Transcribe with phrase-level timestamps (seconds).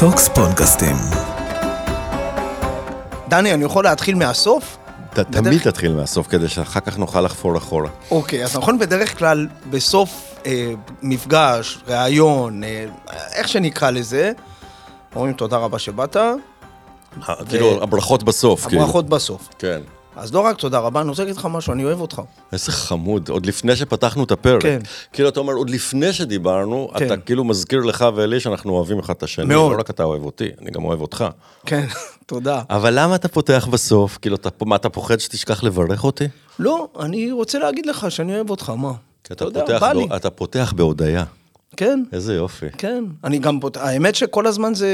[0.00, 0.96] Talks פודקאסטים.
[3.28, 4.76] דני, אני יכול להתחיל מהסוף?
[5.14, 7.88] ת- תמיד תתחיל מהסוף, כדי שאחר כך נוכל לחפור אחורה.
[8.10, 12.84] אוקיי, אז נכון בדרך כלל בסוף אה, מפגש, ראיון, אה,
[13.32, 14.32] איך שנקרא לזה,
[15.16, 16.16] אומרים תודה רבה שבאת,
[17.48, 18.82] כאילו, הברכות בסוף, כאילו.
[18.82, 19.48] הברכות בסוף.
[19.58, 19.80] כן.
[20.20, 22.22] אז לא רק תודה רבה, אני רוצה להגיד לך משהו, אני אוהב אותך.
[22.52, 24.62] איזה חמוד, עוד לפני שפתחנו את הפרק.
[24.62, 24.78] כן.
[25.12, 27.06] כאילו, אתה אומר, עוד לפני שדיברנו, כן.
[27.06, 29.44] אתה כאילו מזכיר לך ולי שאנחנו אוהבים אחד את השני.
[29.44, 29.72] מאוד.
[29.72, 31.24] לא רק אתה אוהב אותי, אני גם אוהב אותך.
[31.66, 31.86] כן,
[32.26, 32.62] תודה.
[32.70, 34.18] אבל למה אתה פותח בסוף?
[34.22, 36.24] כאילו, אתה, מה, אתה פוחד שתשכח לברך אותי?
[36.58, 38.92] לא, אני רוצה להגיד לך שאני אוהב אותך, מה?
[39.24, 39.92] כי אתה אתה, יודע, פותח.
[40.08, 40.16] בא...
[40.16, 41.24] אתה פותח בהודיה.
[41.76, 42.66] כן, איזה יופי.
[42.78, 43.04] כן.
[43.24, 44.88] אני גם פותח, האמת שכל הזמן זה...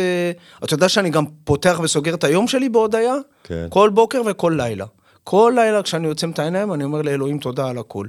[0.65, 3.15] אתה יודע שאני גם פותח וסוגר את היום שלי בהודיה?
[3.45, 3.67] כן.
[3.71, 4.85] כל בוקר וכל לילה.
[5.29, 8.07] כל לילה כשאני עוצם את העיניים, אני אומר לאלוהים תודה על הכל.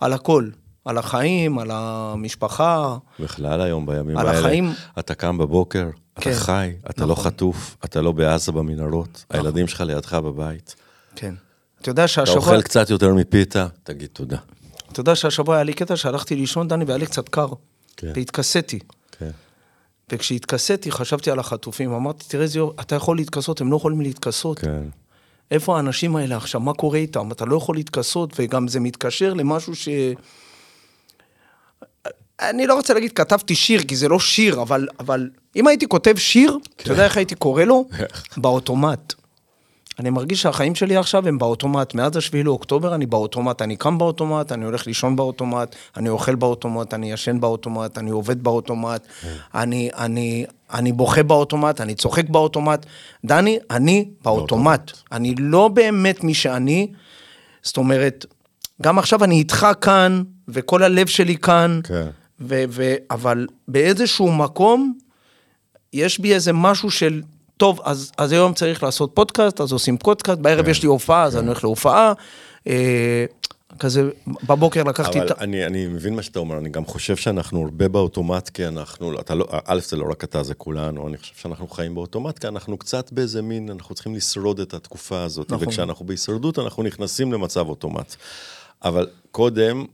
[0.00, 0.48] על הכל.
[0.84, 2.96] על החיים, על המשפחה.
[3.20, 4.72] בכלל היום, בימים על האלה, החיים.
[4.98, 5.88] אתה קם בבוקר,
[6.20, 6.30] כן.
[6.30, 7.24] אתה חי, אתה לא נכון.
[7.24, 10.74] חטוף, אתה לא בעזה במנהרות, הילדים שלך לידך בבית.
[11.16, 11.34] כן.
[11.80, 12.36] אתה יודע אתה שהשבוע...
[12.36, 14.38] אוכל קצת יותר מפיתה, תגיד תודה.
[14.92, 17.48] אתה יודע שהשבוע היה לי קטע שהלכתי לישון, דני, והיה לי קצת קר.
[17.96, 18.12] כן.
[18.14, 18.78] והתכסיתי.
[19.18, 19.30] כן.
[20.12, 21.92] וכשהתכסיתי, חשבתי על החטופים.
[21.92, 24.58] אמרתי, תראה איזה יופי, אתה יכול להתכסות, הם לא יכולים להתכסות.
[24.58, 24.84] כן.
[25.50, 26.60] איפה האנשים האלה עכשיו?
[26.60, 27.32] מה קורה איתם?
[27.32, 29.88] אתה לא יכול להתכסות, וגם זה מתקשר למשהו ש...
[32.40, 36.14] אני לא רוצה להגיד כתבתי שיר, כי זה לא שיר, אבל, אבל אם הייתי כותב
[36.16, 37.88] שיר, אתה יודע איך הייתי קורא לו?
[38.36, 39.14] באוטומט.
[39.98, 41.94] אני מרגיש שהחיים שלי עכשיו הם באוטומט.
[41.94, 43.62] מאז השביעי לאוקטובר אני באוטומט.
[43.62, 48.42] אני קם באוטומט, אני הולך לישון באוטומט, אני אוכל באוטומט, אני ישן באוטומט, אני עובד
[48.42, 49.06] באוטומט,
[49.54, 52.86] אני, אני, אני בוכה באוטומט, אני צוחק באוטומט.
[53.24, 54.92] דני, אני באוטומט.
[55.12, 56.92] אני לא באמת מי שאני.
[57.62, 58.26] זאת אומרת,
[58.82, 62.06] גם עכשיו אני איתך כאן, וכל הלב שלי כאן, כן.
[62.40, 64.94] ו- ו- אבל באיזשהו מקום,
[65.92, 67.22] יש בי איזה משהו של,
[67.56, 71.22] טוב, אז, אז היום צריך לעשות פודקאסט, אז עושים פודקאסט, בערב כן, יש לי הופעה,
[71.24, 72.12] אז אני הולך להופעה.
[72.66, 73.24] אה,
[73.78, 74.10] כזה,
[74.48, 75.30] בבוקר לקחתי אבל את...
[75.30, 79.20] ה- אני, אני מבין מה שאתה אומר, אני גם חושב שאנחנו הרבה באוטומט, כי אנחנו,
[79.20, 82.48] אתה לא, א', זה לא רק אתה, זה כולנו, אני חושב שאנחנו חיים באוטומט, כי
[82.48, 85.68] אנחנו קצת באיזה מין, אנחנו צריכים לשרוד את התקופה הזאת, נכון.
[85.68, 88.16] וכשאנחנו בהישרדות, אנחנו נכנסים למצב אוטומט.
[88.84, 89.84] אבל קודם,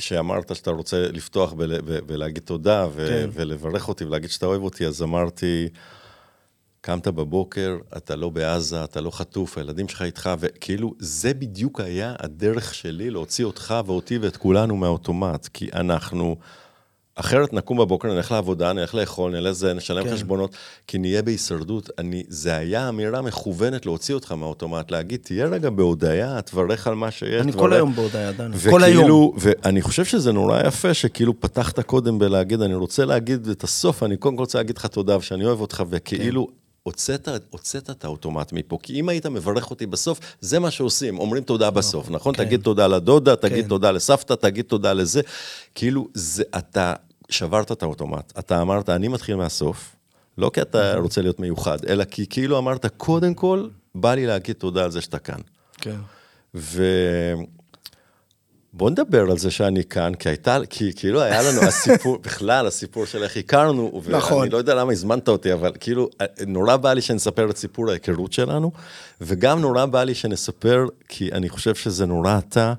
[0.00, 3.30] שאמרת שאתה רוצה לפתוח ול, ו, ולהגיד תודה, ו, כן.
[3.32, 5.68] ולברך אותי ולהגיד שאתה אוהב אותי, אז אמרתי,
[6.80, 12.14] קמת בבוקר, אתה לא בעזה, אתה לא חטוף, הילדים שלך איתך, וכאילו, זה בדיוק היה
[12.18, 16.36] הדרך שלי להוציא אותך ואותי ואת כולנו מהאוטומט, כי אנחנו...
[17.14, 20.12] אחרת נקום בבוקר, נלך לעבודה, נלך לאכול, נלך לזה, נשלם כן.
[20.12, 21.90] חשבונות, כי נהיה בהישרדות.
[21.98, 27.10] אני, זה היה אמירה מכוונת להוציא אותך מהאוטומט, להגיד, תהיה רגע בהודיה, תברך על מה
[27.10, 27.42] שיש.
[27.42, 28.56] אני כל תברך." היום בהודיה, דני.
[28.70, 29.32] כל היום.
[29.38, 34.16] ואני חושב שזה נורא יפה שכאילו פתחת קודם בלהגיד, אני רוצה להגיד את הסוף, אני
[34.16, 36.59] קודם כל רוצה להגיד לך תודה ושאני אוהב אותך, וכאילו...
[36.90, 41.42] הוצאת, הוצאת את האוטומט מפה, כי אם היית מברך אותי בסוף, זה מה שעושים, אומרים
[41.42, 42.34] תודה בסוף, נכון?
[42.34, 42.44] כן.
[42.44, 43.68] תגיד תודה לדודה, תגיד כן.
[43.68, 45.20] תודה לסבתא, תגיד תודה לזה.
[45.74, 46.94] כאילו, זה, אתה
[47.28, 48.32] שברת את האוטומט.
[48.38, 49.96] אתה אמרת, אני מתחיל מהסוף,
[50.38, 54.56] לא כי אתה רוצה להיות מיוחד, אלא כי כאילו אמרת, קודם כל, בא לי להגיד
[54.56, 55.40] תודה על זה שאתה כאן.
[55.80, 55.96] כן.
[56.54, 56.84] ו...
[58.72, 63.06] בוא נדבר על זה שאני כאן, כי הייתה, כי כאילו היה לנו הסיפור, בכלל הסיפור
[63.06, 64.38] של איך הכרנו, נכון.
[64.38, 66.08] ואני לא יודע למה הזמנת אותי, אבל כאילו,
[66.46, 68.72] נורא בא לי שנספר את סיפור ההיכרות שלנו,
[69.20, 72.74] וגם נורא בא לי שנספר, כי אני חושב שזה נורא אתה,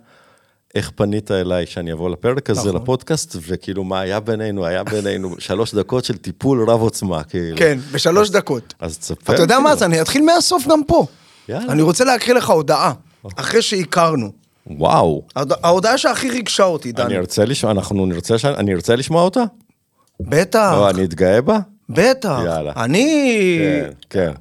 [0.76, 2.82] איך פנית אליי שאני אבוא לפרק הזה, נכון.
[2.82, 7.58] לפודקאסט, וכאילו מה היה בינינו, היה בינינו שלוש דקות של טיפול רב עוצמה, כאילו.
[7.58, 8.74] כן, בשלוש דקות.
[8.80, 9.34] אז תספר.
[9.34, 9.76] אתה יודע מה, כאילו.
[9.76, 11.06] אז אני אתחיל מהסוף גם פה.
[11.50, 11.72] יאללה.
[11.74, 12.94] אני רוצה להקריא לך הודעה,
[13.36, 14.42] אחרי שהכרנו.
[14.68, 15.22] וואו.
[15.36, 17.06] ההוד- ההודעה שהכי ריגשה אותי, דני.
[17.06, 19.44] אני ארצה לשמוע, אנחנו נרצה, ש- אני ארצה לשמוע אותה?
[20.20, 21.60] בטח, לא, אני אתגאה בה?
[21.90, 22.40] בטח.
[22.46, 22.74] יאללה.
[22.76, 23.60] אני...
[23.60, 24.32] כן, כן.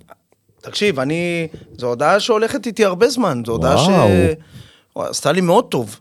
[0.60, 1.48] תקשיב, אני...
[1.78, 3.88] זו הודעה שהולכת איתי הרבה זמן, זו הודעה ש...
[4.96, 5.08] וואו.
[5.10, 6.00] עשתה לי מאוד טוב.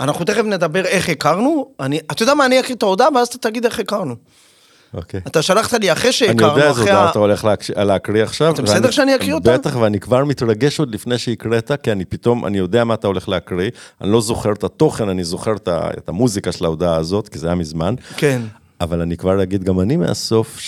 [0.00, 1.70] אנחנו תכף נדבר איך הכרנו.
[1.80, 1.98] אני...
[1.98, 4.14] אתה יודע מה, אני אקריא את ההודעה, ואז אתה תגיד איך הכרנו.
[4.94, 5.20] אוקיי.
[5.26, 7.10] אתה שלחת לי אחרי אני שהכרנו, יודע איזו אחרי הודעה.
[7.10, 7.46] אתה הולך
[7.76, 8.54] להקריא עכשיו.
[8.54, 9.58] אתה בסדר שאני אקריא אותה?
[9.58, 13.28] בטח, ואני כבר מתרגש עוד לפני שהקראת, כי אני פתאום, אני יודע מה אתה הולך
[13.28, 13.70] להקריא.
[14.00, 17.56] אני לא זוכר את התוכן, אני זוכר את המוזיקה של ההודעה הזאת, כי זה היה
[17.56, 17.94] מזמן.
[18.16, 18.42] כן.
[18.80, 20.60] אבל אני כבר אגיד גם אני מהסוף,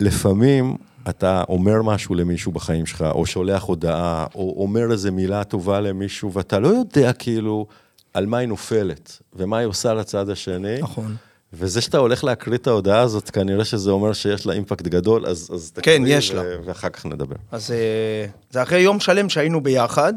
[0.00, 0.76] שלפעמים
[1.08, 6.32] אתה אומר משהו למישהו בחיים שלך, או שולח הודעה, או אומר איזה מילה טובה למישהו,
[6.32, 7.66] ואתה לא יודע כאילו
[8.14, 10.78] על מה היא נופלת, ומה היא עושה לצד השני.
[10.80, 11.16] נכון.
[11.58, 15.50] וזה שאתה הולך להקריא את ההודעה הזאת, כנראה שזה אומר שיש לה אימפקט גדול, אז,
[15.54, 16.42] אז כן, תקריא יש ו- לה.
[16.64, 17.36] ואחר כך נדבר.
[17.52, 20.12] אז אה, זה אחרי יום שלם שהיינו ביחד,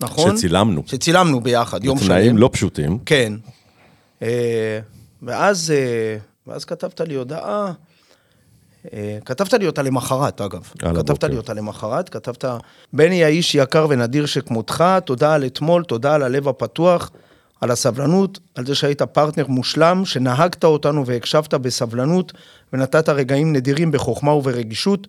[0.00, 0.36] נכון?
[0.36, 0.82] שצילמנו.
[0.86, 2.06] שצילמנו ביחד, יום שלם.
[2.08, 2.98] תנאים לא פשוטים.
[3.06, 3.32] כן.
[4.22, 4.80] אה,
[5.22, 6.16] ואז, אה,
[6.46, 7.72] ואז כתבת לי הודעה,
[9.24, 10.62] כתבת לי אותה למחרת, אגב.
[10.78, 11.26] כתבת הבוקר.
[11.26, 12.44] לי אותה למחרת, כתבת,
[12.92, 17.10] בני האיש יקר ונדיר שכמותך, תודה על אתמול, תודה על הלב הפתוח,
[17.60, 22.32] על הסבלנות, על זה שהיית פרטנר מושלם, שנהגת אותנו והקשבת בסבלנות,
[22.72, 25.06] ונתת רגעים נדירים בחוכמה וברגישות.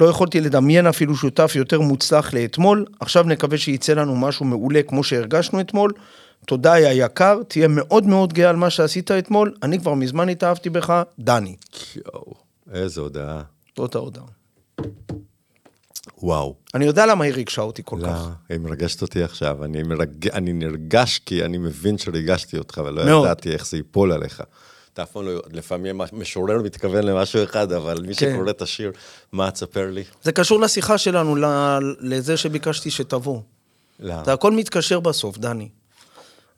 [0.00, 5.04] לא יכולתי לדמיין אפילו שותף יותר מוצלח לאתמול, עכשיו נקווה שיצא לנו משהו מעולה כמו
[5.04, 5.92] שהרגשנו אתמול.
[6.46, 10.70] תודה, יא יקר, תהיה מאוד מאוד גאה על מה שעשית אתמול, אני כבר מזמן התאהבתי
[10.70, 11.56] בך, דני.
[11.96, 12.34] יואו,
[12.72, 13.42] איזה הודעה.
[13.76, 14.24] זאת ההודעה.
[16.18, 16.54] וואו.
[16.74, 18.28] אני יודע למה היא ריגשה אותי כל לא, כך.
[18.48, 19.64] היא מרגשת אותי עכשיו.
[19.64, 20.28] אני, מרג...
[20.28, 23.24] אני נרגש כי אני מבין שריגשתי אותך, ולא מאוד.
[23.24, 24.42] ידעתי איך זה ייפול עליך.
[24.92, 25.40] אתה אף פעם לא...
[25.52, 28.32] לפעמים משורר מתכוון למשהו אחד, אבל מי כן.
[28.34, 28.92] שקורא את השיר,
[29.32, 30.04] מה תספר לי?
[30.22, 33.40] זה קשור לשיחה שלנו, ל- לזה שביקשתי שתבוא.
[34.00, 34.24] לא.
[34.24, 35.68] זה הכל מתקשר בסוף, דני.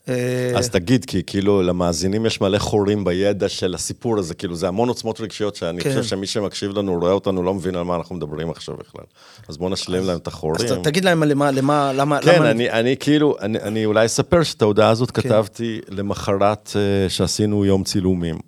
[0.09, 4.69] אה, אז תגיד, כי כאילו למאזינים יש מלא חורים בידע של הסיפור הזה, כאילו זה
[4.69, 5.89] המון עוצמות רגשיות שאני כן.
[5.89, 9.05] חושב שמי שמקשיב לנו, רואה אותנו, לא מבין על מה אנחנו מדברים עכשיו בכלל.
[9.49, 10.69] אז בואו נשלים להם את אז החורים.
[10.69, 12.21] ת- תגיד להם למה, למה, למה...
[12.23, 12.51] כן, למה...
[12.51, 15.23] אני, אני כאילו, אני, אני אולי אספר שאת ההודעה הזאת כן.
[15.23, 18.39] כתבתי למחרת אה, שעשינו יום צילומים.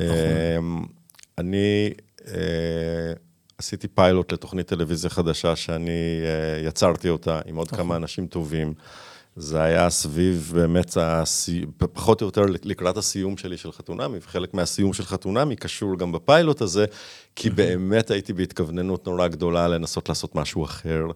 [0.00, 0.06] אה,
[1.38, 1.90] אני
[2.28, 2.34] אה,
[3.58, 5.90] עשיתי פיילוט לתוכנית טלוויזיה חדשה שאני
[6.24, 7.78] אה, יצרתי אותה עם עוד נכון.
[7.78, 8.74] כמה אנשים טובים.
[9.36, 11.64] זה היה סביב באמת, הסי...
[11.92, 16.60] פחות או יותר לקראת הסיום שלי של חתונמי, וחלק מהסיום של חתונמי קשור גם בפיילוט
[16.60, 16.84] הזה,
[17.36, 21.06] כי באמת הייתי בהתכווננות נורא גדולה לנסות לעשות משהו אחר.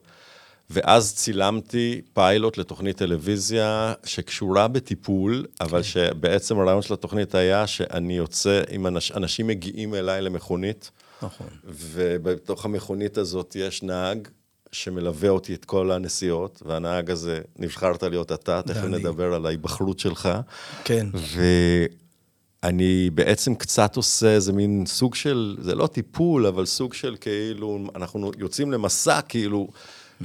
[0.71, 8.63] ואז צילמתי פיילוט לתוכנית טלוויזיה שקשורה בטיפול, אבל שבעצם הרעיון של התוכנית היה שאני יוצא,
[8.71, 10.91] עם אנש, אנשים מגיעים אליי למכונית,
[11.23, 11.47] נכון.
[11.65, 14.29] ובתוך המכונית הזאת יש נהג
[14.73, 18.99] שמלווה אותי את כל הנסיעות, והנהג הזה, נבחרת להיות אתה, תכף דני.
[18.99, 20.29] נדבר על ההיבחרות שלך.
[20.85, 21.07] כן.
[22.63, 27.79] ואני בעצם קצת עושה איזה מין סוג של, זה לא טיפול, אבל סוג של כאילו,
[27.95, 29.69] אנחנו יוצאים למסע, כאילו,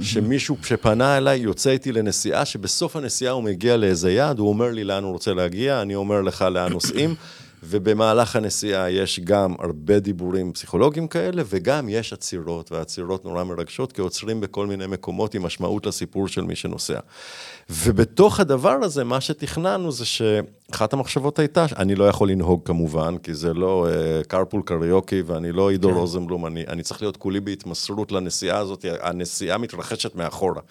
[0.01, 4.83] שמישהו שפנה אליי יוצא איתי לנסיעה, שבסוף הנסיעה הוא מגיע לאיזה יעד, הוא אומר לי
[4.83, 7.15] לאן הוא רוצה להגיע, אני אומר לך לאן נוסעים,
[7.65, 14.01] ובמהלך הנסיעה יש גם הרבה דיבורים פסיכולוגיים כאלה, וגם יש עצירות, והעצירות נורא מרגשות, כי
[14.01, 16.99] עוצרים בכל מיני מקומות עם משמעות לסיפור של מי שנוסע.
[17.69, 23.33] ובתוך הדבר הזה, מה שתכננו זה שאחת המחשבות הייתה, אני לא יכול לנהוג כמובן, כי
[23.33, 23.87] זה לא
[24.23, 25.95] uh, קריוקי, ואני לא עידו כן.
[25.95, 30.61] רוזנבלום, אני, אני צריך להיות כולי בהתמסרות לנסיעה הזאת, הנסיעה מתרחשת מאחורה.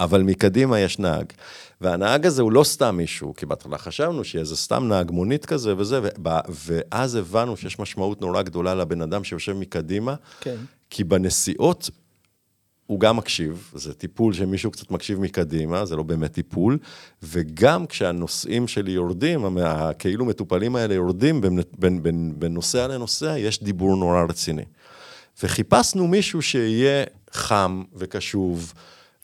[0.00, 1.32] אבל מקדימה יש נהג.
[1.80, 5.74] והנהג הזה הוא לא סתם מישהו, כי בהתחלה חשבנו שיהיה איזה סתם נהג מונית כזה
[5.76, 6.00] וזה,
[6.48, 10.56] ואז הבנו שיש משמעות נורא גדולה לבן אדם שיושב מקדימה, כן.
[10.90, 11.90] כי בנסיעות
[12.86, 16.78] הוא גם מקשיב, זה טיפול שמישהו קצת מקשיב מקדימה, זה לא באמת טיפול,
[17.22, 23.62] וגם כשהנוסעים שלי יורדים, הכאילו מטופלים האלה יורדים בין, בין, בין, בין נוסע לנוסע, יש
[23.62, 24.64] דיבור נורא רציני.
[25.42, 28.72] וחיפשנו מישהו שיהיה חם וקשוב,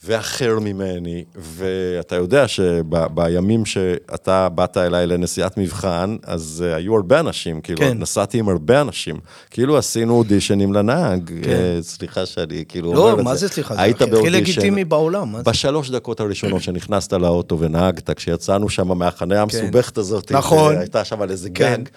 [0.04, 7.60] ואחר ממני, ואתה יודע שבימים שאתה באת אליי לנסיעת מבחן, אז uh, היו הרבה אנשים,
[7.60, 7.98] כאילו, כן.
[7.98, 9.16] נסעתי עם הרבה אנשים.
[9.50, 11.50] כאילו עשינו אודישנים לנהג, כן.
[11.80, 13.46] uh, סליחה שאני כאילו לא, אומר את מה זה.
[13.46, 13.74] זה סליחה?
[13.74, 14.32] זה היית הכי באודישן.
[14.32, 15.32] לגיטימי בעולם.
[15.32, 15.50] מה זה?
[15.50, 20.36] בשלוש דקות הראשונות שנכנסת לאוטו ונהגת, כשיצאנו שם מהחניה המסובכת הזאת, כן.
[20.36, 20.76] נכון.
[20.76, 21.82] הייתה שם על איזה כן.
[21.82, 21.88] גג.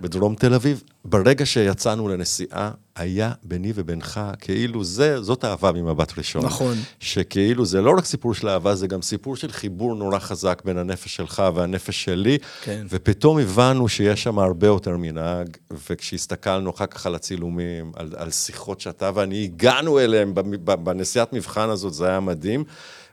[0.00, 6.44] בדרום תל אביב, ברגע שיצאנו לנסיעה, היה ביני ובינך, כאילו זה, זאת אהבה ממבט ראשון.
[6.44, 6.76] נכון.
[7.00, 10.78] שכאילו זה לא רק סיפור של אהבה, זה גם סיפור של חיבור נורא חזק בין
[10.78, 12.86] הנפש שלך והנפש שלי, כן.
[12.90, 15.56] ופתאום הבנו שיש שם הרבה יותר מנהג,
[15.88, 21.94] וכשהסתכלנו אחר כך על הצילומים, על, על שיחות שאתה ואני הגענו אליהם בנסיעת מבחן הזאת,
[21.94, 22.64] זה היה מדהים.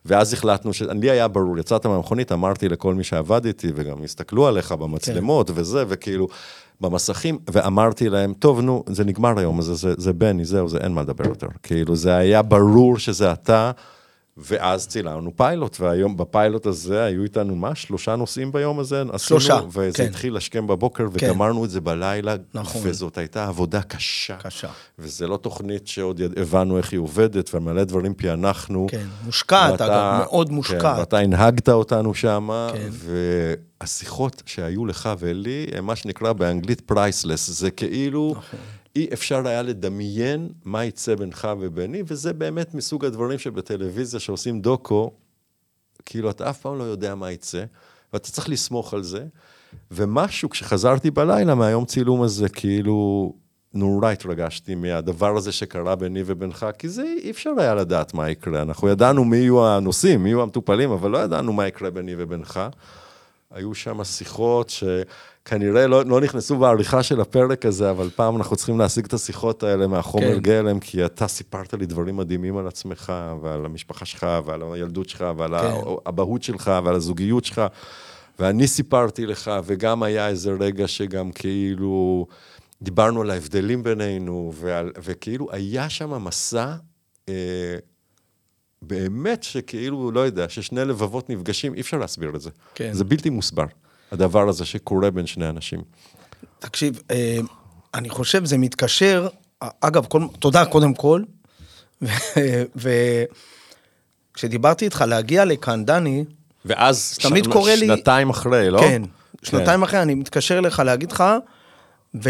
[0.06, 0.82] ואז החלטנו, ש...
[0.82, 5.54] לי היה ברור, יצאת מהמכונית, אמרתי לכל מי שעבד איתי, וגם הסתכלו עליך במצלמות כן.
[5.60, 6.28] וזה, וכאילו,
[6.82, 10.92] במסכים, ואמרתי להם, טוב, נו, זה נגמר היום, זה, זה, זה בני, זהו, זה אין
[10.92, 11.48] מה לדבר יותר.
[11.64, 13.72] כאילו, זה היה ברור שזה אתה,
[14.38, 17.76] ואז צילמנו פיילוט, והיום בפיילוט הזה היו איתנו מה?
[17.76, 19.04] שלושה נוסעים ביום הזה?
[19.18, 20.06] שלושה, עשינו, וזה כן.
[20.06, 21.28] התחיל השכם בבוקר, כן.
[21.32, 22.82] וגמרנו את זה בלילה, נכון.
[22.86, 24.36] וזאת הייתה עבודה קשה.
[24.38, 24.68] קשה.
[25.00, 28.88] וזה לא תוכנית שעוד יד- הבנו איך היא עובדת, ומלא דברים פענחנו.
[28.90, 31.00] כן, מושקעת, ואתה- אגב, מאוד כן, מושקעת.
[31.00, 32.90] ואתה הנהגת אותנו שם, כן.
[33.82, 38.60] והשיחות שהיו לך ולי, הם מה שנקרא באנגלית פרייסלס, זה כאילו, נכון.
[38.96, 45.12] אי אפשר היה לדמיין מה יצא בינך וביני, וזה באמת מסוג הדברים שבטלוויזיה שעושים דוקו,
[46.06, 47.64] כאילו אתה אף פעם לא יודע מה יצא,
[48.14, 49.26] ואתה צריך לסמוך על זה,
[49.92, 53.34] ומשהו, כשחזרתי בלילה מהיום צילום הזה, כאילו,
[53.74, 58.62] נורא התרגשתי מהדבר הזה שקרה ביני ובינך, כי זה אי אפשר היה לדעת מה יקרה.
[58.62, 62.60] אנחנו ידענו מי יהיו הנושאים, מי יהיו המטופלים, אבל לא ידענו מה יקרה ביני ובינך.
[63.54, 68.80] היו שם שיחות שכנראה לא, לא נכנסו בעריכה של הפרק הזה, אבל פעם אנחנו צריכים
[68.80, 70.40] להשיג את השיחות האלה מהחומר כן.
[70.40, 75.26] גלם, כי אתה סיפרת לי דברים מדהימים על עצמך, ועל המשפחה שלך, ועל הילדות שלך,
[75.38, 75.74] ועל כן.
[76.06, 77.62] האבהות שלך, ועל הזוגיות שלך.
[78.40, 82.28] ואני סיפרתי לך, וגם היה איזה רגע שגם כאילו
[82.82, 86.74] דיברנו על ההבדלים בינינו, ועל, וכאילו היה שם מסע,
[87.30, 87.34] אה,
[88.88, 92.50] באמת שכאילו, לא יודע, ששני לבבות נפגשים, אי אפשר להסביר את זה.
[92.76, 92.94] כן.
[92.94, 93.66] זה בלתי מוסבר,
[94.12, 95.82] הדבר הזה שקורה בין שני אנשים.
[96.60, 97.40] תקשיב, אה,
[97.94, 99.28] אני חושב זה מתקשר,
[99.80, 101.24] אגב, כל, תודה קודם כל,
[104.36, 106.26] וכשדיברתי איתך להגיע לכאן, דני,
[106.66, 108.80] ואז תמיד קורה לי- שנתיים אחרי, לא?
[108.80, 109.02] כן,
[109.44, 111.24] שנתיים אחרי, אני מתקשר אליך להגיד לך,
[112.24, 112.30] ו...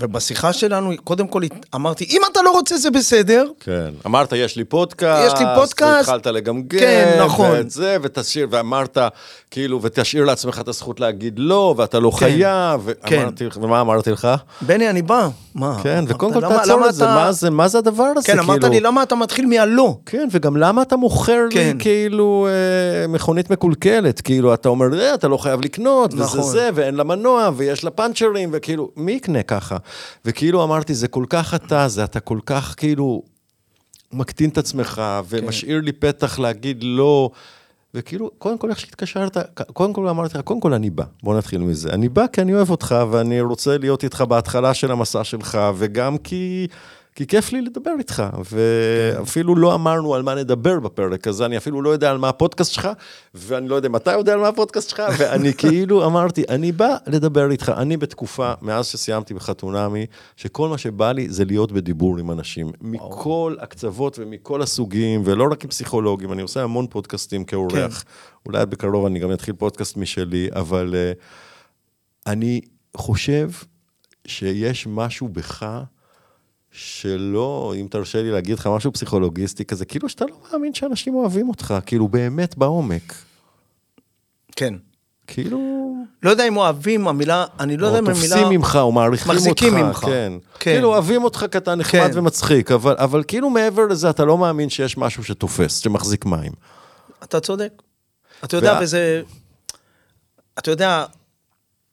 [0.00, 1.42] ובשיחה שלנו, קודם כל
[1.74, 3.90] אמרתי, אם אתה לא רוצה זה בסדר, כן.
[4.06, 5.34] אמרת, יש לי פודקאסט.
[5.34, 6.08] יש לי פודקאסט.
[6.08, 6.78] והתחלת לגמגם.
[6.78, 7.50] כן, נכון.
[7.50, 8.98] ואת זה, ותשאיר, ואמרת,
[9.50, 12.16] כאילו, ותשאיר לעצמך את הזכות להגיד לא, ואתה לא כן.
[12.16, 12.88] חייב.
[13.06, 13.16] כן.
[13.18, 14.28] ואמרתי, ומה אמרתי לך?
[14.60, 15.28] בני, אני בא.
[15.54, 15.78] מה?
[15.82, 18.04] כן, וקודם אמרת, כל למה- תעצור למה את זה, אתה- מה זה, מה זה הדבר
[18.16, 18.26] הזה?
[18.26, 18.72] כן, אמרת כאילו?
[18.74, 19.96] לי, למה אתה מתחיל מהלא?
[20.06, 21.76] כן, וגם למה אתה מוכר לי כן.
[21.78, 24.20] כאילו אה, מכונית מקולקלת?
[24.20, 26.40] כאילו, אתה אומר, אה, אתה לא חייב לקנות, נכון.
[26.40, 29.55] וזה זה, ואין לה מנוע, ויש לה פאנצ'רים, וכאילו, מי יקנה ככה?
[30.24, 33.22] וכאילו אמרתי, זה כל כך אתה, זה אתה כל כך כאילו
[34.12, 37.30] מקטין את עצמך, ומשאיר לי פתח להגיד לא.
[37.94, 39.36] וכאילו, קודם כל, איך שהתקשרת,
[39.72, 41.90] קודם כל אמרתי לך, קודם כל אני בא, בוא נתחיל מזה.
[41.90, 46.18] אני בא כי אני אוהב אותך, ואני רוצה להיות איתך בהתחלה של המסע שלך, וגם
[46.18, 46.66] כי,
[47.16, 48.22] כי כיף לי לדבר איתך.
[48.52, 52.72] ואפילו לא אמרנו על מה נדבר בפרק הזה, אני אפילו לא יודע על מה הפודקאסט
[52.72, 52.88] שלך,
[53.34, 57.50] ואני לא יודע אתה יודע על מה הפודקאסט שלך, ואני כאילו אמרתי, אני בא לדבר
[57.50, 57.72] איתך.
[57.76, 60.06] אני בתקופה, מאז שסיימתי בחתונמי,
[60.36, 62.70] שכל מה שבא לי זה להיות בדיבור עם אנשים.
[62.80, 68.02] מכל הקצוות ומכל הסוגים, ולא רק עם פסיכולוגים, אני עושה המון פודקאסטים כאורח.
[68.02, 68.10] כן.
[68.46, 72.60] אולי בקרוב אני גם אתחיל פודקאסט משלי, אבל uh, אני
[72.96, 73.50] חושב
[74.26, 75.84] שיש משהו בך
[76.76, 81.48] שלא, אם תרשה לי להגיד לך משהו פסיכולוגיסטי כזה, כאילו שאתה לא מאמין שאנשים אוהבים
[81.48, 83.14] אותך, כאילו באמת בעומק.
[84.56, 84.74] כן.
[85.26, 85.86] כאילו...
[86.22, 88.28] לא יודע אם אוהבים, המילה, אני לא יודע או אם המילה...
[88.28, 89.40] תופסים ממך, או מעריכים אותך.
[89.40, 89.96] מחזיקים ממך.
[89.98, 90.32] כן.
[90.58, 90.70] כן.
[90.72, 92.18] כאילו אוהבים אותך כי אתה נחמד כן.
[92.18, 96.52] ומצחיק, אבל, אבל כאילו מעבר לזה אתה לא מאמין שיש משהו שתופס, שמחזיק מים.
[97.24, 97.82] אתה צודק.
[98.44, 99.22] אתה יודע, וה- וזה...
[100.58, 101.04] אתה יודע,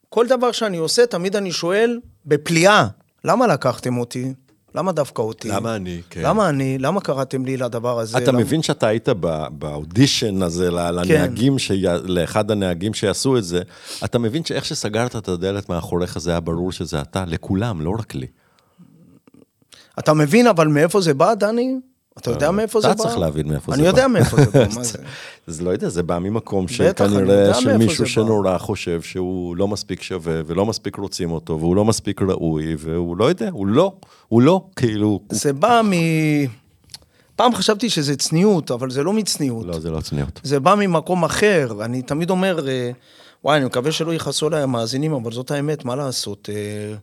[0.09, 2.87] כל דבר שאני עושה, תמיד אני שואל בפליאה,
[3.23, 4.33] למה לקחתם אותי?
[4.75, 5.47] למה דווקא אותי?
[5.49, 6.01] למה אני?
[6.09, 6.21] כן.
[6.23, 6.77] למה אני?
[6.77, 8.17] למה קראתם לי לדבר הזה?
[8.17, 8.39] אתה למה...
[8.39, 9.09] מבין שאתה היית
[9.51, 13.61] באודישן הזה ל- לנהגים, שי- לאחד הנהגים שיעשו את זה,
[14.05, 18.15] אתה מבין שאיך שסגרת את הדלת מאחוריך זה היה ברור שזה אתה, לכולם, לא רק
[18.15, 18.27] לי.
[19.99, 21.75] אתה מבין אבל מאיפה זה בא, דני?
[22.17, 22.93] אתה יודע מאיפה זה בא?
[22.93, 23.87] אתה צריך להבין מאיפה זה אני בא.
[23.87, 24.97] יודע מאיפה זה בא, מה זה?
[25.47, 28.09] אז לא יודע, זה בא ממקום אני שכנראה יודע של מאיפה מישהו זה בא.
[28.09, 33.17] שנורא חושב שהוא לא מספיק שווה, ולא מספיק רוצים אותו, והוא לא מספיק ראוי, והוא
[33.17, 33.93] לא יודע, הוא לא,
[34.27, 35.91] הוא לא, כאילו, זה בא מ...
[37.35, 39.65] פעם חשבתי שזה צניעות, אבל זה לא מצניעות.
[39.65, 40.41] לא, זה לא צניעות.
[40.43, 41.85] זה בא ממקום אחר.
[41.85, 42.91] אני תמיד אומר, אה,
[43.43, 46.49] וואי, אני מקווה שלא יכעסו עליי המאזינים, אבל זאת האמת, מה לעשות?
[46.49, 46.95] אה,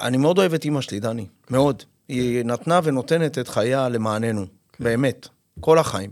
[0.00, 1.82] אני מאוד אוהב את אימא שלי, דני, מאוד.
[2.10, 4.46] היא נתנה ונותנת את חייה למעננו,
[4.80, 5.28] באמת,
[5.60, 6.10] כל החיים.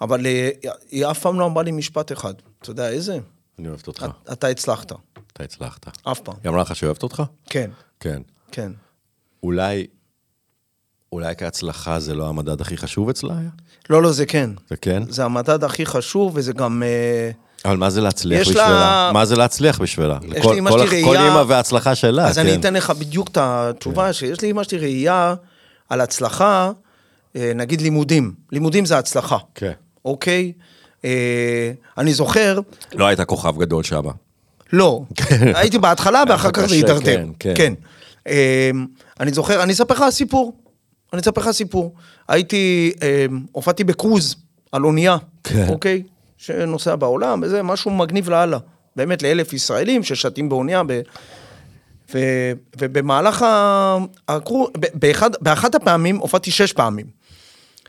[0.00, 0.50] אבל אה,
[0.90, 2.34] היא אף פעם לא אמרה לי משפט אחד.
[2.62, 3.18] אתה יודע איזה?
[3.58, 4.92] אני אוהבת אותך, אתה הצלחת,
[5.32, 5.86] אתה הצלחת.
[6.08, 6.34] אף פעם.
[6.44, 7.22] היא אמרה לך שאוהבת אותך?
[7.44, 7.70] כן,
[8.00, 8.22] כן.
[8.52, 8.72] כן.
[9.42, 9.86] אולי,
[11.12, 13.50] אולי כהצלחה זה לא המדד הכי חשוב אצלה היה?
[13.90, 14.50] לא, לא, זה כן.
[14.68, 15.02] זה כן?
[15.10, 16.82] זה המדד הכי חשוב, וזה גם...
[16.82, 17.30] אה,
[17.64, 19.10] אבל מה זה להצליח יש לה- בשבילה?
[19.14, 20.18] מה זה להצליח בשבילה?
[20.36, 22.40] יש כל- לאמא כל שלי כל אימא וההצלחה שלה, אז כן.
[22.46, 25.34] אני אתן לך בדיוק את התשובה, שיש לאמא שלי ראייה
[25.88, 26.70] על הצלחה,
[27.36, 28.32] אה, נגיד לימודים.
[28.52, 29.72] לימודים זה הצלחה, כן.
[30.04, 30.52] אוקיי?
[31.04, 31.10] אה,
[31.98, 32.58] אני זוכר,
[32.94, 34.02] לא היית כוכב גדול שם.
[34.72, 35.02] לא,
[35.54, 37.16] הייתי בהתחלה ואחר כך זה הידרדר.
[37.16, 37.52] כן, כן.
[37.56, 37.72] כן.
[38.28, 38.70] אה,
[39.20, 40.56] אני זוכר, אני אספר לך סיפור.
[41.12, 41.94] אני אספר לך סיפור.
[42.28, 44.36] הייתי, אה, הופעתי בקרוז
[44.72, 45.66] על אונייה, כן.
[45.68, 46.02] אוקיי?
[46.38, 48.58] שנוסע בעולם, וזה משהו מגניב לאללה.
[48.96, 50.82] באמת לאלף ישראלים ששתים באונייה.
[50.86, 51.00] ב...
[52.14, 52.18] ו...
[52.78, 53.96] ובמהלך ה-
[54.28, 57.06] הקרוז, ב- באחד, באחת הפעמים, הופעתי שש פעמים.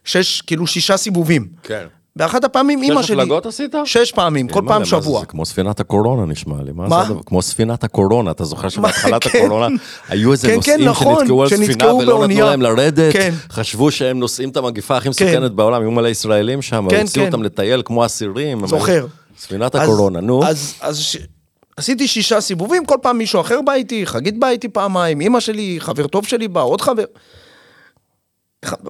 [0.03, 1.47] שש, כאילו שישה סיבובים.
[1.63, 1.87] כן.
[2.17, 3.21] באחת הפעמים אימא שלי...
[3.21, 3.75] הפלגות עשית?
[3.85, 5.19] שש פעמים, כל מה פעם שבוע.
[5.19, 6.71] זה כמו ספינת הקורונה נשמע לי.
[6.73, 7.05] מה?
[7.25, 9.39] כמו ספינת הקורונה, אתה זוכר שבהתחלת כן.
[9.39, 9.67] הקורונה
[10.09, 12.45] היו איזה כן, כן, נוסעים נכון, שנתקעו על ספינה ולא נתנו.
[12.45, 13.15] להם לרדת.
[13.51, 17.25] חשבו שהם נושאים את המגיפה הכי מסוכנת בעולם, היו מלא ישראלים שם, הוציאו.
[17.25, 18.67] אותם לטייל כמו אסירים.
[18.67, 19.05] זוכר.
[19.39, 20.43] ספינת הקורונה, נו.
[20.45, 20.73] אז.
[21.77, 25.75] עשיתי שישה סיבובים, כל פעם מישהו אחר בא איתי, חגית באה איתי פעמיים, אימא שלי,
[25.79, 27.03] חבר טוב שלי בא, עוד חבר.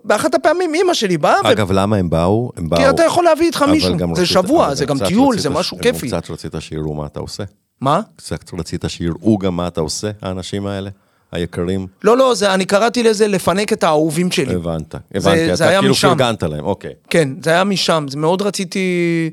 [0.03, 2.51] באחת הפעמים אימא שלי באה, ו- אגב, למה הם באו?
[2.57, 2.79] הם באו...
[2.79, 6.07] כי אתה יכול להביא איתך מישהו, זה רצית- שבוע, זה גם טיול, זה משהו כיפי.
[6.07, 7.43] קצת רצית שיראו מה אתה עושה.
[7.81, 8.01] מה?
[8.15, 10.89] קצת רצית שיראו גם מה אתה עושה, האנשים האלה,
[11.31, 11.87] היקרים.
[12.03, 14.53] לא, לא, זה, אני קראתי לזה לפנק את האהובים שלי.
[14.55, 16.07] הבנת, הבנתי, זה אתה היה כאילו משם.
[16.09, 16.93] פרגנת להם, אוקיי.
[17.09, 19.29] כן, זה היה משם, זה מאוד רציתי...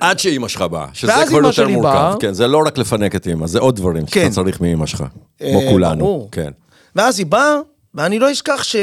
[0.00, 1.88] עד שאימא שלך באה, שזה כבר יותר מורכב.
[1.92, 2.14] באה.
[2.20, 4.30] כן, זה לא רק לפנק את אימא, זה עוד דברים שאתה כן.
[4.30, 5.04] צריך מאימא שלך.
[5.38, 5.98] כמו אה, כולנו.
[6.04, 6.28] ברור.
[6.32, 6.50] כן.
[6.96, 7.56] ואז היא באה,
[7.94, 8.76] ואני לא אשכח ש...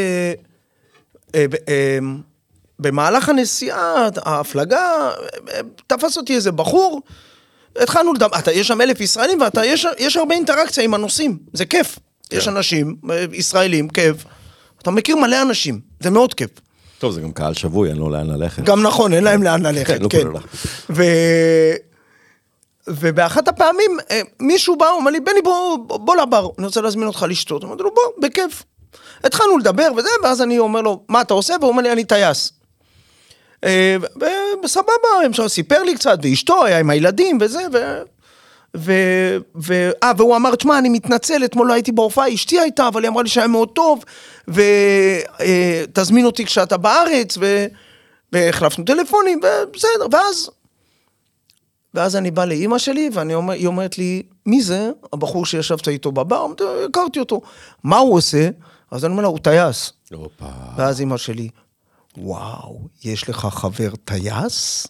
[1.35, 1.99] אה, אה,
[2.79, 5.11] במהלך הנסיעה, ההפלגה,
[5.49, 7.01] אה, תפס אותי איזה בחור,
[7.79, 11.65] התחלנו לדבר, אתה, יש שם אלף ישראלים ואתה, יש, יש הרבה אינטראקציה עם הנוסעים, זה
[11.65, 11.99] כיף.
[12.29, 12.37] כן.
[12.37, 12.95] יש אנשים,
[13.31, 14.25] ישראלים, כיף.
[14.81, 16.49] אתה מכיר מלא אנשים, זה מאוד כיף.
[16.99, 18.63] טוב, זה גם קהל שבוי, אין לו לאן ללכת.
[18.63, 20.27] גם נכון, אין להם לאן ללכת, כן, לא כן.
[20.89, 21.03] ו...
[22.87, 23.97] ובאחת הפעמים
[24.39, 27.63] מישהו בא, הוא אומר לי, בני בוא, בוא לבר, אני רוצה להזמין אותך לשתות.
[27.63, 28.63] אמרתי לו, בוא, בכיף.
[29.23, 31.55] התחלנו לדבר וזה, ואז אני אומר לו, מה אתה עושה?
[31.59, 32.53] והוא אומר לי, אני טייס.
[33.63, 33.97] אה,
[34.63, 37.77] וסבבה, סיפר לי קצת, ואשתו היה עם הילדים וזה, ו...
[38.77, 38.93] ו...
[39.55, 39.91] ו...
[40.03, 43.23] אה, והוא אמר, תשמע, אני מתנצל, אתמול לא הייתי בהופעה, אשתי הייתה, אבל היא אמרה
[43.23, 44.03] לי שהיה מאוד טוב,
[44.47, 47.65] ותזמין אותי כשאתה בארץ, ו...
[48.33, 50.49] והחלפנו טלפונים, ובסדר, ואז...
[51.93, 54.89] ואז אני בא לאימא שלי, והיא אומר, אומרת לי, מי זה?
[55.13, 56.47] הבחור שישבת איתו בבר?
[56.85, 57.41] הכרתי אותו.
[57.83, 58.49] מה הוא עושה?
[58.91, 59.93] אז אני אומר לה, הוא טייס.
[60.77, 61.49] ואז אימא שלי,
[62.17, 64.87] וואו, יש לך חבר טייס?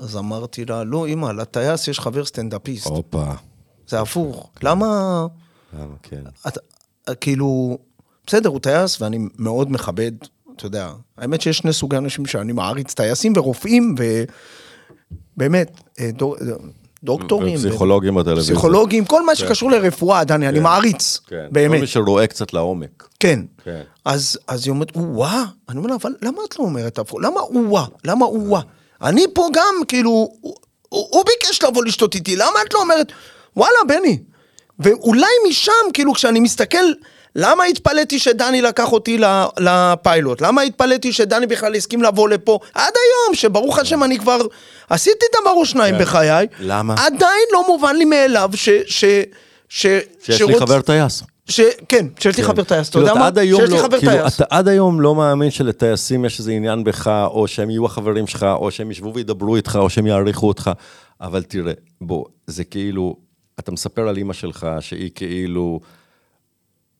[0.00, 2.86] אז אמרתי לה, לא, אימא, לטייס יש חבר סטנדאפיסט.
[2.86, 3.32] הופה.
[3.86, 4.50] זה הפוך.
[4.62, 4.86] למה...
[5.78, 6.22] למה, כן.
[6.48, 6.58] את,
[7.20, 7.78] כאילו,
[8.26, 10.12] בסדר, הוא טייס ואני מאוד מכבד,
[10.56, 10.92] אתה יודע.
[11.16, 13.94] האמת שיש שני סוגי אנשים שאני מעריץ, טייסים ורופאים,
[15.36, 16.34] ובאמת, אה, דו,
[17.04, 17.54] דוקטורים.
[17.54, 18.54] ופסיכולוגים בטלוויזיה.
[18.54, 21.36] פסיכולוגים, כל מה שקשור לרפואה, דני, אני מעריץ, כן.
[21.36, 21.80] כל באמת.
[21.80, 23.08] מי שרואה קצת לעומק.
[23.20, 23.40] כן.
[23.64, 23.80] כן.
[24.04, 25.44] אז, אז היא אומרת, או-אה.
[25.68, 27.20] אני אומר לה, אבל למה את לא אומרת הפוך?
[27.22, 27.84] למה או-אה?
[28.04, 28.60] למה או-אה?
[29.02, 30.54] אני פה גם, כאילו, הוא,
[30.88, 33.12] הוא, הוא ביקש לבוא לשתות איתי, למה את לא אומרת,
[33.56, 34.18] וואלה, בני.
[34.78, 36.84] ואולי משם, כאילו, כשאני מסתכל,
[37.36, 39.18] למה התפלאתי שדני לקח אותי
[39.58, 40.40] לפיילוט?
[40.40, 42.58] למה התפלאתי שדני בכלל הסכים לבוא לפה?
[42.74, 44.40] עד היום, שברוך השם אני כבר
[44.90, 46.46] עשיתי דבר או שניים בחיי.
[46.48, 46.54] כן.
[46.60, 46.94] למה?
[46.98, 48.68] עדיין לא מובן לי מאליו ש...
[48.86, 49.04] ש
[49.68, 49.86] ש,
[50.22, 51.22] שיש לי חבר טייס.
[51.48, 51.60] ש...
[51.88, 52.48] כן, שיש לי כן.
[52.48, 53.30] חבר טייס, אתה כאילו, יודע מה?
[53.34, 54.36] שיש לי לא- חבר כאילו, טייס.
[54.36, 58.42] אתה עד היום לא מאמין שלטייסים יש איזה עניין בך, או שהם יהיו החברים שלך,
[58.42, 60.70] או שהם ישבו וידברו איתך, או שהם יעריכו אותך.
[61.20, 63.16] אבל תראה, בוא, זה כאילו,
[63.58, 65.80] אתה מספר על אימא שלך, שהיא כאילו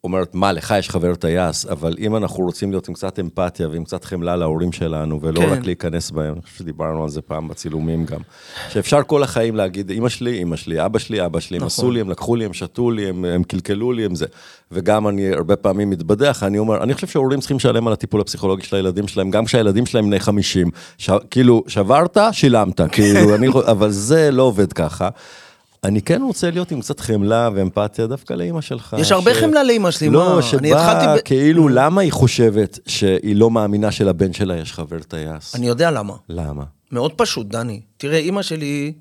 [0.04, 3.84] אומרת, מה, לך יש חבר טייס, אבל אם אנחנו רוצים להיות עם קצת אמפתיה ועם
[3.84, 5.48] קצת חמלה להורים שלנו, ולא כן.
[5.48, 8.20] רק להיכנס בהם, אני חושב שדיברנו על זה פעם בצילומים גם,
[8.68, 11.66] שאפשר כל החיים להגיד, אמא שלי, אמא שלי, אבא שלי, אבא שלי, הם נכון.
[11.66, 14.26] עשו לי, הם לקחו לי, הם שתו לי, הם, הם קלקלו לי, הם זה.
[14.72, 18.62] וגם אני הרבה פעמים מתבדח, אני אומר, אני חושב שההורים צריכים לשלם על הטיפול הפסיכולוגי
[18.62, 20.70] של הילדים שלהם, גם כשהילדים שלהם בני 50.
[20.98, 21.10] ש...
[21.30, 25.08] כאילו, שברת, שילמת, כאילו, אני, אבל זה לא עובד ככה.
[25.84, 28.96] אני כן רוצה להיות עם קצת חמלה ואמפתיה דווקא לאימא שלך.
[28.98, 30.14] יש הרבה חמלה לאמא שלי, מה?
[30.14, 34.72] לא, אני שבאה התחלתי ב- כאילו, למה היא חושבת שהיא לא מאמינה שלבן שלה יש
[34.72, 35.54] חבר טייס?
[35.54, 36.14] אני יודע למה.
[36.28, 36.64] למה?
[36.92, 37.80] מאוד פשוט, דני.
[37.96, 38.92] תראה, אימא שלי...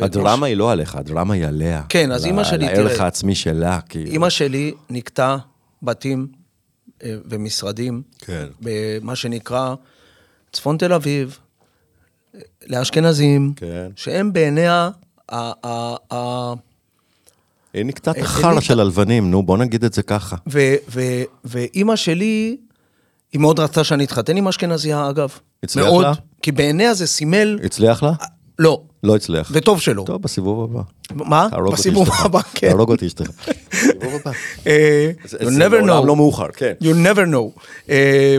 [0.00, 1.82] הדרמה היא לא עליך, הדרמה היא עליה.
[1.88, 4.10] כן, אז ל- אימא שלי, לערך תראה, העצמי שלה, כאילו.
[4.10, 5.36] אימא שלי נקטה
[5.82, 6.26] בתים
[7.04, 8.46] אה, ומשרדים, כן.
[8.60, 9.74] במה שנקרא
[10.52, 11.38] צפון תל אביב,
[12.66, 13.88] לאשכנזים, כן.
[13.96, 14.90] שהם בעיניה
[17.74, 18.60] היא נקטעת אה, החרא.
[18.60, 20.36] של הלבנים, נו, בוא נגיד את זה ככה.
[21.44, 22.56] ואימא שלי,
[23.32, 25.38] היא מאוד רצתה שאני אתחתן עם אשכנזייה, אגב.
[25.62, 26.12] הצליח מאוד, לה?
[26.42, 27.58] כי בעיניה זה סימל...
[27.64, 28.12] הצליח לה?
[28.58, 28.82] לא.
[29.02, 29.50] לא הצליח.
[29.54, 30.02] וטוב שלא.
[30.06, 30.82] טוב, בסיבוב הבא.
[31.12, 31.48] מה?
[31.72, 32.08] בסיבוב.
[32.18, 32.68] הבא, כן.
[32.68, 33.30] תהרוג אותי אשתך.
[33.72, 34.30] בסיבוב הבא.
[34.66, 36.06] אה, you never know.
[36.06, 36.72] לא מאוחר, כן.
[36.82, 37.60] You never know.
[37.88, 38.36] אה,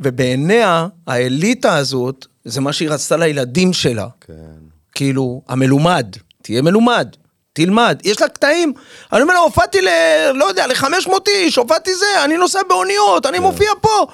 [0.00, 4.06] ובעיניה, האליטה הזאת, זה מה שהיא רצתה לילדים שלה.
[4.20, 4.65] כן.
[4.96, 6.06] כאילו, המלומד,
[6.42, 7.08] תהיה מלומד,
[7.52, 8.00] תלמד.
[8.04, 8.72] יש לה קטעים,
[9.12, 9.88] אני אומר לה, הופעתי ל...
[10.34, 13.28] לא יודע, ל-500 איש, הופעתי זה, אני נוסע באוניות, כן.
[13.28, 14.06] אני מופיע פה.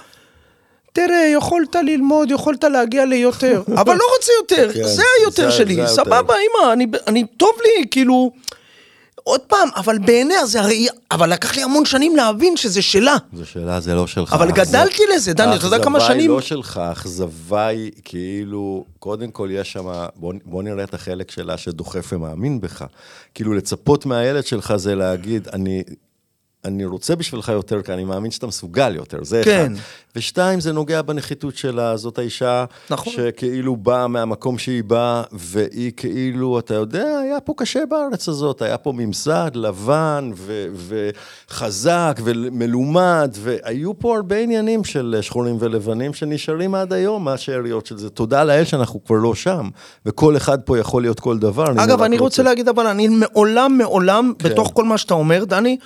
[0.92, 5.77] תראה, יכולת ללמוד, יכולת להגיע ליותר, אבל לא רוצה יותר, כן, זה היותר שלי.
[5.87, 6.73] סבבה, אמא,
[7.07, 8.33] אני, טוב לי, כאילו...
[9.24, 10.87] עוד פעם, אבל בעיניה זה הרי...
[11.11, 13.16] אבל לקח לי המון שנים להבין שזה שלה.
[13.32, 14.32] זו שאלה, זה לא שלך.
[14.32, 18.85] אבל גדלתי לזה, דני, אתה יודע כמה האכזבה שנים- היא לא שלך, האכזבה היא כאילו,
[18.98, 19.85] קודם כל יש שם,
[20.16, 22.85] בוא, בוא נראה את החלק שלה שדוחף ומאמין בך.
[23.35, 25.82] כאילו לצפות מהילד שלך זה להגיד, אני
[26.64, 29.72] אני רוצה בשבילך יותר, כי אני מאמין שאתה מסוגל יותר, זה כן.
[29.75, 29.83] אחד.
[30.16, 33.12] ושתיים, זה נוגע בנחיתות שלה, זאת האישה נכון.
[33.12, 38.79] שכאילו באה מהמקום שהיא באה, והיא כאילו, אתה יודע, היה פה קשה בארץ הזאת, היה
[38.79, 40.66] פה ממסד לבן ו-
[41.48, 48.11] וחזק ומלומד, והיו פה הרבה עניינים של שחורים ולבנים שנשארים עד היום מהשאריות של זה.
[48.11, 49.68] תודה לאל שאנחנו כבר לא שם,
[50.07, 51.64] וכל אחד פה יכול להיות כל דבר.
[51.64, 54.48] אגב, רק אני רוצה להגיד, אבל אני מעולם, מעולם, כן.
[54.48, 55.77] בתוך כל מה שאתה אומר, דני,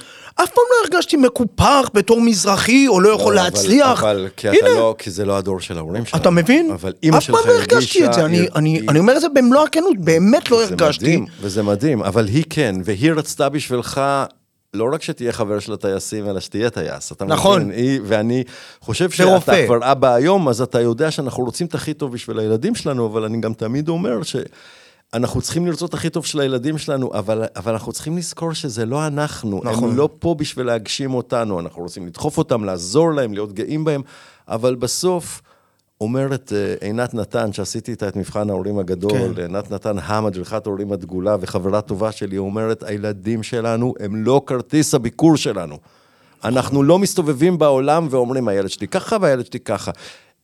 [0.42, 4.00] אף פעם לא הרגשתי מקופח בתור מזרחי, או לא יכול לא, להצליח.
[4.02, 6.22] אבל, אבל כי, הנה, אתה לא, כי זה לא הדור של ההורים שלנו.
[6.22, 6.70] אתה מבין?
[6.70, 7.74] אבל אימא אף שלך פעם לא הרגישה...
[7.76, 11.04] הרגשתי את זה, אני- היא- אני אני אומר את זה במלוא הכנות, באמת לא הרגשתי.
[11.04, 14.00] מדהים, וזה מדהים, אבל היא כן, והיא רצתה בשבילך...
[14.74, 17.12] לא רק שתהיה חבר של הטייסים, אלא שתהיה טייס.
[17.12, 17.62] אתה נכון.
[17.62, 17.78] מבין?
[17.78, 18.44] היא, ואני
[18.80, 19.66] חושב שאתה ורופא.
[19.66, 23.24] כבר אבא היום, אז אתה יודע שאנחנו רוצים את הכי טוב בשביל הילדים שלנו, אבל
[23.24, 24.22] אני גם תמיד אומר
[25.16, 29.06] שאנחנו צריכים לרצות הכי טוב של הילדים שלנו, אבל, אבל אנחנו צריכים לזכור שזה לא
[29.06, 29.60] אנחנו.
[29.64, 29.90] נכון.
[29.90, 34.02] הם לא פה בשביל להגשים אותנו, אנחנו רוצים לדחוף אותם, לעזור להם, להיות גאים בהם,
[34.48, 35.42] אבל בסוף...
[36.00, 39.34] אומרת אה, עינת נתן, שעשיתי איתה את מבחן ההורים הגדול, כן.
[39.34, 39.42] כן.
[39.42, 45.36] עינת נתן, המדריכת ההורים הדגולה וחברה טובה שלי, אומרת, הילדים שלנו הם לא כרטיס הביקור
[45.36, 45.78] שלנו.
[46.44, 49.90] אנחנו לא מסתובבים בעולם ואומרים, הילד שלי ככה והילד שלי ככה.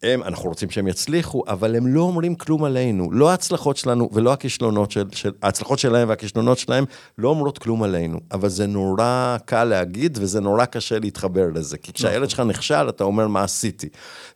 [0.03, 3.13] הם, אנחנו רוצים שהם יצליחו, אבל הם לא אומרים כלום עלינו.
[3.13, 5.33] לא ההצלחות שלנו ולא הכישלונות של, של...
[5.43, 6.85] ההצלחות שלהם והכישלונות שלהם
[7.19, 8.21] לא אומרות כלום עלינו.
[8.33, 11.79] אבל זה נורא קל להגיד, וזה נורא קשה להתחבר לזה.
[11.79, 13.89] כי כשהילד שלך נכשל, אתה אומר, מה עשיתי?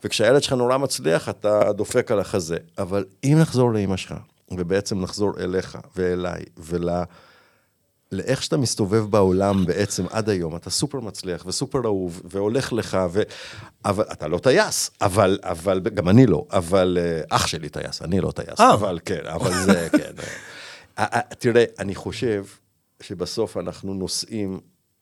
[0.04, 2.56] וכשהילד שלך נורא מצליח, אתה דופק על החזה.
[2.78, 4.14] אבל אם נחזור לאמא שלך,
[4.50, 6.88] ובעצם נחזור אליך ואליי, ול...
[8.12, 13.22] לאיך שאתה מסתובב בעולם בעצם עד היום, אתה סופר מצליח וסופר אהוב, והולך לך, ו...
[13.84, 18.20] אבל אתה לא טייס, אבל, אבל, גם אני לא, אבל אה, אח שלי טייס, אני
[18.20, 18.74] לא טייס, אה.
[18.74, 20.12] אבל כן, אבל זה, כן.
[20.98, 22.44] אה, אה, תראה, אני חושב
[23.02, 24.60] שבסוף אנחנו נושאים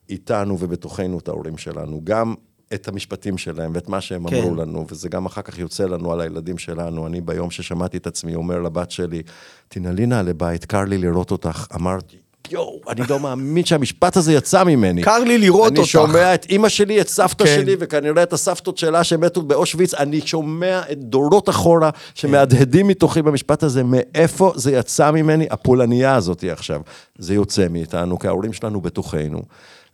[0.09, 2.35] איתנו ובתוכנו את ההורים שלנו, גם
[2.75, 4.37] את המשפטים שלהם ואת מה שהם כן.
[4.37, 7.07] אמרו לנו, וזה גם אחר כך יוצא לנו על הילדים שלנו.
[7.07, 9.23] אני ביום ששמעתי את עצמי אומר לבת שלי,
[9.69, 12.17] תנעלי נא לבית, קר לי לראות אותך, אמרתי,
[12.51, 15.03] יואו, אני לא מאמין שהמשפט הזה יצא ממני.
[15.03, 15.91] קר לי לראות אני אותך.
[15.91, 17.55] שומע את אימא שלי, את סבתא כן.
[17.55, 23.63] שלי, וכנראה את הסבתות שלה שמתו באושוויץ, אני שומע את דורות אחורה שמהדהדים מתוכי במשפט
[23.63, 26.81] הזה, מאיפה זה יצא ממני, הפולניה הזאת עכשיו.
[27.19, 29.43] זה יוצא מאיתנו, כי ההורים שלנו בתוכנו.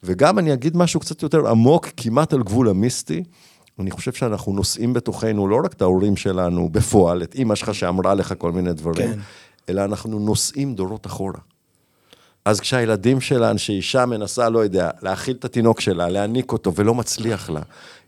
[0.03, 3.23] וגם אני אגיד משהו קצת יותר עמוק, כמעט על גבול המיסטי.
[3.81, 8.15] אני חושב שאנחנו נושאים בתוכנו לא רק את ההורים שלנו בפועל, את אימא שלך שאמרה
[8.15, 9.19] לך כל מיני דברים, כן.
[9.69, 11.39] אלא אנחנו נושאים דורות אחורה.
[12.45, 17.51] אז כשהילדים שלה, שאישה מנסה, לא יודע, להאכיל את התינוק שלה, להניק אותו, ולא מצליח
[17.51, 17.61] לה,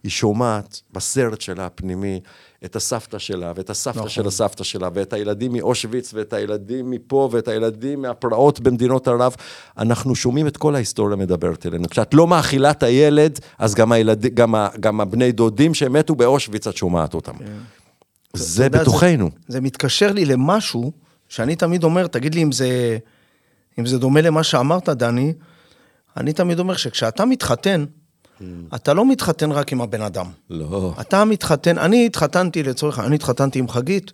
[0.02, 2.20] היא שומעת בסרט שלה הפנימי
[2.64, 4.08] את הסבתא שלה, ואת הסבתא נכון.
[4.08, 9.36] של הסבתא שלה, ואת הילדים מאושוויץ, ואת הילדים מפה, ואת הילדים מהפרעות במדינות ערב.
[9.78, 11.88] אנחנו שומעים את כל ההיסטוריה מדברת אלינו.
[11.88, 16.14] כשאת לא מאכילה את הילד, אז גם, הילד, גם, ה, גם הבני דודים שהם מתו
[16.14, 17.32] באושוויץ, את שומעת אותם.
[18.34, 19.30] זה אתה יודע, בתוכנו.
[19.48, 20.92] זה, זה מתקשר לי למשהו
[21.28, 22.98] שאני תמיד אומר, תגיד לי אם זה,
[23.78, 25.32] אם זה דומה למה שאמרת, דני,
[26.16, 27.84] אני תמיד אומר שכשאתה מתחתן,
[28.74, 30.26] אתה לא מתחתן רק עם הבן אדם.
[30.50, 30.94] לא.
[31.00, 34.12] אתה מתחתן, אני התחתנתי לצורך, אני התחתנתי עם חגית,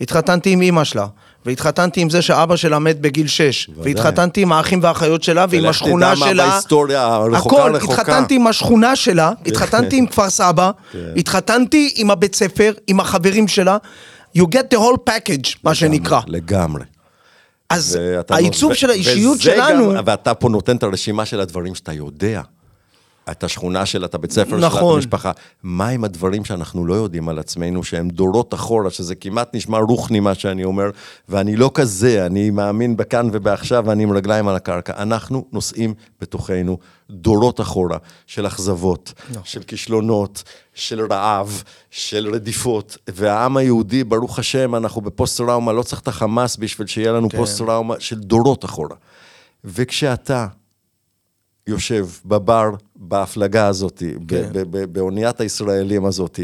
[0.00, 1.06] התחתנתי עם אימא שלה,
[1.46, 3.82] והתחתנתי עם זה שאבא שלה מת בגיל 6, ודאי.
[3.84, 6.50] והתחתנתי עם האחים והאחיות שלה ועם השכונה שלה.
[6.50, 7.94] בהיסטוריה הרחוקה הכל, רחוקה.
[7.94, 10.98] התחתנתי עם השכונה שלה, התחתנתי עם כפר סבא, כן.
[11.16, 13.76] התחתנתי עם הבית ספר, עם החברים שלה.
[14.38, 16.20] You get the whole package, מה שנקרא.
[16.26, 16.84] לגמרי.
[17.70, 22.42] אז ואתה העיצוב של האישיות שלנו, ואתה פה נותן את הרשימה של הדברים שאתה יודע.
[23.30, 24.94] את השכונה שלה, את הבית ספר שלה, את נכון.
[24.94, 25.30] המשפחה.
[25.62, 30.20] מה עם הדברים שאנחנו לא יודעים על עצמנו, שהם דורות אחורה, שזה כמעט נשמע רוחני
[30.20, 30.90] מה שאני אומר,
[31.28, 34.92] ואני לא כזה, אני מאמין בכאן ובעכשיו, ואני עם רגליים על הקרקע.
[35.02, 36.78] אנחנו נושאים בתוכנו
[37.10, 39.12] דורות אחורה של אכזבות,
[39.44, 40.42] של כישלונות,
[40.74, 46.86] של רעב, של רדיפות, והעם היהודי, ברוך השם, אנחנו בפוסט-טראומה, לא צריך את החמאס בשביל
[46.86, 48.96] שיהיה לנו פוסט-טראומה של דורות אחורה.
[49.64, 50.46] וכשאתה
[51.68, 54.50] יושב בבר, בהפלגה הזאת, כן.
[54.92, 56.40] באוניית הישראלים הזאת,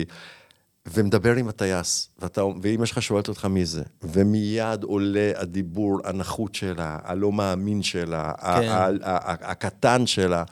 [0.86, 6.98] ומדבר עם הטייס, ואתה, ואימא שלך שואלת אותך מי זה, ומיד עולה הדיבור, הנחות שלה,
[7.04, 8.68] הלא מאמין שלה, כן.
[9.22, 10.44] הקטן שלה.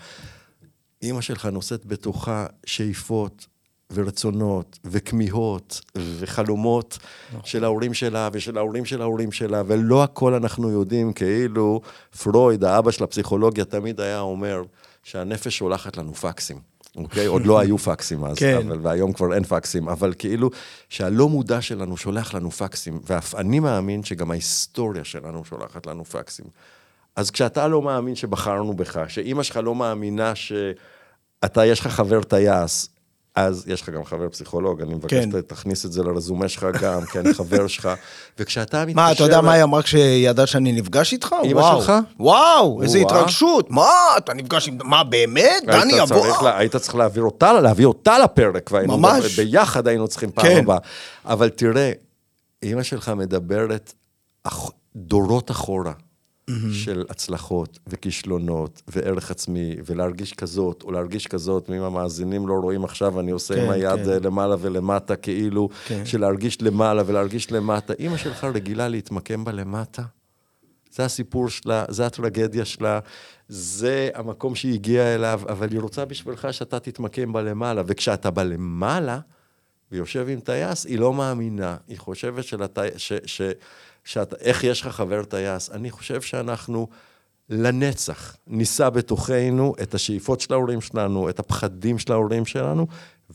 [1.03, 3.47] אימא שלך נושאת בתוכה שאיפות
[3.95, 5.81] ורצונות וכמיהות
[6.19, 6.99] וחלומות
[7.45, 11.81] של ההורים שלה ושל ההורים של ההורים שלה, ולא הכל אנחנו יודעים, כאילו
[12.23, 14.63] פרויד, האבא של הפסיכולוגיה, תמיד היה אומר
[15.03, 16.73] שהנפש שולחת לנו פקסים.
[16.97, 17.27] אוקיי?
[17.27, 18.57] עוד לא היו פקסים אז, כן.
[18.67, 20.51] אבל, והיום כבר אין פקסים, אבל כאילו
[20.89, 26.47] שהלא מודע שלנו שולח לנו פקסים, ואף אני מאמין שגם ההיסטוריה שלנו שולחת לנו פקסים.
[27.17, 30.53] אז כשאתה לא מאמין שבחרנו בך, שאימא שלך לא מאמינה ש...
[31.45, 32.89] אתה, יש לך חבר טייס,
[33.35, 35.41] אז יש לך גם חבר פסיכולוג, אני מבקש, כן.
[35.41, 37.89] תכניס את זה לרזומה שלך גם, כן, חבר שלך.
[38.39, 38.97] וכשאתה מתקשר...
[38.97, 41.35] מה, אתה יודע מה היא אמרה כשידעה שאני נפגש איתך?
[41.45, 41.81] אמא וואו.
[41.83, 41.93] שלך?
[42.21, 42.99] וואו, איזה.
[42.99, 43.71] התרגשות.
[43.71, 44.79] מה, אתה נפגש עם...
[44.85, 45.63] מה, באמת?
[45.67, 46.49] דני יבוא?
[46.49, 49.39] היית צריך להעביר אותה, להביא אותה לפרק, והיינו ממש.
[49.39, 50.59] ביחד היינו צריכים פעם כן.
[50.59, 50.79] הבאה.
[51.25, 51.93] אבל תראה,
[52.63, 53.93] אימא שלך מדברת
[54.97, 55.93] דורות אחורה.
[56.73, 63.21] של הצלחות וכישלונות וערך עצמי, ולהרגיש כזאת או להרגיש כזאת, ואם המאזינים לא רואים עכשיו,
[63.21, 64.23] אני עושה כן, עם היד כן.
[64.23, 66.07] למעלה ולמטה, כאילו, כן.
[66.07, 67.93] של להרגיש למעלה ולהרגיש למטה.
[67.99, 70.03] אימא שלך רגילה להתמקם בלמטה?
[70.91, 73.01] זה הסיפור שלה, זה הטרגדיה שלה,
[73.49, 79.19] זה המקום שהיא הגיעה אליו, אבל היא רוצה בשבילך שאתה תתמקם בלמעלה, וכשאתה בלמעלה,
[79.93, 81.77] ויושב עם טייס, היא לא מאמינה.
[81.89, 82.79] היא חושבת שלת...
[82.97, 83.13] ש...
[83.27, 83.43] ש...
[84.05, 84.35] שאת...
[84.35, 85.71] איך יש לך חבר טייס?
[85.71, 86.89] אני חושב שאנחנו
[87.51, 92.87] לנצח נישא בתוכנו את השאיפות של ההורים שלנו, את הפחדים של ההורים שלנו,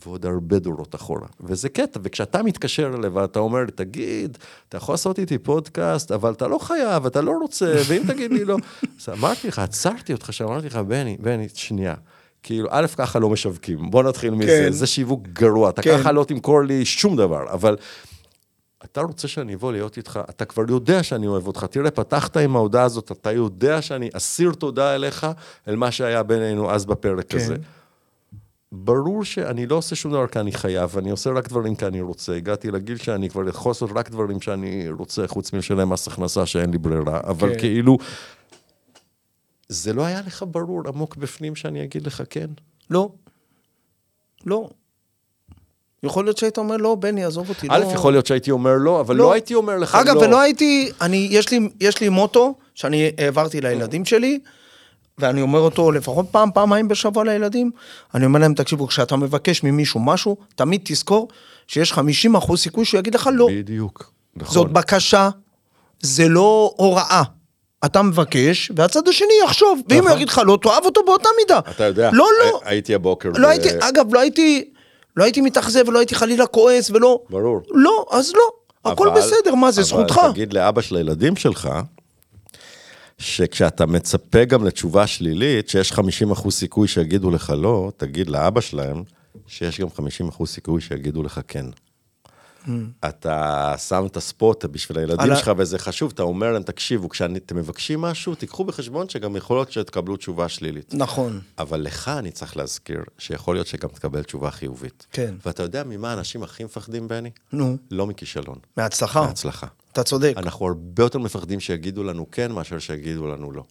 [0.06, 1.26] ועוד הרבה דורות אחורה.
[1.40, 6.32] וזה קטע, וכשאתה מתקשר אליי ואתה אומר לי, תגיד, אתה יכול לעשות איתי פודקאסט, אבל
[6.32, 8.56] אתה לא חייב, אתה לא רוצה, ואם תגיד לי לא...
[9.00, 11.94] אז אמרתי לך, עצרתי אותך, שאמרתי לך, בני, בני, שנייה.
[12.42, 14.72] כאילו, א', ככה לא משווקים, בוא נתחיל מזה, כן.
[14.72, 15.98] זה שיווק גרוע, אתה כן.
[15.98, 17.76] ככה לא תמכור לי שום דבר, אבל
[18.84, 21.64] אתה רוצה שאני אבוא להיות איתך, אתה כבר יודע שאני אוהב אותך.
[21.70, 25.26] תראה, פתחת עם ההודעה הזאת, אתה יודע שאני אסיר תודה אליך,
[25.68, 27.38] אל מה שהיה בינינו אז בפרק כן.
[27.38, 27.56] הזה.
[28.72, 32.00] ברור שאני לא עושה שום דבר כי אני חייב, אני עושה רק דברים כי אני
[32.00, 32.36] רוצה.
[32.36, 36.70] הגעתי לגיל שאני כבר יכול לעשות רק דברים שאני רוצה, חוץ מלשלם מס הכנסה שאין
[36.70, 37.20] לי ברירה.
[37.24, 37.58] אבל כן.
[37.58, 37.98] כאילו,
[39.68, 42.50] זה לא היה לך ברור עמוק בפנים שאני אגיד לך כן?
[42.90, 43.12] לא.
[44.46, 44.70] לא.
[46.02, 47.66] יכול להיות שהיית אומר, לא, בני, עזוב אותי.
[47.70, 47.92] א', לא...
[47.92, 50.00] יכול להיות שהייתי אומר לא, אבל לא הייתי אומר לך לא.
[50.00, 54.38] אגב, ולא הייתי, אני, יש לי, יש לי מוטו שאני העברתי לילדים שלי,
[55.18, 57.70] ואני אומר אותו לפחות פעם, פעמיים בשבוע לילדים,
[58.14, 61.28] אני אומר להם, תקשיבו, כשאתה מבקש ממישהו משהו, תמיד תזכור
[61.66, 63.46] שיש 50 אחוז סיכוי שהוא יגיד לך לא.
[63.50, 64.12] בדיוק.
[64.36, 64.54] נכון.
[64.54, 65.28] זאת בקשה,
[66.00, 67.22] זה לא הוראה.
[67.84, 70.16] אתה מבקש, והצד השני יחשוב, ואם הוא נכון.
[70.16, 71.58] יגיד לך לא, תאהב אותו באותה מידה.
[71.58, 72.60] אתה יודע, לא, לא.
[72.64, 73.30] הי- הייתי הבוקר...
[73.36, 74.70] לא ב- הייתי, אגב, לא הייתי,
[75.18, 77.20] לא הייתי מתאכזב ולא הייתי חלילה כועס ולא...
[77.30, 77.60] ברור.
[77.70, 78.50] לא, אז לא.
[78.92, 80.18] הכל אבל- בסדר, מה זה, זכותך.
[80.18, 81.68] אבל תגיד לאבא של הילדים שלך,
[83.18, 89.02] שכשאתה מצפה גם לתשובה שלילית, שיש 50 אחוז סיכוי שיגידו לך לא, תגיד לאבא שלהם
[89.46, 91.66] שיש גם 50 אחוז סיכוי שיגידו לך כן.
[93.08, 95.36] אתה שם את הספוט בשביל הילדים Mm.
[95.36, 99.72] שלך, וזה חשוב, אתה אומר להם, תקשיבו, כשאתם מבקשים משהו, תיקחו בחשבון שגם יכול להיות
[99.72, 100.94] שתקבלו תשובה שלילית.
[100.94, 101.40] נכון.
[101.58, 105.06] אבל לך אני צריך להזכיר שיכול להיות שגם תקבל תשובה חיובית.
[105.12, 105.34] כן.
[105.46, 107.30] ואתה יודע ממה אנשים הכי מפחדים, בני?
[107.52, 109.20] נו, לא מכישלון, מהצלחה.
[109.20, 109.66] מהצלחה.
[109.92, 110.34] אתה צודק.
[110.36, 113.62] אנחנו הרבה יותר מפחדים שיגידו לנו כן, מאשר שיגידו לנו לא.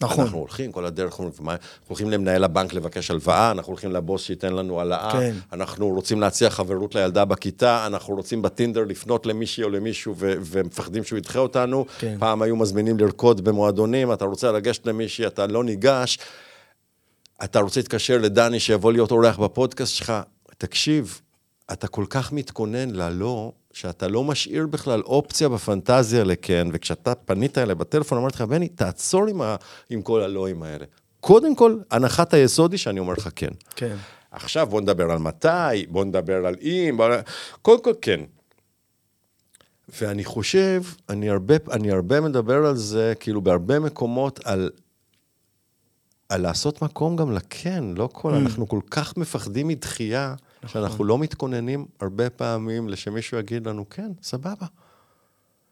[0.00, 0.24] נכון.
[0.24, 1.40] אנחנו הולכים כל הדרך, אנחנו
[1.88, 5.34] הולכים למנהל הבנק לבקש הלוואה, אנחנו הולכים לבוס שייתן לנו העלאה, כן.
[5.52, 11.04] אנחנו רוצים להציע חברות לילדה בכיתה, אנחנו רוצים בטינדר לפנות למישהי או למישהו ו- ומפחדים
[11.04, 11.84] שהוא ידחה אותנו.
[11.98, 12.16] כן.
[12.18, 16.18] פעם היו מזמינים לרקוד במועדונים, אתה רוצה לגשת למישהי, אתה לא ניגש.
[17.44, 20.12] אתה רוצה להתקשר לדני שיבוא להיות אורח בפודקאסט שלך,
[20.58, 21.20] תקשיב,
[21.72, 27.74] אתה כל כך מתכונן ללא, שאתה לא משאיר בכלל אופציה בפנטזיה לכן, וכשאתה פנית אליי
[27.74, 29.56] בטלפון, אמרתי לך, בני, תעצור עם, ה,
[29.90, 30.84] עם כל הלואים האלה.
[31.20, 33.50] קודם כל, הנחת היסוד היא שאני אומר לך כן.
[33.76, 33.96] כן.
[34.30, 37.06] עכשיו בוא נדבר על מתי, בוא נדבר על אם, בוא...
[37.62, 38.20] קודם כל כן.
[40.00, 44.70] ואני חושב, אני הרבה, אני הרבה מדבר על זה, כאילו בהרבה מקומות, על,
[46.28, 50.34] על לעשות מקום גם לכן, לא כל, אנחנו כל כך מפחדים מדחייה,
[50.66, 54.66] שאנחנו לא מתכוננים הרבה פעמים לשמישהו יגיד לנו, כן, סבבה.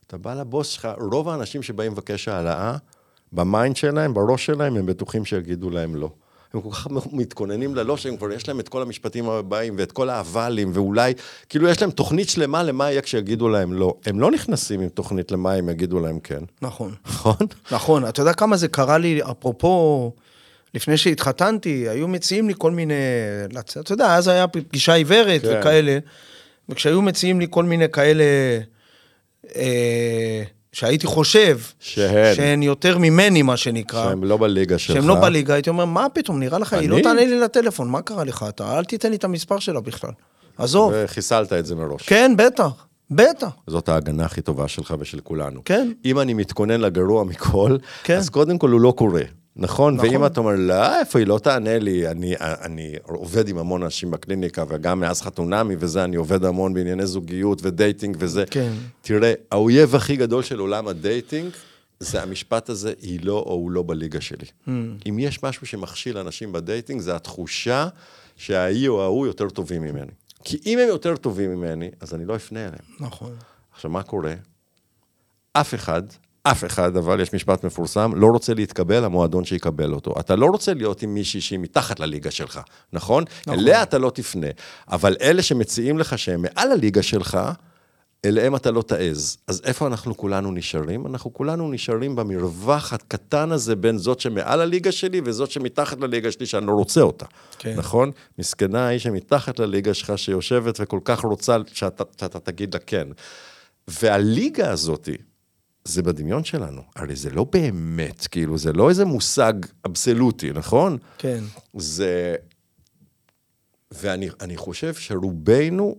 [0.07, 2.77] אתה בא לבוס שלך, רוב האנשים שבאים לבקש העלאה,
[3.33, 6.11] ב mind שלהם, בראש שלהם, הם בטוחים שיגידו להם לא.
[6.55, 10.09] הם כל כך מתכוננים ללא, שהם כבר יש להם את כל המשפטים הבאים ואת כל
[10.09, 11.15] האבלים, ואולי,
[11.49, 13.95] כאילו יש להם תוכנית שלמה למה יהיה כשיגידו להם לא.
[14.07, 16.43] הם לא נכנסים עם תוכנית למה הם יגידו להם כן.
[16.63, 16.95] נכון.
[17.07, 17.37] נכון?
[17.71, 18.09] נכון.
[18.09, 20.13] אתה יודע כמה זה קרה לי, אפרופו,
[20.75, 22.95] לפני שהתחתנתי, היו מציעים לי כל מיני...
[23.81, 25.57] אתה יודע, אז היה פגישה עיוורת כן.
[25.61, 25.99] וכאלה,
[26.69, 28.25] וכשהיו מציעים לי כל מיני כאלה...
[29.57, 32.35] אה, שהייתי חושב שהן.
[32.35, 34.09] שהן יותר ממני, מה שנקרא.
[34.09, 34.97] שהם לא בליגה שלך.
[34.97, 37.03] שהם לא בליגה, הייתי אומר, מה פתאום, נראה לך, היא לא אני?
[37.03, 38.45] תענה לי לטלפון, מה קרה לך?
[38.49, 40.11] אתה, אל תיתן לי את המספר שלה בכלל.
[40.59, 40.93] עזוב.
[40.95, 42.03] וחיסלת את זה מראש.
[42.03, 43.49] כן, בטח, בטח.
[43.67, 45.61] זאת ההגנה הכי טובה שלך ושל כולנו.
[45.65, 45.93] כן.
[46.05, 48.17] אם אני מתכונן לגרוע מכל, כן.
[48.17, 49.23] אז קודם כל הוא לא קורה.
[49.59, 49.95] נכון?
[49.95, 50.09] נכון.
[50.09, 54.11] ואם אתה אומר, לא, איפה היא לא תענה לי, אני, אני עובד עם המון אנשים
[54.11, 58.45] בקליניקה, וגם מאז חתונמי וזה, אני עובד המון בענייני זוגיות ו dating וזה.
[58.51, 58.73] כן.
[59.01, 61.51] תראה, האויב הכי גדול של עולם ה dating,
[62.01, 64.47] זה המשפט הזה, היא לא או הוא לא בליגה שלי.
[64.67, 64.71] Hmm.
[65.09, 67.89] אם יש משהו שמכשיל אנשים ב dating, זה התחושה
[68.37, 70.13] שההיא או ההוא יותר טובים ממני.
[70.45, 72.85] כי אם הם יותר טובים ממני, אז אני לא אפנה אליהם.
[73.01, 73.33] נכון.
[73.73, 74.35] עכשיו, מה קורה?
[75.53, 76.03] אף אחד,
[76.51, 80.15] אף אחד, אבל יש משפט מפורסם, לא רוצה להתקבל למועדון שיקבל אותו.
[80.21, 82.61] אתה לא רוצה להיות עם מישהי שהיא מתחת לליגה שלך,
[82.93, 83.25] נכון?
[83.47, 83.59] נכון.
[83.59, 84.47] אליה אתה לא תפנה.
[84.93, 87.39] אבל אלה שמציעים לך שהם מעל הליגה שלך,
[88.25, 89.37] אליהם אתה לא תעז.
[89.47, 91.07] אז איפה אנחנו כולנו נשארים?
[91.07, 96.47] אנחנו כולנו נשארים במרווח הקטן הזה בין זאת שמעל הליגה שלי וזאת שמתחת לליגה שלי
[96.47, 97.27] שאני לא רוצה אותה.
[97.59, 97.75] כן.
[97.77, 98.11] נכון?
[98.39, 103.09] מסכנה היא שמתחת לליגה שלך שיושבת וכל כך רוצה שאתה, שאתה תגיד לה כן.
[103.89, 105.17] והליגה הזאתי,
[105.89, 106.83] זה בדמיון שלנו.
[106.97, 109.53] הרי זה לא באמת, כאילו, זה לא איזה מושג
[109.87, 110.99] אבסולוטי, נכון?
[111.19, 111.45] כן.
[111.77, 112.35] זה...
[113.91, 115.97] ואני אני חושב שרובנו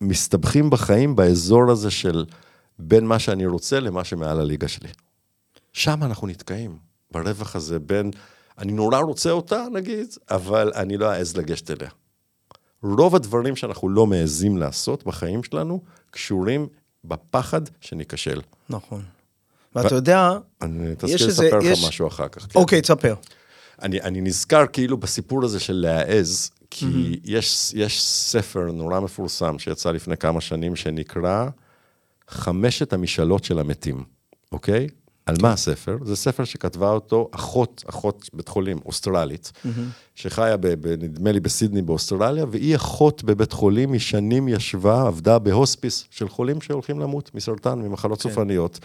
[0.00, 2.24] מסתבכים בחיים באזור הזה של
[2.78, 4.88] בין מה שאני רוצה למה שמעל הליגה שלי.
[5.72, 6.78] שם אנחנו נתקעים,
[7.10, 8.10] ברווח הזה בין,
[8.58, 11.90] אני נורא רוצה אותה, נגיד, אבל אני לא אעז לגשת אליה.
[12.82, 16.66] רוב הדברים שאנחנו לא מעזים לעשות בחיים שלנו, קשורים
[17.04, 18.40] בפחד שניכשל.
[18.70, 19.02] נכון.
[19.84, 20.30] ואתה יודע,
[20.62, 22.42] אני יש תזכיר איזה- לספר יש- לך משהו אחר כך.
[22.52, 22.58] כן.
[22.60, 23.14] אוקיי, תספר.
[23.82, 27.20] אני, אני נזכר כאילו בסיפור הזה של להעז, כי mm-hmm.
[27.24, 31.46] יש, יש ספר נורא מפורסם שיצא לפני כמה שנים, שנקרא
[32.28, 34.04] חמשת המשאלות של המתים,
[34.52, 34.88] אוקיי?
[35.28, 35.96] על מה הספר?
[36.04, 39.68] זה ספר שכתבה אותו אחות, אחות בית חולים, אוסטרלית, mm-hmm.
[40.14, 45.38] שחיה, ב, ב, נדמה לי, בסידני באוסטרליה, והיא אחות בבית חולים, היא שנים ישבה, עבדה
[45.38, 48.28] בהוספיס של חולים שהולכים למות מסרטן, ממחלות כן.
[48.28, 48.78] סופניות,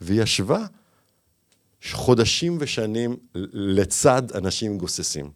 [0.00, 0.64] והיא ישבה
[1.92, 3.16] חודשים ושנים
[3.52, 5.30] לצד אנשים גוססים.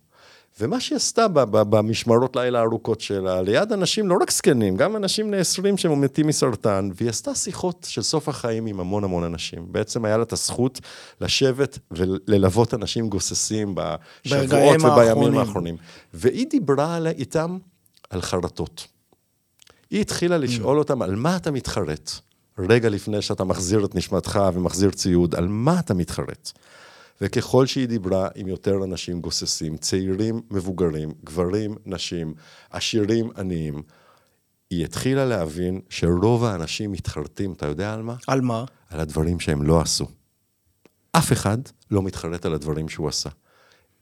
[0.60, 5.36] ומה שהיא עשתה במשמרות לילה הארוכות שלה, ליד אנשים לא רק זקנים, גם אנשים בני
[5.36, 9.72] 20 שמתים מסרטן, והיא עשתה שיחות של סוף החיים עם המון המון אנשים.
[9.72, 10.80] בעצם היה לה את הזכות
[11.20, 15.76] לשבת וללוות אנשים גוססים בשבועות ובימים האחרונים.
[16.14, 17.58] והיא דיברה איתם
[18.10, 18.86] על חרטות.
[19.90, 22.10] היא התחילה לשאול אותם, על מה אתה מתחרט?
[22.58, 26.52] רגע לפני שאתה מחזיר את נשמתך ומחזיר ציוד, על מה אתה מתחרט?
[27.20, 32.34] וככל שהיא דיברה עם יותר אנשים גוססים, צעירים, מבוגרים, גברים, נשים,
[32.70, 33.82] עשירים, עניים,
[34.70, 38.16] היא התחילה להבין שרוב האנשים מתחרטים, אתה יודע על מה?
[38.26, 38.64] על מה?
[38.88, 40.06] על הדברים שהם לא עשו.
[41.12, 41.58] אף אחד
[41.90, 43.30] לא מתחרט על הדברים שהוא עשה.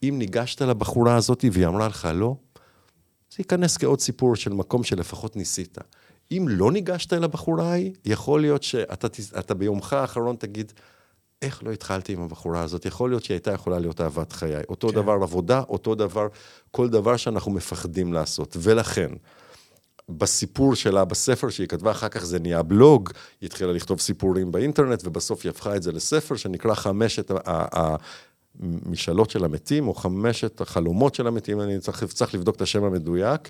[0.03, 2.37] אם ניגשת לבחורה הזאת והיא אמרה לך לא,
[3.31, 5.79] זה ייכנס כעוד סיפור של מקום שלפחות ניסית.
[6.33, 10.73] אם לא ניגשת אל הבחורה ההיא, יכול להיות שאתה ביומך האחרון תגיד,
[11.43, 12.87] איך לא התחלתי עם הבחורה הזאת?
[12.87, 14.63] יכול להיות שהיא הייתה יכולה להיות אהבת חיי.
[14.69, 14.95] אותו כן.
[14.95, 16.29] דבר עבודה, אותו דבר,
[16.71, 18.57] כל דבר שאנחנו מפחדים לעשות.
[18.61, 19.11] ולכן,
[20.09, 25.03] בסיפור שלה, בספר שהיא כתבה, אחר כך זה נהיה בלוג, היא התחילה לכתוב סיפורים באינטרנט,
[25.05, 27.31] ובסוף היא הפכה את זה לספר שנקרא חמשת
[28.55, 33.49] המשאלות של המתים, או חמשת החלומות של המתים, אני צריך, צריך לבדוק את השם המדויק.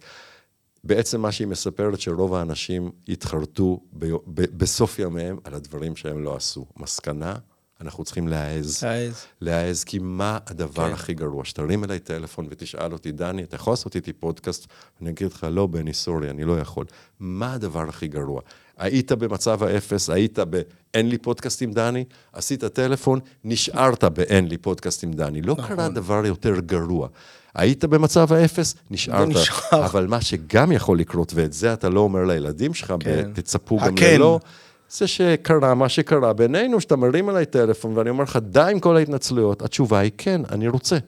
[0.85, 6.37] בעצם מה שהיא מספרת, שרוב האנשים התחרטו ב, ב, בסוף ימיהם על הדברים שהם לא
[6.37, 6.67] עשו.
[6.77, 7.35] מסקנה,
[7.81, 8.85] אנחנו צריכים להעז.
[8.85, 9.25] להעז.
[9.41, 10.93] להעז, כי מה הדבר כן.
[10.93, 11.45] הכי גרוע?
[11.45, 14.67] שתרים אליי טלפון ותשאל אותי, דני, אתה יכול לעשות איתי פודקאסט?
[15.03, 16.85] אני אגיד לך, לא, בני, סורי, אני לא יכול.
[17.21, 18.41] מה הדבר הכי גרוע?
[18.79, 20.61] היית במצב האפס, היית ב...
[20.95, 25.43] אין לי פודקאסט עם דני, עשית טלפון, נשארת באין לי פודקאסט עם דני.
[25.43, 25.77] לא נכון.
[25.77, 27.09] קרה דבר יותר גרוע.
[27.55, 29.29] היית במצב האפס, נשארת.
[29.29, 29.85] ונשאר.
[29.87, 33.31] אבל מה שגם יכול לקרות, ואת זה אתה לא אומר לילדים שלך, כן.
[33.33, 33.95] תצפו גם.
[34.03, 34.41] ללא,
[34.91, 38.97] זה שקרה מה שקרה בינינו, שאתה מרים עליי טלפון ואני אומר לך, די עם כל
[38.97, 39.63] ההתנצלויות.
[39.63, 40.99] התשובה היא כן, אני רוצה.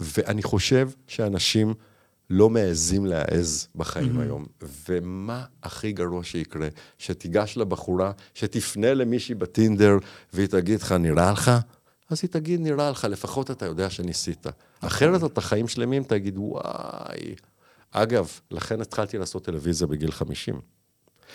[0.00, 1.74] ואני חושב שאנשים
[2.30, 4.46] לא מעזים להעז בחיים היום.
[4.88, 6.68] ומה הכי גרוע שיקרה?
[6.98, 9.96] שתיגש לבחורה, שתפנה למישהי בטינדר,
[10.32, 11.50] והיא תגיד לך, נראה לך?
[12.10, 14.46] אז היא תגיד, נראה לך, לפחות אתה יודע שניסית.
[14.80, 17.34] אחרת אתה חיים שלמים, תגיד, וואי.
[17.90, 20.60] אגב, לכן התחלתי לעשות טלוויזיה בגיל 50.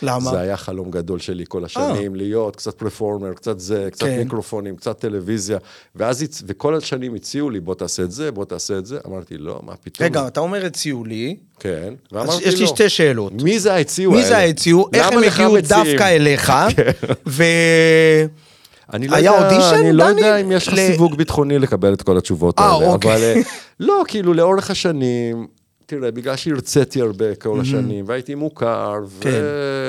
[0.02, 0.32] למה?
[0.32, 4.18] זה היה חלום גדול שלי כל השנים, להיות קצת פרפורמר, קצת זה, קצת כן.
[4.18, 5.58] מיקרופונים, קצת טלוויזיה.
[5.96, 8.98] ואז, וכל השנים הציעו לי, בוא תעשה את זה, בוא תעשה את זה.
[9.08, 10.06] אמרתי, לא, מה פתאום.
[10.06, 13.34] רגע, אתה אומר הציעו לי, כן, ואמרתי יש לי לו, שתי שאלות.
[13.34, 14.26] מי זה ההציעו מי?
[14.26, 14.90] זה הציעו?
[14.94, 15.58] איך הם הגיעו?
[15.62, 16.54] דווקא אליך?
[17.28, 17.44] ו...
[18.94, 20.22] אני לא היה יודע, אודישן, אני לא דני?
[20.22, 22.88] יודע אם יש לך ל- סיווג ביטחוני לקבל את כל התשובות אה, האלה.
[22.88, 23.12] אוקיי.
[23.16, 23.42] אבל אה,
[23.80, 25.48] לא, כאילו, לאורך השנים,
[25.90, 29.30] תראה, בגלל שהרציתי הרבה כל השנים, והייתי מוכר, כן.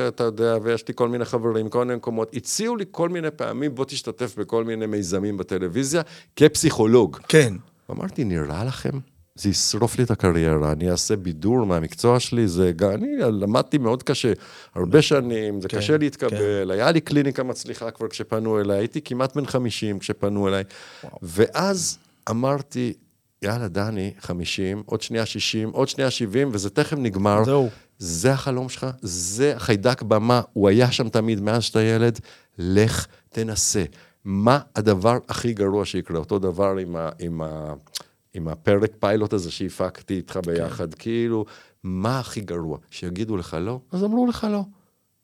[0.04, 3.74] ואתה יודע, ויש לי כל מיני חברים, כל מיני מקומות, הציעו לי כל מיני פעמים,
[3.74, 6.02] בוא תשתתף בכל מיני מיזמים בטלוויזיה,
[6.36, 7.18] כפסיכולוג.
[7.28, 7.54] כן.
[7.90, 8.90] אמרתי, נראה לכם?
[9.34, 14.32] זה ישרוף לי את הקריירה, אני אעשה בידור מהמקצוע שלי, זה אני למדתי מאוד קשה,
[14.74, 19.36] הרבה שנים, זה כן, קשה להתקבל, היה לי קליניקה מצליחה כבר כשפנו אליי, הייתי כמעט
[19.36, 20.64] בן 50 כשפנו אליי,
[21.22, 21.98] ואז
[22.30, 22.92] אמרתי,
[23.42, 27.44] יאללה, דני, 50, עוד שנייה 60, עוד שנייה 70, וזה תכף נגמר.
[27.44, 27.68] זהו.
[27.98, 32.20] זה החלום שלך, זה חיידק במה, הוא היה שם תמיד מאז שאתה ילד,
[32.58, 33.84] לך תנסה.
[34.24, 36.18] מה הדבר הכי גרוע שיקרה?
[36.18, 37.74] אותו דבר עם, ה, עם, ה,
[38.34, 41.00] עם הפרק פיילוט הזה שהפקתי איתך ביחד, כן.
[41.00, 41.44] כאילו,
[41.84, 42.78] מה הכי גרוע?
[42.90, 43.80] שיגידו לך לא?
[43.92, 44.64] אז אמרו לך לא.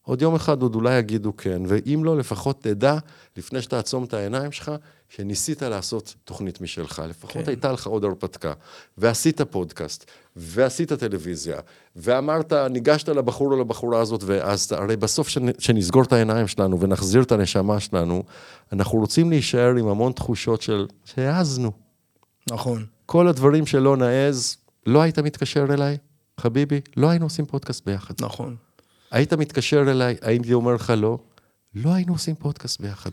[0.07, 2.99] עוד יום אחד עוד אולי יגידו כן, ואם לא, לפחות תדע,
[3.37, 4.73] לפני שתעצום את העיניים שלך,
[5.09, 7.49] שניסית לעשות תוכנית משלך, לפחות כן.
[7.49, 8.53] הייתה לך עוד הרפתקה,
[8.99, 10.05] ועשית פודקאסט,
[10.37, 11.57] ועשית טלוויזיה,
[11.97, 15.29] ואמרת, ניגשת לבחור או לבחורה הזאת, ואז הרי בסוף
[15.59, 18.23] שנסגור את העיניים שלנו ונחזיר את הנשמה שלנו,
[18.73, 21.73] אנחנו רוצים להישאר עם המון תחושות של שהעזנו.
[22.51, 22.87] נכון.
[23.07, 25.97] כל הדברים שלא נעז, לא היית מתקשר אליי,
[26.41, 28.15] חביבי, לא היינו עושים פודקאסט ביחד.
[28.21, 28.57] נכון.
[29.11, 31.19] היית מתקשר אליי, הייתי אומר לך לא,
[31.75, 33.11] לא היינו עושים פודקאסט ביחד.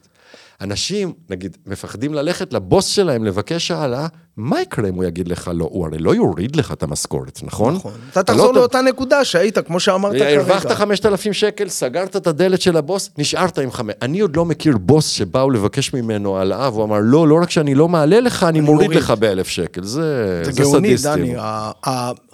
[0.61, 4.07] אנשים, נגיד, מפחדים ללכת לבוס שלהם לבקש העלאה,
[4.37, 5.69] מה יקרה אם הוא יגיד לך לא?
[5.71, 7.75] הוא הרי לא יוריד לך את המשכורת, נכון?
[7.75, 7.93] נכון.
[8.11, 8.81] אתה תחזור לא לאותה.
[8.81, 10.39] נקודה שהיית, כמו שאמרת כרגע.
[10.39, 13.93] הרווחת 5,000 שקל, סגרת את הדלת של הבוס, נשארת עם חמש.
[14.01, 17.75] אני עוד לא מכיר בוס שבאו לבקש ממנו העלאה, והוא אמר, לא, לא רק שאני
[17.75, 19.83] לא מעלה לך, אני, אני מוריד, מוריד לך באלף שקל.
[19.83, 21.35] זה, זה, זה גאוני, דני.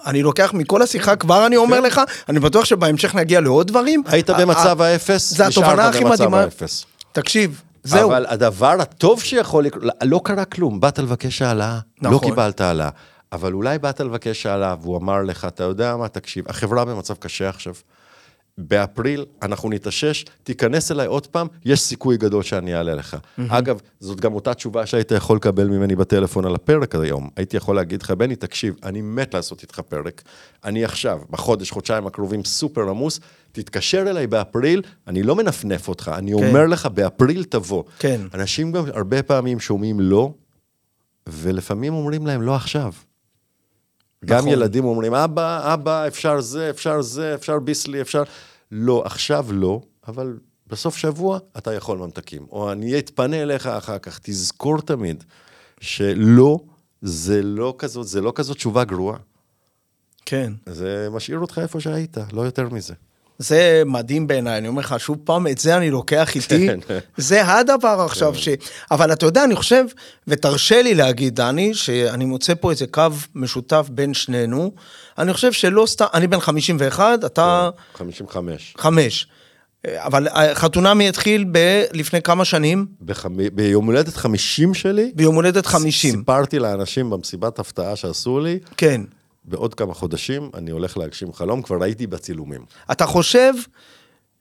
[0.05, 1.83] אני לוקח מכל השיחה, כבר אני אומר כן.
[1.83, 4.03] לך, אני בטוח שבהמשך נגיע לעוד דברים.
[4.05, 6.85] היית במצב האפס, נשארת במצב האפס.
[7.11, 8.09] תקשיב, זהו.
[8.09, 12.29] אבל הדבר הטוב שיכול לקרות, לא קרה כלום, באת לבקש העלאה, לא נכון.
[12.29, 12.89] לא קיבלת העלאה.
[13.31, 17.49] אבל אולי באת לבקש העלאה, והוא אמר לך, אתה יודע מה, תקשיב, החברה במצב קשה
[17.49, 17.73] עכשיו.
[18.59, 23.13] באפריל אנחנו נתאושש, תיכנס אליי עוד פעם, יש סיכוי גדול שאני אעלה לך.
[23.13, 23.41] Mm-hmm.
[23.47, 27.29] אגב, זאת גם אותה תשובה שהיית יכול לקבל ממני בטלפון על הפרק היום.
[27.35, 30.21] הייתי יכול להגיד לך, בני, תקשיב, אני מת לעשות איתך פרק.
[30.63, 33.19] אני עכשיו, בחודש, חודשיים הקרובים, סופר עמוס,
[33.51, 36.47] תתקשר אליי באפריל, אני לא מנפנף אותך, אני כן.
[36.47, 37.83] אומר לך, באפריל תבוא.
[37.99, 38.21] כן.
[38.33, 40.33] אנשים גם הרבה פעמים שומעים לא,
[41.29, 42.93] ולפעמים אומרים להם לא עכשיו.
[44.25, 44.49] גם נכון.
[44.49, 48.23] ילדים אומרים, אבא, אבא, אפשר זה, אפשר זה, אפשר ביסלי, אפשר...
[48.71, 52.45] לא, עכשיו לא, אבל בסוף שבוע אתה יכול ממתקים.
[52.51, 55.23] או אני אתפנה אליך אחר כך, תזכור תמיד
[55.79, 56.59] שלא,
[57.01, 59.17] זה לא כזאת, זה לא כזאת תשובה גרועה.
[60.25, 60.53] כן.
[60.65, 62.93] זה משאיר אותך איפה שהיית, לא יותר מזה.
[63.39, 66.79] זה מדהים בעיניי, אני אומר לך, שוב פעם, את זה אני לוקח איתי, כן.
[67.17, 68.39] זה הדבר עכשיו כן.
[68.39, 68.49] ש...
[68.91, 69.85] אבל אתה יודע, אני חושב,
[70.27, 73.03] ותרשה לי להגיד, דני, שאני מוצא פה איזה קו
[73.35, 74.71] משותף בין שנינו,
[75.17, 77.69] אני חושב שלא סתם, אני בן 51, אתה...
[77.93, 78.73] 55.
[78.75, 79.27] כן, חמש.
[79.87, 81.83] אבל חתונמי התחיל ב...
[81.93, 82.85] לפני כמה שנים?
[83.01, 83.37] בחמ...
[83.53, 85.11] ביום הולדת 50 שלי.
[85.15, 86.15] ביום הולדת 50.
[86.15, 88.59] סיפרתי לאנשים במסיבת הפתעה שעשו לי.
[88.77, 89.01] כן.
[89.49, 92.61] בעוד כמה חודשים אני הולך להגשים חלום, כבר הייתי בצילומים.
[92.91, 93.53] אתה חושב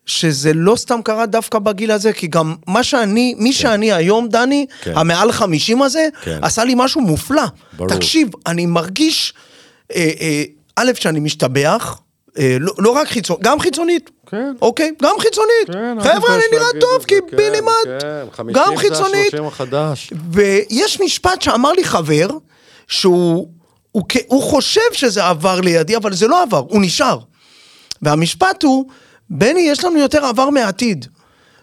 [0.06, 2.12] שזה לא סתם קרה דווקא בגיל הזה?
[2.12, 3.58] כי גם מה שאני, מי כן.
[3.58, 4.92] שאני היום, דני, כן.
[4.96, 6.38] המעל 50 הזה, כן.
[6.42, 7.42] עשה לי משהו מופלא.
[7.72, 7.88] ברור.
[7.88, 9.34] תקשיב, אני מרגיש,
[9.94, 10.42] אה, אה,
[10.76, 12.00] א', שאני משתבח,
[12.38, 14.10] אה, לא, לא רק חיצונית, גם חיצונית.
[14.26, 14.52] כן.
[14.62, 14.92] אוקיי?
[15.02, 15.66] גם חיצונית.
[15.72, 17.36] כן, חבר'ה, אני נראה טוב, כי כן.
[17.86, 19.12] כן, גם חיצונית.
[19.12, 20.10] זה השלושים החדש.
[20.32, 22.28] ויש משפט שאמר לי חבר,
[22.88, 23.48] שהוא
[23.92, 27.18] הוא, הוא חושב שזה עבר לידי, אבל זה לא עבר, הוא נשאר.
[28.02, 28.86] והמשפט הוא,
[29.30, 31.06] בני, יש לנו יותר עבר מעתיד.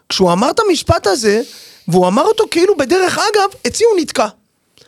[0.10, 1.42] כשהוא אמר את המשפט הזה,
[1.88, 4.28] והוא אמר אותו כאילו בדרך אגב, אצלי הוא נתקע.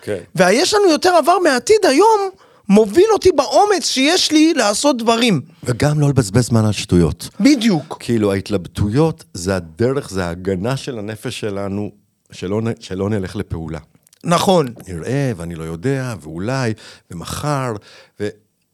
[0.02, 0.18] כן.
[0.36, 2.30] והיש לנו יותר עבר מעתיד היום,
[2.70, 5.42] מוביל אותי באומץ שיש לי לעשות דברים.
[5.64, 7.30] וגם לא לבזבז זמן על שטויות.
[7.40, 7.98] בדיוק.
[8.00, 11.92] כאילו ההתלבטויות זה הדרך, זה ההגנה של הנפש שלנו,
[12.32, 13.80] שלא, שלא נלך לפעולה.
[14.24, 14.68] נכון.
[14.88, 16.74] נראה, ואני לא יודע, ואולי,
[17.12, 17.74] ומחר,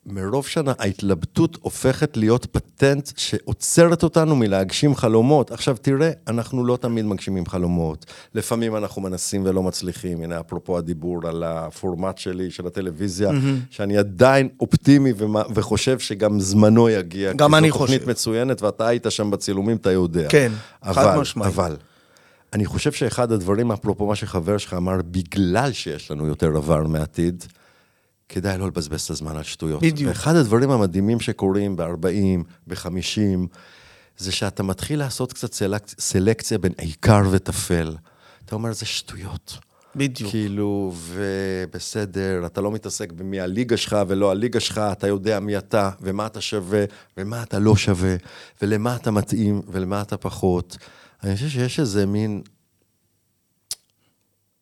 [0.06, 5.52] ומרוב שנה ההתלבטות הופכת להיות פטנט שעוצרת אותנו מלהגשים חלומות.
[5.52, 8.06] עכשיו תראה, אנחנו לא תמיד מגשימים חלומות.
[8.34, 10.22] לפעמים אנחנו מנסים ולא מצליחים.
[10.22, 13.70] הנה, אפרופו הדיבור על הפורמט שלי, של הטלוויזיה, mm-hmm.
[13.70, 15.14] שאני עדיין אופטימי
[15.56, 17.34] וחושב שגם זמנו יגיע.
[17.34, 17.86] גם אני חושב.
[17.86, 20.28] כי זו תוכנית מצוינת, ואתה היית שם בצילומים, אתה יודע.
[20.30, 20.52] כן,
[20.84, 21.54] חד משמעית.
[21.54, 21.76] אבל...
[22.54, 27.44] אני חושב שאחד הדברים, אפרופו מה שחבר שלך אמר, בגלל שיש לנו יותר עבר מעתיד,
[28.30, 29.82] כדאי לא לבזבז את הזמן על שטויות.
[29.84, 30.10] בדיוק.
[30.10, 33.48] ואחד הדברים המדהימים שקורים ב-40, ב-50,
[34.18, 35.84] זה שאתה מתחיל לעשות קצת סלק...
[36.00, 37.96] סלקציה בין עיקר וטפל.
[38.46, 39.58] אתה אומר, זה שטויות.
[39.96, 40.32] בדיוק.
[40.32, 45.90] כאילו, ובסדר, אתה לא מתעסק במי הליגה שלך ולא הליגה שלך, אתה יודע מי אתה,
[46.02, 46.84] ומה אתה שווה,
[47.18, 48.16] ומה אתה לא שווה,
[48.62, 50.78] ולמה אתה מתאים, ולמה אתה פחות.
[51.24, 52.42] אני חושב שיש איזה מין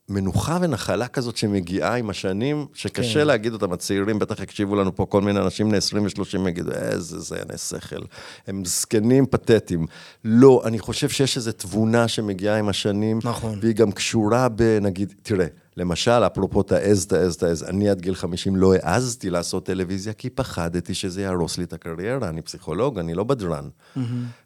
[0.09, 3.27] מנוחה ונחלה כזאת שמגיעה עם השנים, שקשה כן.
[3.27, 7.19] להגיד אותם, הצעירים בטח יקשיבו לנו פה, כל מיני אנשים בני 20 ו-30 יגידו, איזה
[7.19, 8.01] זייני שכל,
[8.47, 9.85] הם זקנים פתטיים.
[10.25, 13.59] לא, אני חושב שיש איזו תבונה שמגיעה עם השנים, נכון.
[13.61, 15.47] והיא גם קשורה בנגיד, תראה,
[15.77, 20.93] למשל, אפרופו תעז, תעז, תעז, אני עד גיל 50 לא העזתי לעשות טלוויזיה, כי פחדתי
[20.93, 23.69] שזה יהרוס לי את הקריירה, אני פסיכולוג, אני לא בדרן.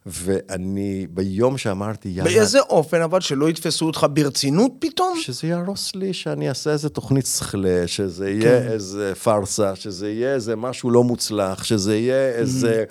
[0.06, 2.32] ואני, ביום שאמרתי, יאללה...
[2.32, 5.20] באיזה אופן, אבל שלא יתפסו אותך ברצינות פתאום?
[5.22, 8.68] שזה יהרוס לי, שאני אעשה איזה תוכנית שכלה, שזה יהיה כן.
[8.72, 12.84] איזה פארסה, שזה יהיה איזה משהו לא מוצלח, שזה יהיה איזה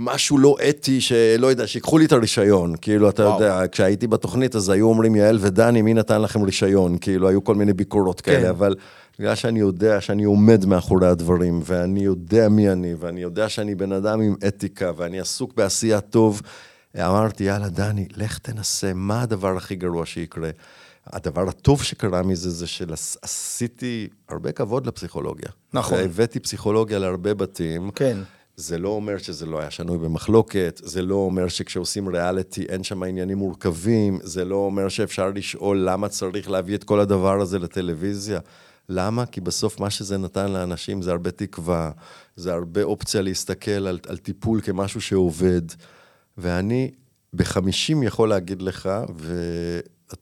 [0.00, 2.74] משהו לא אתי, שלא יודע, שיקחו לי את הרישיון.
[2.80, 3.34] כאילו, אתה וואו.
[3.34, 6.98] יודע, כשהייתי בתוכנית, אז היו אומרים, יעל ודני, מי נתן לכם רישיון?
[6.98, 8.32] כאילו, היו כל מיני ביקורות כן.
[8.32, 8.74] כאלה, אבל
[9.18, 13.92] בגלל שאני יודע שאני עומד מאחורי הדברים, ואני יודע מי אני, ואני יודע שאני בן
[13.92, 16.42] אדם עם אתיקה, ואני עסוק בעשייה טוב,
[16.96, 20.50] אמרתי, יאללה, דני, לך תנסה, מה הדבר הכי גרוע שיקרה?
[21.06, 25.48] הדבר הטוב שקרה מזה זה שעשיתי הרבה כבוד לפסיכולוגיה.
[25.72, 25.98] נכון.
[25.98, 27.90] והבאתי פסיכולוגיה להרבה בתים.
[27.90, 28.18] כן.
[28.58, 33.02] זה לא אומר שזה לא היה שנוי במחלוקת, זה לא אומר שכשעושים ריאליטי אין שם
[33.02, 38.40] עניינים מורכבים, זה לא אומר שאפשר לשאול למה צריך להביא את כל הדבר הזה לטלוויזיה.
[38.88, 39.26] למה?
[39.26, 41.90] כי בסוף מה שזה נתן לאנשים זה הרבה תקווה,
[42.36, 45.62] זה הרבה אופציה להסתכל על, על טיפול כמשהו שעובד.
[46.38, 46.90] ואני
[47.34, 48.88] בחמישים יכול להגיד לך,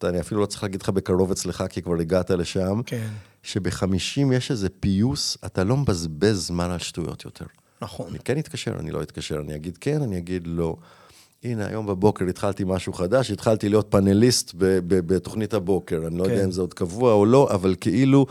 [0.03, 3.09] ואני אפילו לא צריך להגיד לך בקרוב אצלך, כי כבר הגעת לשם, כן.
[3.43, 7.47] שבחמישים יש איזה פיוס, אתה לא מבזבז זמן על שטויות יותר.
[7.82, 8.06] נכון.
[8.10, 10.76] אני כן אתקשר, אני לא אתקשר, אני אגיד כן, אני אגיד לא.
[11.44, 16.06] הנה, היום בבוקר התחלתי משהו חדש, התחלתי להיות פאנליסט בתוכנית הבוקר.
[16.06, 16.30] אני לא כן.
[16.30, 18.26] יודע אם זה עוד קבוע או לא, אבל כאילו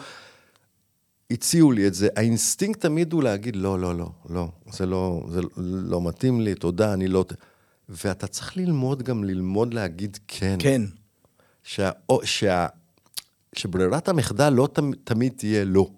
[1.31, 2.07] הציעו לי את זה.
[2.15, 6.93] האינסטינקט תמיד הוא להגיד, לא, לא, לא, לא, זה לא, זה לא מתאים לי, תודה,
[6.93, 7.25] אני לא...
[7.89, 10.55] ואתה צריך ללמוד גם ללמוד להגיד כן.
[10.59, 10.81] כן.
[11.63, 11.91] שה,
[12.23, 12.67] שה,
[13.53, 15.89] שברירת המחדל לא תמ, תמיד תהיה לא,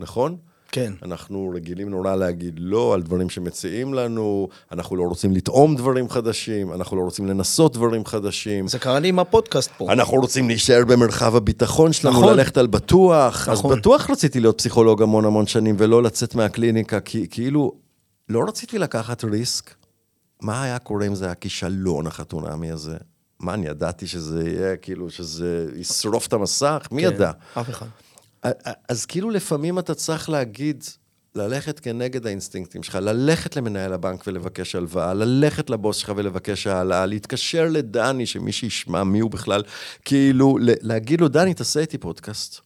[0.00, 0.36] נכון?
[0.74, 0.92] כן.
[1.02, 6.72] אנחנו רגילים נורא להגיד לא על דברים שמציעים לנו, אנחנו לא רוצים לטעום דברים חדשים,
[6.72, 8.68] אנחנו לא רוצים לנסות דברים חדשים.
[8.68, 9.92] זה קרה לי עם הפודקאסט פה.
[9.92, 12.36] אנחנו רוצים להישאר במרחב הביטחון שלנו, נכון.
[12.36, 13.48] ללכת על בטוח.
[13.48, 13.72] נכון.
[13.72, 17.72] אז בטוח רציתי להיות פסיכולוג המון המון שנים ולא לצאת מהקליניקה, כי כאילו,
[18.28, 19.74] לא רציתי לקחת ריסק.
[20.42, 22.96] מה היה קורה אם זה היה כישלון החתונמי הזה?
[23.40, 26.88] מה, אני ידעתי שזה יהיה, כאילו, שזה ישרוף את המסך?
[26.90, 27.08] מי כן.
[27.08, 27.30] ידע?
[27.54, 27.86] אף אחד.
[28.88, 30.84] אז כאילו לפעמים אתה צריך להגיד,
[31.34, 37.68] ללכת כנגד האינסטינקטים שלך, ללכת למנהל הבנק ולבקש הלוואה, ללכת לבוס שלך ולבקש העלאה, להתקשר
[37.70, 39.62] לדני, שמי שישמע מי הוא בכלל,
[40.04, 42.60] כאילו, להגיד לו, דני, תעשה איתי פודקאסט.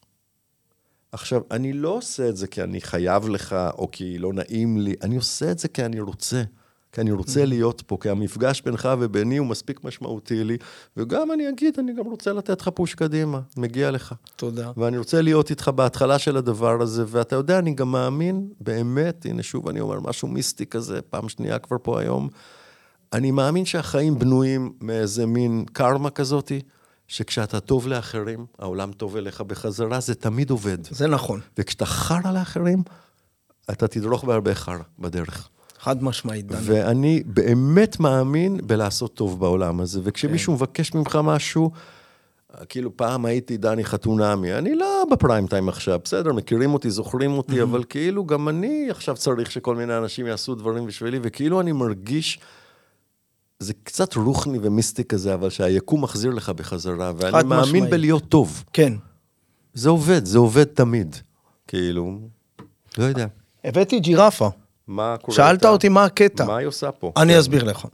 [1.13, 4.95] עכשיו, אני לא עושה את זה כי אני חייב לך, או כי לא נעים לי,
[5.03, 6.43] אני עושה את זה כי אני רוצה.
[6.93, 10.57] כי אני רוצה להיות פה, כי המפגש בינך וביני הוא מספיק משמעותי לי,
[10.97, 14.15] וגם אני אגיד, אני גם רוצה לתת לך פוש קדימה, מגיע לך.
[14.37, 14.71] תודה.
[14.77, 19.43] ואני רוצה להיות איתך בהתחלה של הדבר הזה, ואתה יודע, אני גם מאמין, באמת, הנה
[19.43, 22.29] שוב אני אומר, משהו מיסטי כזה, פעם שנייה כבר פה היום,
[23.13, 26.61] אני מאמין שהחיים בנויים מאיזה מין קרמה כזאתי,
[27.09, 30.79] שכשאתה טוב לאחרים, העולם טוב אליך בחזרה, זה תמיד עובד.
[30.91, 31.41] זה נכון.
[31.59, 32.83] וכשאתה חרא לאחרים,
[33.71, 35.49] אתה תדרוך בהרבה חרא בדרך.
[35.79, 36.61] חד משמעית, דני.
[36.63, 41.71] ואני באמת מאמין בלעשות טוב בעולם הזה, וכשמישהו מבקש ממך משהו,
[42.69, 47.63] כאילו פעם הייתי דני חתונמי, אני לא בפריים טיים עכשיו, בסדר, מכירים אותי, זוכרים אותי,
[47.63, 52.39] אבל כאילו גם אני עכשיו צריך שכל מיני אנשים יעשו דברים בשבילי, וכאילו אני מרגיש,
[53.59, 57.91] זה קצת רוחני ומיסטי כזה, אבל שהיקום מחזיר לך בחזרה, ואני מאמין משמעית.
[57.91, 58.65] בלהיות טוב.
[58.73, 58.93] כן.
[59.75, 61.17] זה עובד, זה עובד תמיד.
[61.67, 62.19] כאילו,
[62.99, 63.27] לא יודע.
[63.65, 64.49] הבאתי ג'ירפה.
[64.89, 65.37] מה קורה?
[65.37, 65.69] שאלת איתה?
[65.69, 66.45] אותי מה הקטע.
[66.45, 67.13] מה היא עושה פה?
[67.17, 67.87] אני אסביר לך.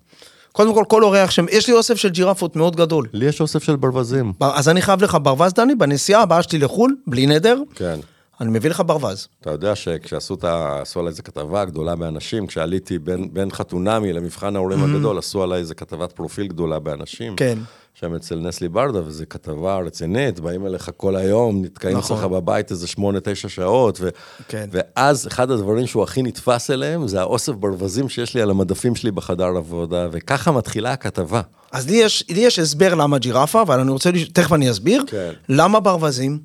[0.53, 3.07] קודם כל, כל אורח שם, יש לי אוסף של ג'ירפות מאוד גדול.
[3.13, 4.33] לי יש אוסף של ברווזים.
[4.41, 7.99] בר- אז אני חייב לך ברווז, דני, בנסיעה הבאה שלי לחו"ל, בלי נדר, כן.
[8.41, 9.29] אני מביא לך ברווז.
[9.41, 10.79] אתה יודע שכשעשו את ה...
[10.83, 15.59] עשו עליי איזה כתבה גדולה באנשים, כשעליתי בין, בין חתונמי למבחן ההורים הגדול, עשו עליי
[15.59, 17.37] איזה כתבת פרופיל גדולה באנשים.
[17.37, 17.59] כן.
[17.95, 22.17] שם אצל נסלי ברדה, וזו כתבה רצינית, באים אליך כל היום, נתקעים נכון.
[22.17, 24.09] אצלך בבית איזה שמונה, תשע שעות, ו...
[24.49, 24.69] כן.
[24.73, 29.11] ואז אחד הדברים שהוא הכי נתפס אליהם, זה האוסף ברווזים שיש לי על המדפים שלי
[29.11, 31.41] בחדר עבודה, וככה מתחילה הכתבה.
[31.73, 35.05] אז לי יש, לי יש הסבר למה ג'ירפה, אבל אני רוצה, תכף אני אסביר.
[35.07, 35.31] כן.
[35.49, 36.39] למה ברווזים?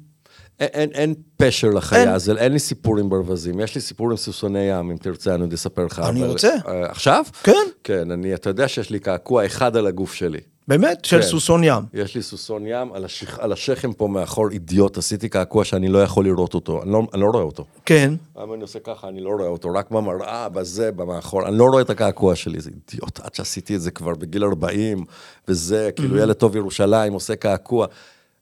[0.60, 2.10] אין, אין, אין פשר לחיה אין.
[2.10, 3.60] הזאת, אין לי סיפור עם ברווזים.
[3.60, 6.00] יש לי סיפור עם סוסוני ים, אם תרצה, אני עוד אספר לך.
[6.00, 6.50] אני אבל- רוצה.
[6.68, 7.26] אה, עכשיו?
[7.44, 7.54] כן.
[7.84, 10.40] כן, אני, אתה יודע שיש לי קעקוע אחד על הגוף שלי.
[10.70, 11.06] באמת?
[11.06, 11.28] של כן.
[11.28, 11.84] סוסון ים.
[11.94, 13.40] יש לי סוסון ים, על, השכ...
[13.40, 17.22] על השכם פה מאחור, אידיוט, עשיתי קעקוע שאני לא יכול לראות אותו, אני לא, אני
[17.22, 17.66] לא רואה אותו.
[17.86, 18.14] כן.
[18.38, 21.82] למה אני עושה ככה, אני לא רואה אותו, רק במראה, בזה, במאחור, אני לא רואה
[21.82, 25.06] את הקעקוע שלי, זה אידיוט, עד שעשיתי את זה כבר בגיל 40,
[25.48, 27.88] וזה, כאילו ילד טוב ירושלים, עושה קעקוע.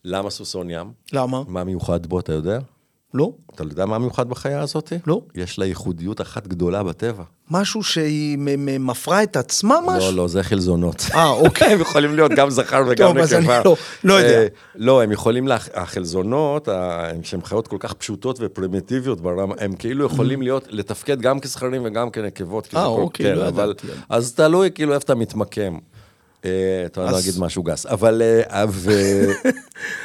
[0.03, 0.91] למה סוסון ים?
[1.13, 1.41] למה?
[1.47, 2.59] מה מיוחד בו, אתה יודע?
[3.13, 3.31] לא?
[3.55, 4.93] אתה יודע מה מיוחד בחיה הזאת?
[5.07, 5.21] לא.
[5.35, 7.23] יש לה ייחודיות אחת גדולה בטבע.
[7.51, 8.37] משהו שהיא
[8.79, 10.11] מפרה את עצמה משהו?
[10.11, 11.05] לא, לא, זה חלזונות.
[11.13, 11.67] אה, אוקיי.
[11.73, 13.61] הם יכולים להיות גם זכר וגם טוב, אז אני נקבה.
[13.65, 14.37] לא- לא יודע.
[14.41, 16.67] אה, לא, הם יכולים, החלזונות,
[17.23, 22.09] שהן חיות כל כך פשוטות ופרימיטיביות ברמה, הם כאילו יכולים להיות, לתפקד גם כזכרים וגם
[22.09, 22.67] כנקבות.
[22.75, 23.87] אה, אוקיי, כן, לא ידעתי.
[24.09, 25.77] אז תלוי כאילו איפה אתה מתמקם.
[26.45, 28.21] אה, אתה אז- להגיד משהו גס, אבל...
[28.21, 28.63] אה,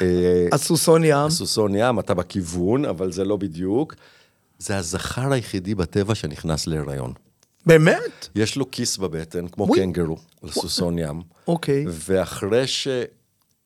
[0.01, 1.15] אה, הסוסון ים.
[1.15, 3.95] הסוסון ים, אתה בכיוון, אבל זה לא בדיוק.
[4.59, 7.13] זה הזכר היחידי בטבע שנכנס להיריון.
[7.65, 8.27] באמת?
[8.35, 9.67] יש לו כיס בבטן, כמו.
[9.73, 11.21] קנגרו, לסוסון ים.
[11.47, 11.85] אוקיי.
[11.87, 12.63] ואחרי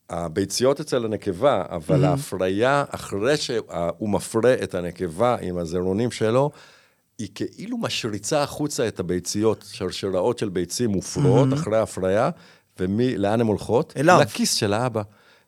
[0.10, 6.52] שהביציות אצל הנקבה, אבל ההפריה, אחרי שהוא מפרה את הנקבה עם הזרעונים שלו,
[7.20, 12.30] היא כאילו משריצה החוצה את הביציות, שרשראות של ביצים מופרות אחרי ההפריה,
[12.80, 13.94] ולאן הן הולכות?
[13.98, 14.20] אליו.
[14.22, 15.02] לכיס של האבא.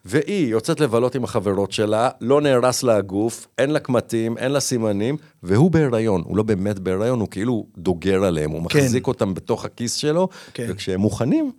[0.06, 4.60] והיא יוצאת לבלות עם החברות שלה, לא נהרס לה הגוף, אין לה קמטים, אין לה
[4.60, 8.80] סימנים, והוא בהיריון, הוא לא באמת בהיריון, הוא כאילו דוגר עליהם, הוא כן.
[8.80, 10.66] מחזיק אותם בתוך הכיס שלו, כן.
[10.70, 11.52] וכשהם מוכנים,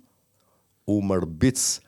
[0.84, 1.80] הוא מרביץ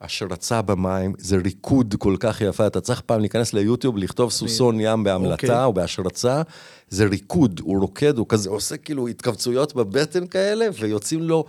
[0.00, 5.04] השרצה במים, זה ריקוד כל כך יפה, אתה צריך פעם להיכנס ליוטיוב, לכתוב סוסון ים
[5.04, 5.64] בהמלטה אוקיי.
[5.64, 6.42] או בהשרצה,
[6.88, 11.44] זה ריקוד, הוא רוקד, הוא כזה עושה כאילו התכווצויות בבטן כאלה, ויוצאים לו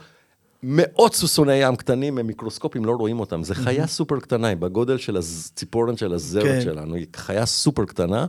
[0.63, 5.17] מאות סוסוני ים קטנים, ממיקרוסקופים לא רואים אותם, זה חיה סופר קטנה, היא בגודל של
[5.17, 6.61] הציפורן של הזרת כן.
[6.61, 8.25] שלנו, היא חיה סופר קטנה.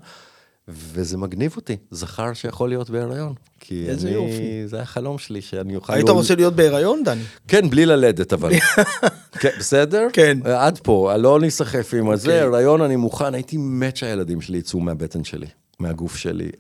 [0.69, 3.35] וזה מגניב אותי, זכר שיכול להיות בהיריון.
[3.61, 4.63] כי איזה אני, יופי.
[4.67, 5.93] זה החלום שלי, שאני אוכל...
[5.93, 7.23] היית רוצה להיות בהיריון, דני?
[7.49, 8.53] כן, בלי ללדת, אבל.
[9.41, 10.07] כן, בסדר?
[10.13, 10.39] כן.
[10.45, 12.41] עד פה, לא ניסחף עם הזה, אוקיי.
[12.41, 15.47] הריון אני מוכן, הייתי מת שהילדים שלי יצאו מהבטן שלי,
[15.81, 16.51] מהגוף שלי.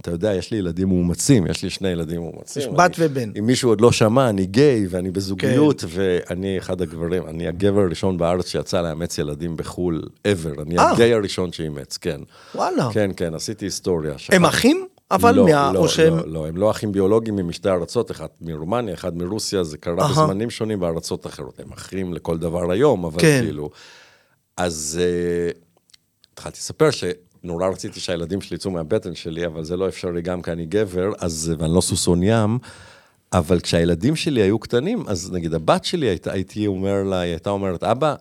[0.00, 2.62] אתה יודע, יש לי ילדים מאומצים, יש לי שני ילדים מאומצים.
[2.62, 3.30] יש בת ובן.
[3.38, 8.18] אם מישהו עוד לא שמע, אני גיי ואני בזוגיות, ואני אחד הגברים, אני הגבר הראשון
[8.18, 10.62] בארץ שיצא לאמץ ילדים בחו"ל, ever.
[10.62, 10.90] אני אה.
[10.90, 12.20] הגיי הראשון שאימץ, כן.
[12.54, 12.88] וואלה.
[12.92, 14.12] כן, כן, עשיתי היסטוריה.
[14.12, 14.46] הם שכחתי.
[14.46, 14.86] אחים?
[15.10, 15.72] אבל לא, מה...
[15.72, 16.16] לא, או שהם...
[16.16, 20.10] לא, לא, הם לא אחים ביולוגיים משתי ארצות, אחד מרומניה, אחד מרוסיה, זה קרה אהה.
[20.10, 21.60] בזמנים שונים בארצות אחרות.
[21.60, 23.40] הם אחים לכל דבר היום, אבל כן.
[23.44, 23.70] כאילו...
[24.56, 25.50] אז אה,
[26.32, 26.90] התחלתי לספר
[27.46, 31.12] שנורא רציתי שהילדים שלי יצאו מהבטן שלי, אבל זה לא אפשרי גם כי אני גבר,
[31.18, 32.58] אז, ואני לא סוסון ים.
[33.32, 37.50] אבל כשהילדים שלי היו קטנים, אז נגיד הבת שלי, הייתה, הייתי אומר לה, היא הייתה
[37.50, 38.14] אומרת, אבא,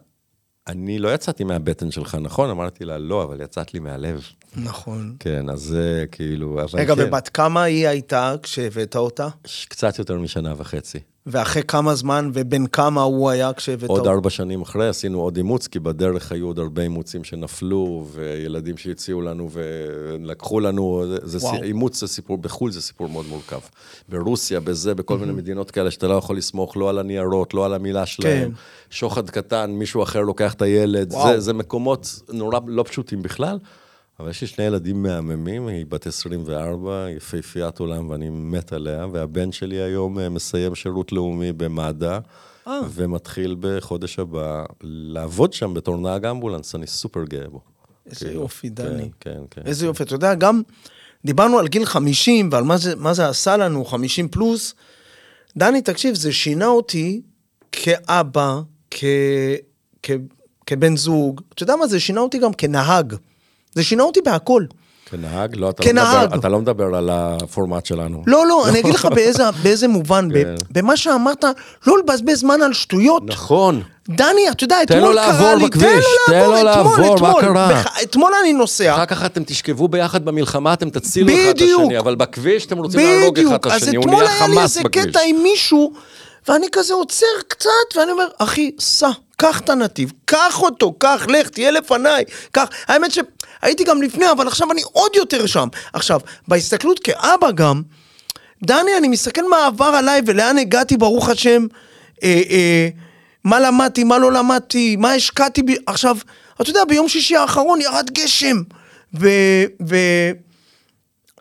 [0.67, 2.49] אני לא יצאתי מהבטן שלך, נכון?
[2.49, 4.21] אמרתי לה, לא, אבל יצאת לי מהלב.
[4.55, 5.15] נכון.
[5.19, 9.28] כן, אז זה כאילו, רגע, כן, ובת כמה היא הייתה כשהבאת אותה?
[9.69, 10.99] קצת יותר משנה וחצי.
[11.28, 14.07] ואחרי כמה זמן, ובן כמה הוא היה כשהבאת עוד?
[14.07, 19.21] ארבע שנים אחרי עשינו עוד אימוץ, כי בדרך היו עוד הרבה אימוצים שנפלו, וילדים שהציעו
[19.21, 21.39] לנו ולקחו לנו, זה.
[21.39, 23.59] סי- אימוץ זה סיפור, בחו"ל זה סיפור מאוד מורכב.
[24.09, 27.73] ברוסיה, בזה, בכל מיני מדינות כאלה שאתה לא יכול לסמוך לא על הניירות, לא על
[27.73, 28.49] המילה שלהם.
[28.49, 28.55] כן.
[28.89, 31.09] שוחד קטן, מישהו אחר לוקח את הילד.
[31.09, 33.57] זה, זה מקומות נורא לא פשוטים בכלל.
[34.20, 39.51] אבל יש לי שני ילדים מהממים, היא בת 24, יפהפיית עולם ואני מת עליה, והבן
[39.51, 42.20] שלי היום אה, מסיים שירות לאומי במד"א,
[42.68, 42.80] אה.
[42.93, 47.61] ומתחיל בחודש הבא לעבוד שם בתור נהג אמבולנס, אני סופר גאה בו.
[48.05, 49.09] איזה כאילו, יופי, כן, דני.
[49.20, 49.61] כן, כן.
[49.66, 50.03] איזה יופי.
[50.03, 50.61] אתה יודע, גם
[51.26, 54.74] דיברנו על גיל 50 ועל מה זה, מה זה עשה לנו, 50 פלוס.
[55.57, 57.22] דני, תקשיב, זה שינה אותי
[57.72, 58.61] כאבא,
[58.91, 59.03] כ,
[60.03, 60.11] כ,
[60.66, 61.41] כבן זוג.
[61.53, 61.88] אתה יודע מה?
[61.88, 63.16] זה שינה אותי גם כנהג.
[63.76, 64.63] זה שינה אותי בהכל.
[65.11, 65.55] כנהג?
[65.55, 66.13] לא, אתה, כנהג.
[66.15, 68.23] לא מדבר, אתה לא מדבר על הפורמט שלנו.
[68.28, 70.30] לא, לא, אני אגיד לך באיזה, באיזה מובן.
[70.34, 70.55] כן.
[70.71, 71.45] במה שאמרת,
[71.88, 73.23] לא לבזבז זמן על שטויות.
[73.26, 73.82] נכון.
[74.09, 75.65] דני, אתה יודע, תן לו אתמול קרה לעבור לי...
[75.65, 77.41] בכביש, תן לו אתמול, לעבור, מה אתמול.
[77.41, 77.82] קרה?
[78.03, 78.93] אתמול אני נוסע.
[78.95, 81.61] אחר כך אתם תשכבו ביחד במלחמה, אתם תצילו אחד את.
[81.61, 84.53] השני, אבל בכביש אתם רוצים להרוג אחד את אז השני, הוא אתמול נהיה היה לי
[84.53, 85.05] חמאס איזה בכביש.
[85.05, 85.93] קטע עם מישהו,
[86.47, 91.49] ואני כזה עוצר קצת, ואני אומר, אחי, סע, קח את הנתיב, קח אותו, קח, לך,
[91.49, 92.69] תהיה לפניי, קח.
[92.88, 95.67] האמת שהייתי גם לפני, אבל עכשיו אני עוד יותר שם.
[95.93, 97.81] עכשיו, בהסתכלות כאבא גם,
[98.63, 101.65] דני, אני מסתכל מה עבר עליי ולאן הגעתי, ברוך השם,
[102.23, 102.89] אה, אה,
[103.43, 105.75] מה למדתי, מה לא למדתי, מה השקעתי בי.
[105.88, 106.17] עכשיו,
[106.61, 108.57] אתה יודע, ביום שישי האחרון ירד גשם,
[109.19, 109.27] ו...
[109.89, 109.95] ו...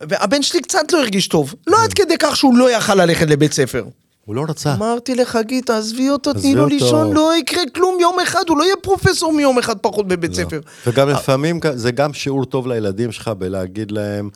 [0.01, 1.55] והבן שלי קצת לא הרגיש טוב.
[1.67, 3.85] לא עד כדי כך שהוא לא יכל ללכת לבית ספר.
[4.25, 4.75] הוא לא רצה.
[4.75, 6.67] אמרתי לחגית, תעזבי אותו, תני לו.
[6.67, 10.61] לישון, לא יקרה כלום יום אחד, הוא לא יהיה פרופסור מיום אחד פחות בבית ספר.
[10.87, 14.31] וגם לפעמים זה גם שיעור טוב לילדים שלך בלהגיד להם,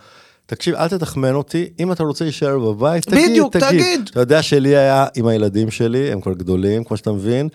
[0.47, 3.68] תקשיב, אל תתחמן אותי, אם אתה רוצה להישאר בבית, תגיד, בדיוק, תגיד.
[3.68, 4.09] תגיד.
[4.11, 7.49] אתה יודע שלי היה עם הילדים שלי, הם כבר גדולים, כמו שאתה מבין,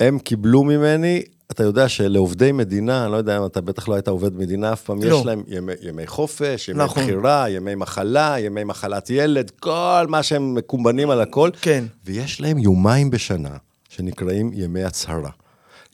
[0.00, 4.08] הם קיבלו ממני, אתה יודע שלעובדי מדינה, אני לא יודע אם אתה בטח לא היית
[4.08, 5.16] עובד מדינה אף פעם, לא.
[5.16, 7.02] יש להם ימי, ימי חופש, ימי נכון.
[7.02, 11.50] בחירה, ימי מחלה, ימי מחלת ילד, כל מה שהם מקומבנים על הכל.
[11.60, 11.84] כן.
[12.06, 13.56] ויש להם יומיים בשנה
[13.88, 15.30] שנקראים ימי הצהרה.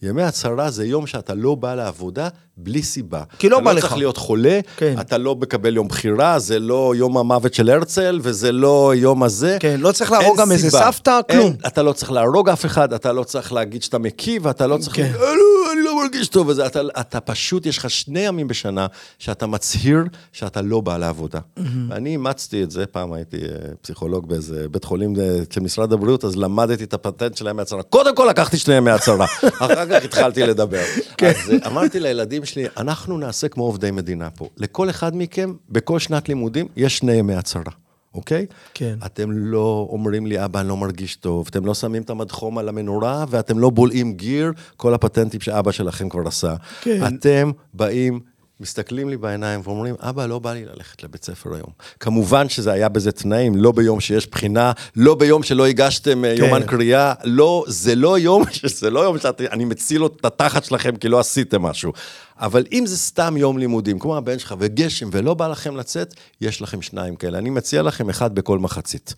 [0.03, 3.23] ימי הצהרה זה יום שאתה לא בא לעבודה בלי סיבה.
[3.39, 3.85] כי לא אתה בא לא לך.
[3.85, 4.95] צריך להיות חולה, כן.
[5.01, 9.57] אתה לא מקבל יום בחירה, זה לא יום המוות של הרצל, וזה לא יום הזה.
[9.61, 10.71] כן, לא צריך אין להרוג גם איזה.
[10.71, 11.53] סבתא, אין, כלום.
[11.67, 14.97] אתה לא צריך להרוג אף אחד, אתה לא צריך להגיד שאתה מקיא, ואתה לא צריך...
[14.97, 15.03] כן.
[15.03, 18.49] להגיד, "אה, לא, אני לא מרגיש טוב, וזה, אתה, אתה פשוט, יש לך שני ימים
[18.49, 18.87] בשנה
[19.19, 21.41] שאתה מצהיר שאתה לא בא לעבודה.
[21.89, 26.25] ואני אימצתי את זה, פעם הייתי אה, פסיכולוג באיזה בית חולים אה, של משרד הבריאות,
[26.25, 27.83] אז למדתי את הפטנט של הימי הצהרה.
[27.83, 29.25] קודם כל לקחתי שני ימי הצהרה,
[29.65, 30.83] אחר כך התחלתי לדבר.
[31.17, 31.33] כן.
[31.45, 34.49] אז אה, אמרתי לילדים שלי, אנחנו נעשה כמו עובדי מדינה פה.
[34.57, 37.86] לכל אחד מכם, בכל שנת לימודים, יש שני ימי הצהרה.
[38.17, 38.47] אוקיי?
[38.75, 38.99] כן.
[39.07, 42.69] אתם לא אומרים לי, אבא, אני לא מרגיש טוב, אתם לא שמים את המדחום על
[42.69, 46.55] המנורה, ואתם לא בולעים גיר, כל הפטנטים שאבא שלכם כבר עשה.
[46.81, 47.01] כן.
[47.07, 48.21] אתם באים,
[48.61, 51.71] מסתכלים לי בעיניים ואומרים, אבא, לא בא לי ללכת לבית ספר היום.
[52.01, 56.35] כמובן שזה היה בזה תנאים, לא ביום שיש בחינה, לא ביום שלא הגשתם כן.
[56.39, 58.43] יומן קריאה, לא, זה לא יום,
[58.81, 61.93] זה לא יום שאני מציל את התחת שלכם כי לא עשיתם משהו.
[62.39, 66.63] אבל אם זה סתם יום לימודים, כמו הבן שלך, וגשם, ולא בא לכם לצאת, יש
[66.63, 67.39] לכם שניים כאלה.
[67.39, 69.15] אני מציע לכם אחד בכל מחצית.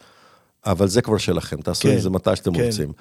[0.66, 2.64] אבל זה כבר שלכם, תעשו כן, עם זה מתי שאתם כן.
[2.64, 2.93] רוצים.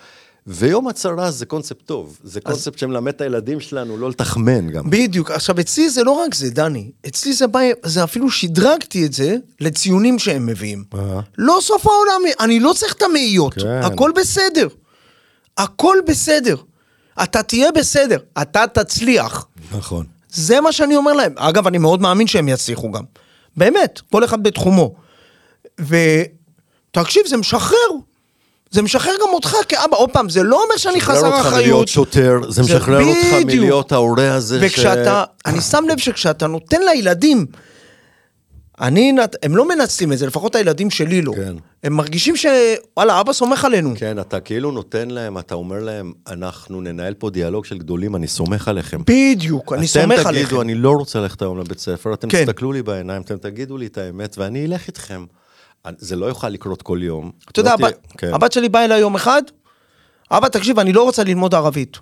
[0.48, 4.90] ויום הצהרה זה קונספט טוב, זה קונספט שמלמד את הילדים שלנו לא לתחמן גם.
[4.90, 5.32] בדיוק.
[5.32, 6.92] עכשיו, אצלי זה לא רק זה, דני.
[7.08, 10.84] אצלי זה בא, זה אפילו שדרגתי את זה לציונים שהם מביאים.
[10.94, 11.20] אה.
[11.38, 13.54] לא סוף העולם, אני לא צריך את המאיות.
[13.54, 13.80] כן.
[13.84, 14.68] הכל בסדר.
[15.58, 16.56] הכל בסדר.
[17.24, 19.48] אתה תהיה בסדר, אתה תצליח.
[19.72, 20.06] נכון.
[20.30, 21.34] זה מה שאני אומר להם.
[21.36, 23.04] אגב, אני מאוד מאמין שהם יצליחו גם.
[23.58, 24.96] באמת, כל אחד בתחומו.
[25.80, 27.90] ותקשיב, זה משחרר.
[28.72, 29.98] זה משחרר גם אותך כאבא.
[29.98, 31.56] עוד פעם, זה לא אומר שאני משחרר חסר אותך אחריות.
[31.60, 33.46] מלהיות שוטר, זה משחרר אותך בדיוק.
[33.60, 37.46] מלהיות ההורה הזה וכשאתה, אני שם לב שכשאתה נותן לילדים,
[38.82, 41.34] אני, נת- הם לא מנצלים את זה, לפחות הילדים שלי לא.
[41.36, 41.56] כן.
[41.84, 43.94] הם מרגישים שוואלה, אבא סומך עלינו.
[43.98, 48.28] כן, אתה כאילו נותן להם, אתה אומר להם, אנחנו ננהל פה דיאלוג של גדולים, אני
[48.28, 49.02] סומך עליכם.
[49.08, 50.46] בדיוק, אני סומך אתם עליכם.
[50.46, 52.46] תגידו, אני לא רוצה ללכת היום לבית ספר, אתם כן.
[52.46, 55.26] תסתכלו לי בעיניים, אתם תגידו לי את האמת, ואני אלך איתכם.
[55.98, 57.32] זה לא יוכל לקרות כל יום.
[57.52, 58.34] אתה יודע, לא הבת- כן.
[58.34, 59.42] הבת שלי באה אליי יום אחד,
[60.32, 61.98] אבא, תקשיב, אני לא רוצה ללמוד ערבית.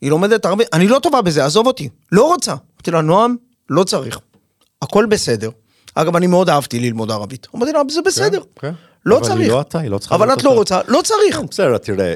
[0.00, 1.88] היא לומדת ערבית, אני לא טובה בזה, עזוב אותי.
[2.12, 2.52] לא רוצה.
[2.52, 3.36] אמרתי לה, נועם,
[3.70, 4.18] לא צריך.
[4.82, 5.50] הכל בסדר.
[5.94, 7.46] אגב, אני מאוד אהבתי ללמוד ערבית.
[7.56, 8.40] אמרתי לה, זה בסדר.
[8.60, 8.72] כן.
[9.06, 9.48] לא אבל היא צריך.
[9.48, 10.50] לא אתה, היא לא צריכה אבל את לא.
[10.50, 11.36] רוצה, לא צריך.
[11.36, 12.14] כן, בסדר, תראה,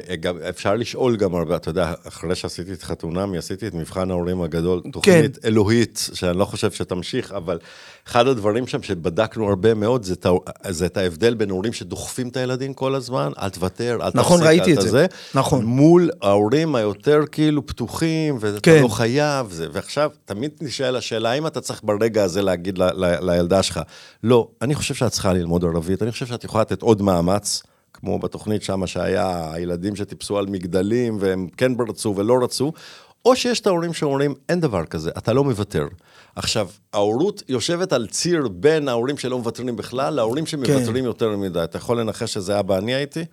[0.49, 4.81] אפשר לשאול גם הרבה, אתה יודע, אחרי שעשיתי את חתונמי, עשיתי את מבחן ההורים הגדול,
[4.83, 4.91] כן.
[4.91, 7.59] תוכנית אלוהית, שאני לא חושב שתמשיך, אבל
[8.07, 10.03] אחד הדברים שם שבדקנו הרבה מאוד,
[10.69, 14.47] זה, את ההבדל בין הורים שדוחפים את הילדים כל הזמן, אל תוותר, אל נכון, תפסיק,
[14.47, 14.87] ראיתי אל את זה.
[14.87, 15.65] תזה, נכון.
[15.65, 18.83] מול ההורים היותר כאילו פתוחים, ואתה כן.
[18.83, 23.15] לא חייב, זה, ועכשיו, תמיד נשאל השאלה, האם אתה צריך ברגע הזה להגיד ל, ל,
[23.21, 23.79] לילדה שלך,
[24.23, 27.63] לא, אני חושב שאת צריכה ללמוד ערבית, אני חושב שאת יכולה לתת עוד מאמץ.
[27.93, 32.71] כמו בתוכנית שם שהיה הילדים שטיפסו על מגדלים והם כן רצו ולא רצו,
[33.25, 35.87] או שיש את ההורים שאומרים, אין דבר כזה, אתה לא מוותר.
[36.35, 41.63] עכשיו, ההורות יושבת על ציר בין ההורים שלא מוותרים בכלל, להורים שמוותרים יותר מדי.
[41.63, 43.25] אתה יכול לנחש שזה אבא אני הייתי?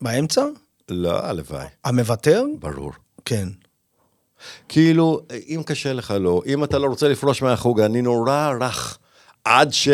[0.00, 0.44] באמצע?
[0.88, 2.44] לא, הלוואי, המוותר?
[2.58, 2.92] ברור.
[3.24, 3.48] כן.
[4.68, 8.98] כאילו, אם קשה לך לא, אם אתה לא רוצה לפרוש מהחוג, אני נורא רך.
[9.44, 9.88] עד ש...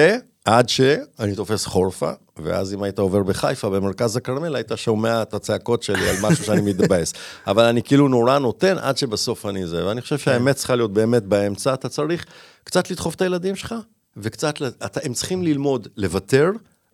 [0.44, 5.82] עד שאני תופס חורפה, ואז אם היית עובר בחיפה, במרכז הכרמל, היית שומע את הצעקות
[5.82, 7.12] שלי על משהו שאני מתבאס.
[7.46, 9.86] אבל אני כאילו נורא נותן עד שבסוף אני זה.
[9.86, 12.26] ואני חושב שהאמת צריכה להיות באמת באמצע, אתה צריך
[12.64, 13.74] קצת לדחוף את הילדים שלך,
[14.16, 16.50] וקצת, אתה, הם צריכים ללמוד לוותר,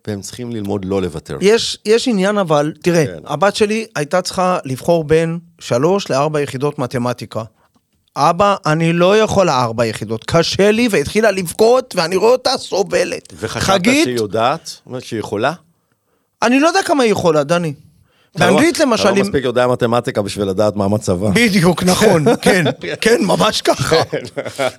[0.07, 1.37] והם צריכים ללמוד לא לוותר.
[1.41, 3.19] יש, יש עניין אבל, תראה, כן.
[3.25, 7.43] הבת שלי הייתה צריכה לבחור בין שלוש לארבע יחידות מתמטיקה.
[8.19, 13.33] אבא, אני לא יכולה ארבע יחידות, קשה לי, והתחילה לבכות, ואני רואה אותה סובלת.
[13.39, 15.53] וחשבת חגית, שהיא יודעת, שהיא יכולה?
[16.43, 17.73] אני לא יודע כמה היא יכולה, דני.
[18.37, 21.29] באנגלית לא- למשל, אתה לא אם- מספיק יודע מתמטיקה בשביל לדעת מה מצבה.
[21.33, 22.63] בדיוק, נכון, כן,
[23.01, 23.95] כן, ממש ככה.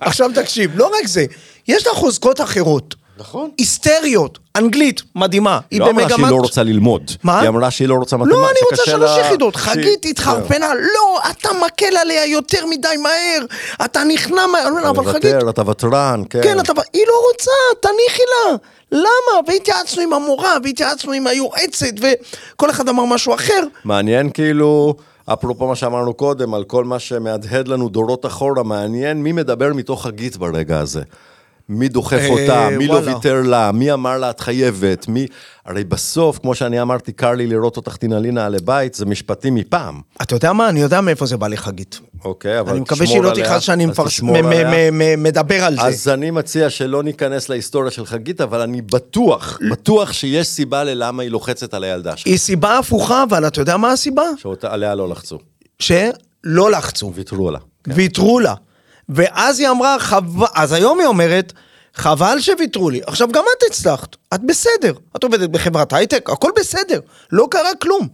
[0.01, 1.25] עכשיו תקשיב, לא רק זה,
[1.67, 2.95] יש לה חוזקות אחרות.
[3.19, 3.49] נכון.
[3.57, 5.59] היסטריות, אנגלית, מדהימה.
[5.71, 7.11] היא לא אמרה שהיא לא רוצה ללמוד.
[7.23, 7.39] מה?
[7.39, 8.41] היא אמרה שהיא לא רוצה מתמטיקה.
[8.41, 9.53] לא, אני רוצה שלוש לה- יחידות.
[9.53, 13.45] שהיא- חגית התחרפנה, לא, אתה מקל עליה יותר מדי מהר,
[13.85, 16.39] אתה נכנע מהר, אבל חגית, מוותר, אתה ותרן, כן.
[16.43, 18.55] כן, אתה, היא לא רוצה, תניחי לה.
[18.91, 19.07] למה?
[19.47, 23.63] והתייעצנו עם המורה, והתייעצנו עם היועצת, וכל אחד אמר משהו אחר.
[23.83, 24.95] מעניין כאילו,
[25.33, 30.03] אפרופו מה שאמרנו קודם, על כל מה שמהדהד לנו דורות אחורה, מעניין מי מדבר מתוך
[30.03, 31.01] חגית ברגע הזה.
[31.69, 33.01] מי דוחף אה, אותה, מי לא.
[33.05, 35.25] ויתר לה, מי אמר לה את חייבת, מי...
[35.65, 40.01] הרי בסוף, כמו שאני אמרתי, קר לי לראות אותך תנעלי נעלי בית, זה משפטים מפעם.
[40.21, 40.69] אתה יודע מה?
[40.69, 41.99] אני יודע מאיפה זה בא לחגית.
[42.25, 44.91] אוקיי, אבל אני מקווה תשמור שהיא לא עליה, תכעס שאני תשמור עליה.
[45.17, 45.81] מדבר על זה.
[45.81, 51.23] אז אני מציע שלא ניכנס להיסטוריה של חגית, אבל אני בטוח, בטוח שיש סיבה ללמה
[51.23, 54.23] היא לוחצת על הילדה שלה, היא סיבה הפוכה, אבל אתה יודע מה הסיבה?
[54.61, 55.37] שעליה לא לחצו.
[55.79, 55.91] ש...
[56.43, 57.11] לא לחצו.
[57.15, 57.59] ויתרו לה.
[57.83, 57.91] כן.
[57.95, 58.53] ויתרו לה.
[59.09, 61.53] ואז היא אמרה, חבל, אז היום היא אומרת,
[61.93, 63.01] חבל שוויתרו לי.
[63.07, 64.93] עכשיו, גם את הצלחת, את בסדר.
[65.15, 66.99] את עובדת בחברת הייטק, הכל בסדר,
[67.31, 68.07] לא קרה כלום.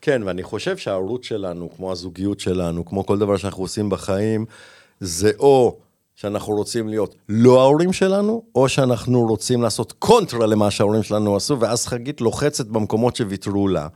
[0.00, 4.46] כן, ואני חושב שההורות שלנו, כמו הזוגיות שלנו, כמו כל דבר שאנחנו עושים בחיים,
[5.00, 5.76] זה או
[6.16, 11.60] שאנחנו רוצים להיות לא ההורים שלנו, או שאנחנו רוצים לעשות קונטרה למה שההורים שלנו עשו,
[11.60, 13.88] ואז חגית לוחצת במקומות שוויתרו לה.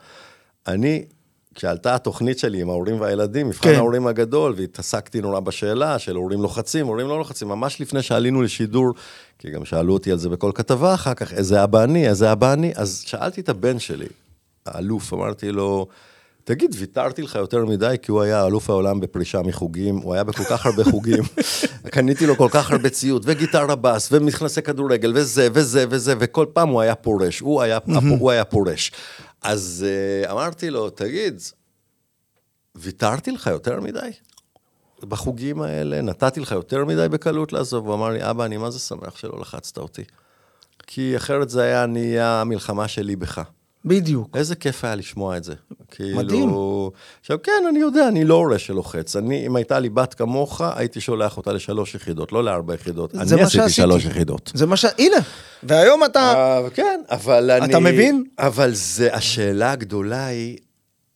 [0.66, 1.04] אני,
[1.54, 3.74] כשעלתה התוכנית שלי עם ההורים והילדים, מבחן כן.
[3.74, 8.92] ההורים הגדול, והתעסקתי נורא בשאלה של הורים לוחצים, הורים לא לוחצים, ממש לפני שעלינו לשידור,
[9.38, 12.52] כי גם שאלו אותי על זה בכל כתבה אחר כך, איזה אבא אני, איזה אבא
[12.52, 14.06] אני, אז שאלתי את הבן שלי,
[14.66, 15.86] האלוף, אמרתי לו,
[16.44, 20.44] תגיד, ויתרתי לך יותר מדי, כי הוא היה אלוף העולם בפרישה מחוגים, הוא היה בכל
[20.44, 21.22] כך הרבה חוגים,
[21.94, 26.68] קניתי לו כל כך הרבה ציוד, וגיטרה בס, ומכנסי כדורגל, וזה, וזה, וזה, וכל פעם
[26.68, 27.78] הוא היה פורש, הוא היה,
[28.18, 28.92] הוא היה פורש.
[29.44, 29.86] אז
[30.26, 31.40] uh, אמרתי לו, תגיד,
[32.74, 34.10] ויתרתי לך יותר מדי?
[35.00, 38.78] בחוגים האלה, נתתי לך יותר מדי בקלות לעזוב, הוא אמר לי, אבא, אני מה זה
[38.78, 40.04] שמח שלא לחצת אותי.
[40.86, 43.42] כי אחרת זה היה נהיה המלחמה שלי בך.
[43.84, 44.36] בדיוק.
[44.36, 45.54] איזה כיף היה לשמוע את זה.
[45.90, 46.18] כאילו...
[46.18, 46.50] מדהים.
[47.20, 49.16] עכשיו, כן, אני יודע, אני לא הורה שלוחץ.
[49.16, 53.14] אני, אם הייתה לי בת כמוך, הייתי שולח אותה לשלוש יחידות, לא לארבע יחידות.
[53.14, 53.70] אני עשיתי.
[53.70, 54.52] שלוש יחידות.
[54.54, 54.84] זה מה ש...
[54.98, 55.16] הנה,
[55.62, 56.20] והיום אתה...
[56.20, 57.70] אה, כן, אבל אני...
[57.70, 58.24] אתה מבין?
[58.38, 60.56] אבל זה, השאלה הגדולה היא,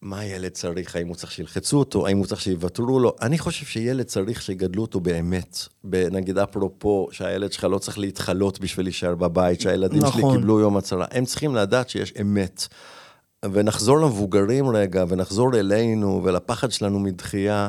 [0.02, 0.96] מה ילד צריך?
[0.96, 2.06] האם הוא צריך שילחצו אותו?
[2.06, 3.16] האם הוא צריך שיוותרו לו?
[3.22, 5.58] אני חושב שילד צריך שיגדלו אותו באמת.
[5.84, 10.36] נגיד אפרופו, שהילד שלך לא צריך להתחלות בשביל להישאר בבית, שהילדים שלי נכון.
[10.36, 11.06] קיבלו יום הצהרה.
[11.10, 12.66] הם צריכים לדעת שיש אמת.
[13.44, 17.68] ונחזור למבוגרים רגע, ונחזור אלינו ולפחד שלנו מדחייה.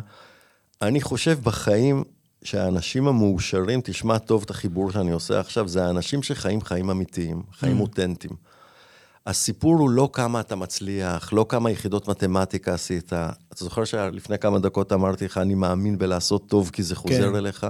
[0.82, 2.04] אני חושב בחיים
[2.44, 7.80] שהאנשים המאושרים, תשמע טוב את החיבור שאני עושה עכשיו, זה האנשים שחיים חיים אמיתיים, חיים
[7.80, 8.49] אותנטיים.
[9.26, 13.14] הסיפור הוא לא כמה אתה מצליח, לא כמה יחידות מתמטיקה עשית.
[13.14, 17.36] אתה זוכר שלפני כמה דקות אמרתי לך, אני מאמין בלעשות טוב כי זה חוזר כן.
[17.36, 17.68] אליך?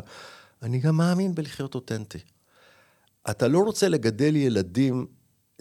[0.64, 2.20] אני גם מאמין בלחיות אותנטי.
[3.30, 5.06] אתה לא רוצה לגדל ילדים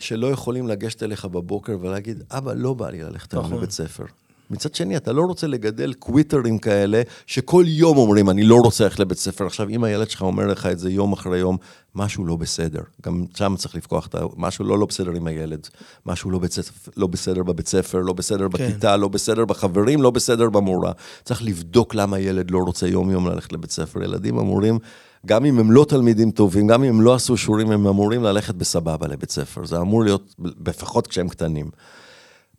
[0.01, 3.59] שלא יכולים לגשת אליך בבוקר ולהגיד, אבא, לא בא לי ללכת היום נכון.
[3.59, 4.05] לבית ספר.
[4.51, 8.99] מצד שני, אתה לא רוצה לגדל קוויטרים כאלה, שכל יום אומרים, אני לא רוצה ללכת
[8.99, 9.47] לבית ספר.
[9.47, 11.57] עכשיו, אם הילד שלך אומר לך את זה יום אחרי יום,
[11.95, 12.81] משהו לא בסדר.
[13.07, 14.19] גם שם צריך לפקוח את ה...
[14.37, 15.69] משהו לא לא בסדר עם הילד.
[16.07, 20.51] משהו לא, ספר, לא בסדר בבית ספר, לא בסדר בכיתה, לא בסדר בחברים, לא בסדר
[20.51, 20.93] במורה.
[21.25, 24.03] צריך לבדוק למה ילד לא רוצה יום-יום ללכת לבית ספר.
[24.03, 24.79] ילדים אמורים,
[25.27, 28.55] גם אם הם לא תלמידים טובים, גם אם הם לא עשו שיעורים, הם אמורים ללכת
[28.55, 29.67] בסבבה לבית ספר.
[29.67, 30.35] זה אמור להיות,
[30.67, 31.71] לפחות כשהם קטנים.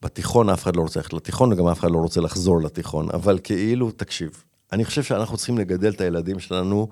[0.02, 3.39] בתיכון אף אחד לא רוצה ללכת לתיכון, וגם אף אחד לא רוצה לחזור לתיכון, אבל
[3.43, 6.89] כאילו, תקשיב, אני חושב שאנחנו צריכים לגדל את הילדים שלנו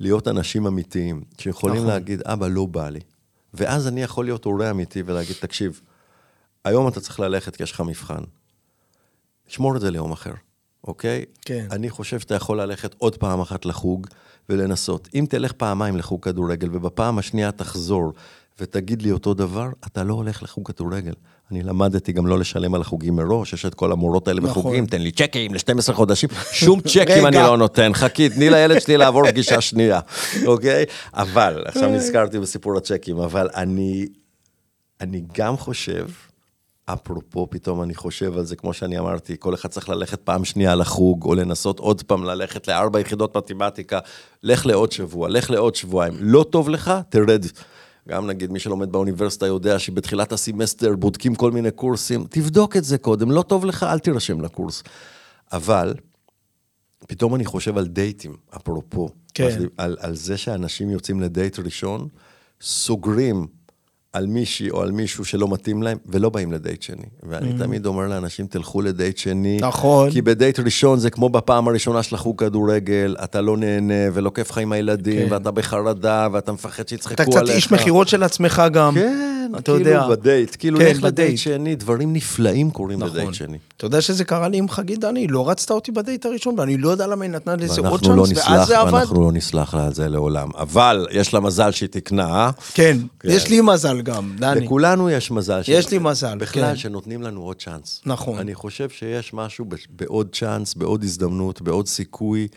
[0.00, 1.88] להיות אנשים אמיתיים, שיכולים נכון.
[1.88, 3.00] להגיד, אבא, לא בא לי.
[3.54, 5.80] ואז אני יכול להיות הורה אמיתי ולהגיד, תקשיב,
[6.64, 8.22] היום אתה צריך ללכת כי יש לך מבחן.
[9.46, 10.32] שמור את זה ליום אחר,
[10.84, 11.24] אוקיי?
[11.42, 11.66] כן.
[11.70, 14.06] אני חושב שאתה יכול ללכת עוד פעם אחת לחוג
[14.48, 15.08] ולנסות.
[15.14, 18.12] אם תלך פעמיים לחוג כדורגל ובפעם השנייה תחזור
[18.60, 21.12] ותגיד לי אותו דבר, אתה לא הולך לחוג כדורגל.
[21.50, 24.50] אני למדתי גם לא לשלם על החוגים מראש, יש את כל המורות האלה נכון.
[24.50, 27.36] בחוגים, תן לי צ'קים ל-12 חודשים, שום צ'קים אני.
[27.36, 30.00] לא נותן, חכי, תני לילד שלי לעבור פגישה שנייה,
[30.46, 30.84] אוקיי?
[31.14, 34.06] אבל, עכשיו נזכרתי בסיפור הצ'קים, אבל אני,
[35.00, 36.06] אני גם חושב,
[36.84, 40.74] אפרופו, פתאום אני חושב על זה, כמו שאני אמרתי, כל אחד צריך ללכת פעם שנייה
[40.74, 43.98] לחוג, או לנסות עוד פעם ללכת לארבע יחידות מתמטיקה,
[44.42, 46.14] לך לעוד שבוע, לך לעוד שבועיים.
[46.20, 47.46] לא טוב לך, תרד.
[48.08, 52.98] גם נגיד מי שלומד באוניברסיטה יודע שבתחילת הסמסטר בודקים כל מיני קורסים, תבדוק את זה
[52.98, 54.82] קודם, לא טוב לך, אל תירשם לקורס.
[55.52, 55.94] אבל,
[57.06, 59.08] פתאום אני חושב על דייטים, אפרופו.
[59.34, 59.58] כן.
[59.76, 62.08] על, על זה שאנשים יוצאים לדייט ראשון,
[62.60, 63.46] סוגרים
[64.18, 67.04] על מישהי או על מישהו שלא מתאים להם, ולא באים לדייט שני.
[67.28, 67.58] ואני mm.
[67.58, 69.58] תמיד אומר לאנשים, תלכו לדייט שני.
[69.60, 70.10] נכון.
[70.10, 74.50] כי בדייט ראשון זה כמו בפעם הראשונה של החוג כדורגל, אתה לא נהנה ולא כיף
[74.50, 75.34] לך עם הילדים, כן.
[75.34, 77.42] ואתה בחרדה, ואתה מפחד שיצחקו אתה עליך.
[77.42, 78.94] קצת איש מכירות של עצמך גם.
[78.94, 80.08] כן, אתה כאילו יודע.
[80.08, 81.38] בדייט, כאילו כן, לך לדייט.
[81.38, 83.12] שני, דברים נפלאים קורים נכון.
[83.12, 83.58] בדייט שני.
[83.76, 86.88] אתה יודע שזה קרה לי עם חגית דני, לא רצתה אותי בדייט הראשון, ואני לא
[86.88, 88.92] יודע למה היא נתנה לזה עוד לא צ'אנס, ואז נסלח, זה עבד.
[88.92, 90.48] ואנחנו לא נסלח לה על זה לעולם.
[90.58, 92.50] אבל יש לה מזל שהיא תקנה?
[92.74, 93.28] כן, כן.
[93.30, 94.60] יש לי מזל גם, דני.
[94.60, 95.62] לכולנו יש מזל.
[95.62, 96.76] ש- יש לי מזל, בכלל, כן.
[96.76, 98.02] שנותנים לנו עוד צ'אנס.
[98.06, 98.38] נכון.
[98.38, 102.48] אני חושב שיש משהו ב- בעוד צ'אנס, בעוד הזדמנות, בעוד סיכוי.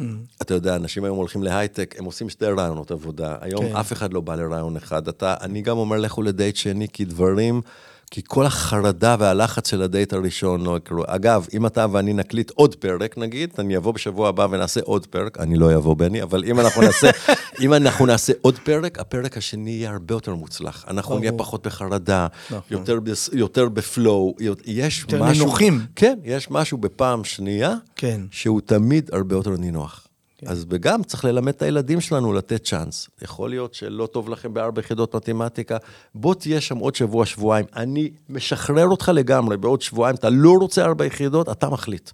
[0.00, 0.04] Mm.
[0.42, 3.36] אתה יודע, אנשים היום הולכים להייטק, הם עושים שתי ראיונות עבודה.
[3.40, 3.76] היום כן.
[3.76, 5.08] אף אחד לא בא לראיון אחד.
[5.08, 7.60] אתה, אני גם אומר, לכו לדייט שני, כי דברים
[8.14, 11.02] כי כל החרדה והלחץ של הדייט הראשון לא יקרו.
[11.06, 15.38] אגב, אם אתה ואני נקליט עוד פרק, נגיד, אני אבוא בשבוע הבא ונעשה עוד פרק,
[15.40, 17.10] אני לא אבוא, בני, אבל אם אנחנו נעשה,
[17.62, 20.84] אם אנחנו נעשה עוד פרק, הפרק השני יהיה הרבה יותר מוצלח.
[20.88, 22.26] אנחנו נהיה פחות בחרדה,
[22.70, 24.34] יותר, בס- יותר בפלואו,
[24.66, 25.44] יש יותר משהו...
[25.44, 25.80] נינוחים.
[25.96, 28.20] כן, יש משהו בפעם שנייה, כן.
[28.30, 30.06] שהוא תמיד הרבה יותר נינוח.
[30.46, 33.08] אז וגם צריך ללמד את הילדים שלנו לתת צ'אנס.
[33.22, 35.76] יכול להיות שלא טוב לכם בארבע יחידות מתמטיקה,
[36.14, 37.66] בוא תהיה שם עוד שבוע, שבועיים.
[37.76, 42.10] אני משחרר אותך לגמרי, בעוד שבועיים אתה לא רוצה ארבע יחידות, אתה מחליט.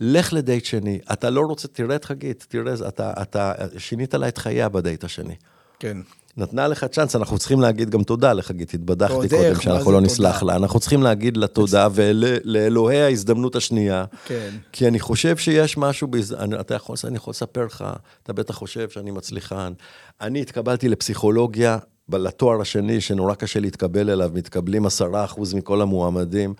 [0.00, 4.38] לך לדייט שני, אתה לא רוצה, תראה את חגית, תראה, אתה, אתה שינית לה את
[4.38, 5.34] חייה בדייט השני.
[5.78, 5.96] כן.
[6.38, 10.00] נתנה לך צ'אנס, אנחנו צריכים להגיד גם תודה לחגית, התבדחתי קודם שאנחנו לא תודה?
[10.00, 14.04] נסלח לה, אנחנו צריכים להגיד לה תודה ולאלוהי ההזדמנות השנייה.
[14.26, 14.50] כן.
[14.72, 16.32] כי אני חושב שיש משהו, בהז...
[16.32, 17.84] אני, אתה יכול, אני יכול לספר לך,
[18.22, 19.72] אתה בטח חושב שאני מצליחן.
[20.20, 21.78] אני התקבלתי לפסיכולוגיה,
[22.12, 26.54] לתואר השני, שנורא קשה להתקבל אליו, מתקבלים עשרה אחוז מכל המועמדים.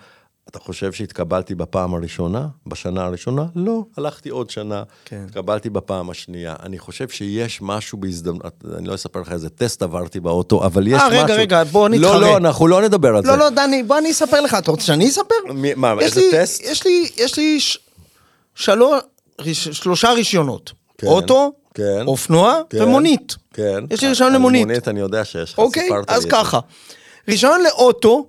[0.51, 2.47] אתה חושב שהתקבלתי בפעם הראשונה?
[2.67, 3.45] בשנה הראשונה?
[3.55, 5.25] לא, הלכתי עוד שנה, כן.
[5.29, 6.55] התקבלתי בפעם השנייה.
[6.63, 8.45] אני חושב שיש משהו בהזדמנות,
[8.79, 11.25] אני לא אספר לך איזה טסט עברתי באוטו, אבל יש אה, משהו...
[11.25, 12.19] רגע, רגע, בוא לא, נתחרה.
[12.21, 13.29] לא, אנחנו לא נדבר על זה.
[13.29, 15.35] לא, לא, דני, בוא אני אספר לך, אתה רוצה שאני אספר?
[15.55, 16.63] מי- מה, יש איזה לי- טסט?
[16.65, 17.79] יש לי, יש לי ש...
[18.55, 19.01] שלוש,
[19.41, 20.73] ריש- שלושה רישיונות.
[20.99, 23.37] כן, אוטו, כן, אופנוע כן, ומונית.
[23.55, 23.85] כן.
[23.91, 24.67] יש לי רישיון למונית.
[24.67, 26.37] מונית אני יודע שיש לך, אוקיי, סיפרת לי אז את זה.
[26.37, 26.61] ככה.
[27.29, 28.29] רישיון לאוטו,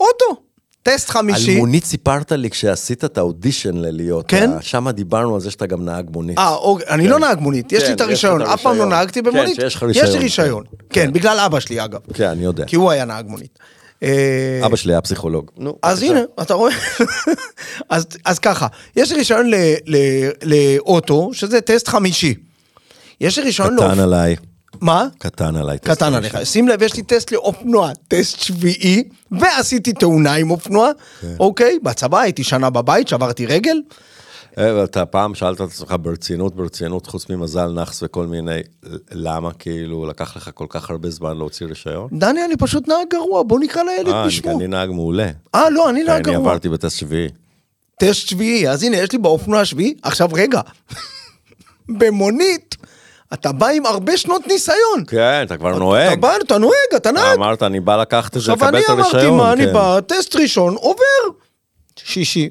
[0.00, 0.42] אוטו.
[0.82, 1.56] טסט על חמישי.
[1.56, 4.50] מונית סיפרת לי כשעשית את האודישן ללהיות, כן?
[4.60, 6.38] שם דיברנו על זה שאתה גם נהג מונית.
[6.38, 8.86] אה, אוקיי, אני לא נהג מונית, יש כן, לי את הרישיון, אף פעם לא.
[8.86, 9.54] נהגתי כן, במונית.
[9.54, 10.22] שיש לך יש לי רישיון.
[10.22, 10.64] רישיון.
[10.90, 12.00] כן, בגלל אבא שלי אגב.
[12.14, 12.64] כן, אני יודע.
[12.64, 13.58] כי הוא היה נהג מונית.
[14.02, 15.50] אה, אבא שלי היה פסיכולוג.
[15.56, 16.02] נו, אז.
[16.02, 16.72] הנה, אתה רואה?
[17.88, 18.66] אז, אז ככה,
[18.96, 19.50] יש לי רישיון
[20.42, 22.34] לאוטו, שזה טסט חמישי.
[23.20, 23.98] יש לי רישיון קטן לאופ...
[23.98, 24.36] עליי,
[24.80, 25.06] מה?
[25.18, 25.78] קטן עליי.
[25.78, 26.38] קטן עליך.
[26.44, 29.02] שים לב, יש לי טסט לאופנוע, טסט שביעי,
[29.40, 31.34] ועשיתי תאונה עם אופנוע, כן.
[31.40, 31.78] אוקיי?
[31.82, 33.82] בצבא הייתי שנה בבית, שברתי רגל.
[34.58, 38.60] אה, ואתה פעם שאלת את עצמך ברצינות, ברצינות, חוץ ממזל נאחס וכל מיני,
[39.12, 42.08] למה כאילו לקח לך כל כך הרבה זמן להוציא רישיון?
[42.12, 44.56] דני, אני פשוט נהג גרוע, בוא נקרא לילד אה, אני- בשמו.
[44.58, 45.30] אני נהג מעולה.
[45.54, 46.38] אה, לא, אני נהג אני גרוע.
[46.50, 47.28] עברתי בטסט שביעי.
[48.00, 49.94] טסט שביעי, אז הנה, יש לי באופנוע השביעי.
[50.02, 50.60] עכשיו, רגע,
[51.98, 52.76] במונית,
[53.34, 55.04] אתה בא עם הרבה שנות ניסיון.
[55.06, 56.20] כן, אתה כבר אתה נוהג.
[56.20, 57.36] בא, אתה נוהג, אתה אתה נהג.
[57.36, 59.14] אמרת, אני בא לקחת את זה, עכשיו לקבל אני את הרישיון.
[59.14, 59.72] אמרתי, מה, אני כן.
[59.72, 61.02] בא, טסט ראשון, עובר.
[62.04, 62.50] שישי.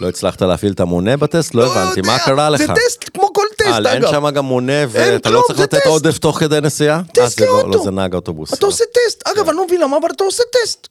[0.00, 1.54] לא הצלחת להפעיל את המונה בטסט?
[1.54, 2.58] לא הבנתי, מה קרה לך?
[2.60, 4.10] זה טסט כמו כל טסט, אה, אין אגב.
[4.10, 5.86] שם גם מונה ואתה לא צריך לתת.
[5.86, 6.96] עודף תוך כדי נסיעה?
[6.96, 7.78] אה, טסט זה לא- לאוטו.
[7.78, 8.54] לא, זה נהג אוטובוס.
[8.54, 9.22] אתה עושה טסט.
[9.28, 10.88] אגב, אני לא מבין למה, אבל אתה עושה טסט.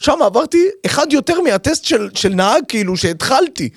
[0.00, 1.84] שם עברתי אחד יותר מהטסט
[2.14, 3.70] של נהג, כאילו, שהתחלתי.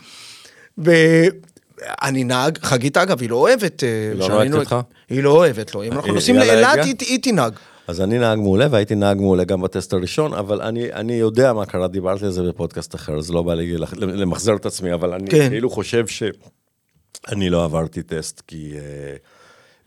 [1.82, 3.84] ואני נהג, חגית אגב, היא לא אוהבת...
[3.84, 4.76] אה, לא שאני נוהגת נוהג- איתך?
[5.10, 5.84] היא לא אוהבת, לא.
[5.84, 6.86] אם אנחנו היא- נוסעים היא לאילת?
[6.86, 7.54] היא היא תנהג.
[7.88, 11.66] אז אני נהג מעולה, והייתי נהג מעולה גם בטסט הראשון, אבל אני, אני יודע מה
[11.66, 15.28] קרה, דיברתי על זה בפודקאסט אחר, אז לא בא לי למחזר את עצמי, אבל אני
[15.30, 15.50] כן.
[15.50, 18.80] כאילו חושב שאני לא עברתי טסט, כי uh,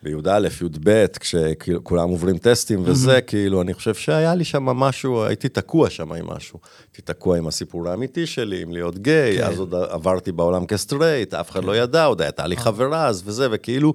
[0.02, 5.90] בי"א, י"ב, כשכולם עוברים טסטים וזה, כאילו, אני חושב שהיה לי שם משהו, הייתי תקוע
[5.90, 6.60] שם עם משהו.
[6.86, 9.44] הייתי תקוע עם הסיפור האמיתי שלי, עם להיות גיי, כן.
[9.44, 13.22] אז עוד עברתי בעולם כ straight, אף אחד לא ידע, עוד הייתה לי חברה אז
[13.24, 13.94] וזה, וכאילו,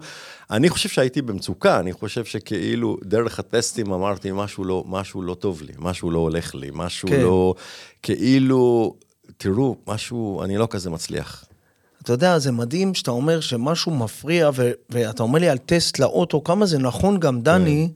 [0.51, 5.61] אני חושב שהייתי במצוקה, אני חושב שכאילו, דרך הטסטים אמרתי, משהו לא, משהו לא טוב
[5.61, 7.21] לי, משהו לא הולך לי, משהו כן.
[7.21, 7.53] לא,
[8.03, 8.95] כאילו,
[9.37, 11.45] תראו, משהו, אני לא כזה מצליח.
[12.05, 16.43] אתה יודע, זה מדהים שאתה אומר שמשהו מפריע, ו- ואתה אומר לי על טסט לאוטו,
[16.43, 17.89] כמה זה נכון גם, דני.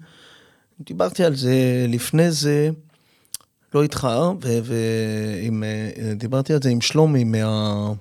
[0.82, 2.70] דיברתי על זה לפני זה,
[3.74, 4.08] לא איתך,
[4.42, 7.94] ו- ועם, אה, דיברתי על זה עם שלומי מה,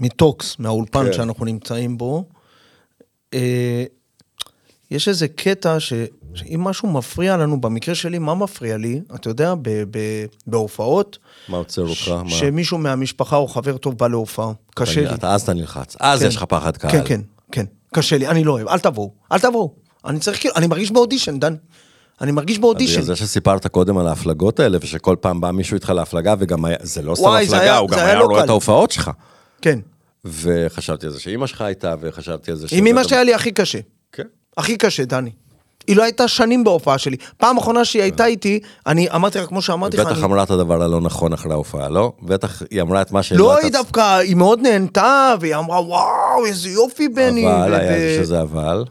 [0.00, 1.12] מטוקס, מהאולפן כן.
[1.12, 2.24] שאנחנו נמצאים בו.
[3.34, 3.84] אה,
[4.90, 5.92] יש איזה קטע ש,
[6.34, 9.00] שאם משהו מפריע לנו, במקרה שלי, מה מפריע לי?
[9.14, 9.98] אתה יודע, ב, ב,
[10.46, 11.18] בהופעות,
[11.48, 12.08] מה עוצר אותך?
[12.08, 12.30] מה?
[12.30, 14.52] שמישהו מהמשפחה או חבר טוב בא להופעה.
[14.74, 15.14] קשה לי.
[15.14, 16.26] אתה, אז אתה נלחץ, אז כן.
[16.26, 16.90] יש לך פחד קהל.
[16.90, 17.20] כן, כן,
[17.52, 17.64] כן.
[17.94, 19.74] קשה לי, אני לא אוהב, אל תבואו, אל תבואו.
[20.04, 21.54] אני צריך כאילו, אני מרגיש באודישן, דן.
[22.20, 23.02] אני מרגיש באודישן.
[23.02, 27.02] זה שסיפרת קודם על ההפלגות האלה, ושכל פעם בא מישהו איתך להפלגה, וגם היה, זה
[27.02, 28.44] לא סתם הפלגה, הוא גם זה היה לא רואה.
[28.44, 29.10] את ההופעות שלך.
[29.62, 29.78] כן.
[30.24, 33.52] וחשבתי על זה שאימא שלך הייתה, וחשבתי על זה עם אמא שלי היה לי הכי
[33.52, 33.78] קשה.
[34.12, 34.22] כן.
[34.56, 35.30] הכי קשה, דני.
[35.86, 37.16] היא לא הייתה שנים בהופעה שלי.
[37.36, 40.24] פעם אחרונה שהיא הייתה איתי, אני אמרתי לה, כמו שאמרתי לך, בטח אני...
[40.24, 42.12] אמרה את הדבר הלא נכון אחרי ההופעה, לא?
[42.22, 43.38] בטח היא אמרה את מה שלא...
[43.38, 47.46] לא, היא דווקא, היא מאוד נהנתה, והיא אמרה, וואו, איזה יופי, בני.
[47.46, 48.84] אבל, היה שזה אבל.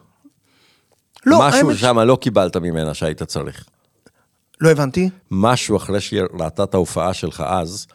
[1.26, 3.66] לא, משהו האמת ש- שם לא קיבלת ממנה שהיית צריך.
[4.62, 5.10] לא הבנתי.
[5.32, 7.88] משהו אחרי שהיא ראתה את ההופעה שלך אז,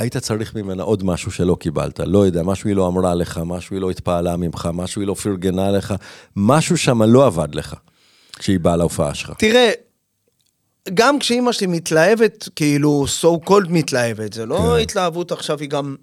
[0.00, 2.00] היית צריך ממנה עוד משהו שלא קיבלת.
[2.06, 5.14] לא יודע, משהו היא לא אמרה לך, משהו היא לא התפעלה ממך, משהו היא לא
[5.14, 5.94] פרגנה לך,
[6.36, 7.74] משהו שם לא עבד לך
[8.38, 9.32] כשהיא באה להופעה שלך.
[9.38, 9.70] תראה,
[10.94, 14.82] גם כשאימא שלי מתלהבת, כאילו, so called מתלהבת, זה לא כן.
[14.82, 15.96] התלהבות עכשיו, היא גם...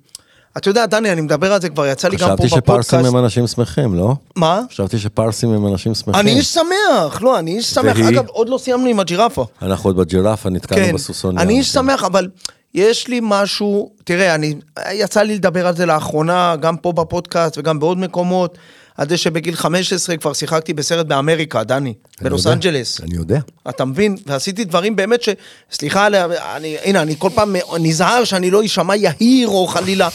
[0.58, 3.16] אתה יודע, דני, אני מדבר על זה כבר, יצא לי גם פה חשבתי שפרסים בפודקאסט.
[3.16, 4.16] הם אנשים שמחים, לא?
[4.36, 4.62] מה?
[4.72, 6.16] חשבתי שפרסים הם אנשים שמחים.
[6.16, 7.98] אני איש שמח, לא, אני איש שמח.
[7.98, 8.10] והיא?
[8.10, 9.46] אגב, עוד לא סיימנו עם הג'ירפה.
[9.62, 11.38] אנחנו עוד בג'ירפה, נתקענו כן, בסוסון.
[11.38, 11.74] אני איש כן.
[11.74, 12.28] שמח, אבל
[12.74, 14.56] יש לי משהו, תראה, אני,
[14.92, 18.58] יצא לי לדבר על זה לאחרונה, גם פה בפודקאסט וגם בעוד מקומות,
[18.98, 23.02] על זה שבגיל 15 כבר שיחקתי בסרט באמריקה, דני, בלוס אנג'לס.
[23.02, 23.40] אני יודע.
[23.70, 24.18] אתה מבין?
[24.26, 25.30] ועשיתי דברים באמת ש...
[25.72, 26.08] סליחה,
[26.56, 30.10] אני, הנה, אני כל פעם נזהר שאני לא אשמע יהיר או חלילה,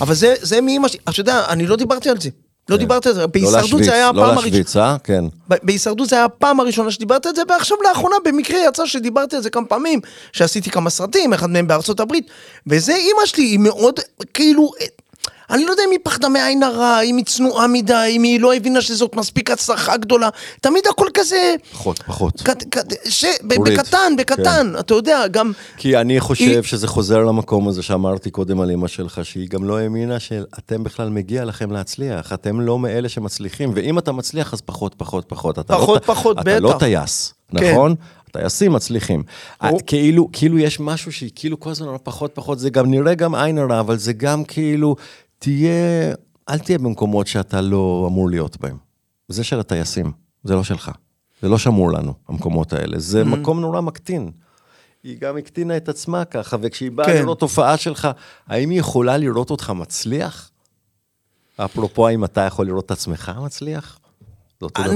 [0.00, 2.30] אבל זה, זה מאמא שלי, אתה יודע, אני לא דיברתי על זה.
[2.68, 4.46] לא דיברתי על זה, לא בהישרדות זה היה הפעם לא הראשונה.
[4.46, 4.96] להשוויץ, אה?
[5.04, 5.24] כן.
[5.48, 9.50] בהישרדות זה היה הפעם הראשונה שדיברתי על זה, ועכשיו לאחרונה במקרה יצא שדיברתי על זה
[9.50, 10.00] כמה פעמים,
[10.32, 12.26] שעשיתי כמה סרטים, אחד מהם בארצות הברית,
[12.66, 14.00] וזה אימא שלי, היא מאוד,
[14.34, 14.70] כאילו,
[15.50, 18.54] אני לא יודע אם היא פחדה מעין הרע, אם היא צנועה מדי, אם היא לא
[18.54, 20.28] הבינה שזאת מספיק הצלחה גדולה,
[20.60, 22.42] תמיד הכל כזה, פחות, פחות.
[22.42, 27.18] קט, קט, ש, ב, בקטן, בקטן, אתה יודע, גם, כי אני חושב היא- שזה חוזר
[27.18, 31.70] למקום הזה שאמרתי קודם על אמא שלך, שהיא גם לא האמינה שאתם בכלל מגיע לכם
[31.72, 35.58] להצליח, אתם לא מאלה שמצליחים, ואם אתה מצליח אז פחות, פחות, פחות.
[35.58, 36.78] אתה פחות, לא, פחות, אתה לא בטח.
[36.78, 37.70] טייס, כן.
[37.72, 37.94] נכון?
[38.32, 39.22] טייסים מצליחים.
[39.62, 39.80] ברור.
[39.86, 43.58] כאילו, כאילו יש משהו שהיא כאילו כל הזמן פחות, פחות, זה גם נראה גם עין
[43.58, 44.96] הרע, אבל זה גם כאילו,
[45.38, 46.12] תהיה,
[46.48, 48.76] אל תהיה במקומות שאתה לא אמור להיות בהם.
[49.28, 50.12] זה של הטייסים,
[50.44, 50.90] זה לא שלך.
[51.42, 52.98] זה לא שמור לנו, המקומות האלה.
[52.98, 53.24] זה Mm-hmm.
[53.24, 54.30] מקום נורא מקטין.
[55.02, 57.22] היא גם הקטינה את עצמה ככה, וכשהיא באה כן.
[57.22, 58.08] לראות תופעה שלך,
[58.46, 60.50] האם היא יכולה לראות אותך מצליח?
[61.56, 63.98] אפרופו, האם אתה יכול לראות את עצמך מצליח?
[64.60, 64.92] זה אותו דבר.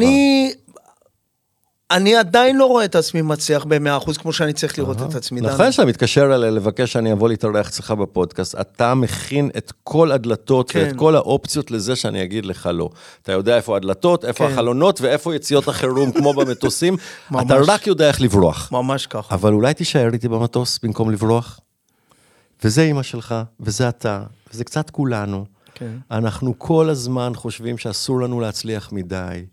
[1.91, 5.41] אני, עדיין לא רואה את עצמי מצליח ב-100% כמו שאני צריך לראות את עצמי.
[5.41, 10.71] נכון שאתה מתקשר אליי לבקש שאני אבוא להתארח אצלך בפודקאסט, אתה מכין את כל הדלתות
[10.71, 10.79] כן.
[10.79, 12.91] ואת כל האופציות לזה שאני אגיד לך לא.
[13.23, 14.53] אתה יודע איפה הדלתות, איפה כן.
[14.53, 16.97] החלונות ואיפה יציאות החירום כמו במטוסים.
[17.41, 18.73] אתה רק יודע איך לברוח.
[18.73, 19.35] ממש ככה.
[19.35, 21.61] אבל אולי תישאר איתי במטוס במקום לברוח?
[22.65, 24.23] וזה אימא שלך, וזה אתה,
[24.53, 25.45] וזה קצת כולנו.
[25.75, 25.97] כן.
[26.11, 29.45] אנחנו כל הזמן חושבים שאסור לנו להצליח מדי.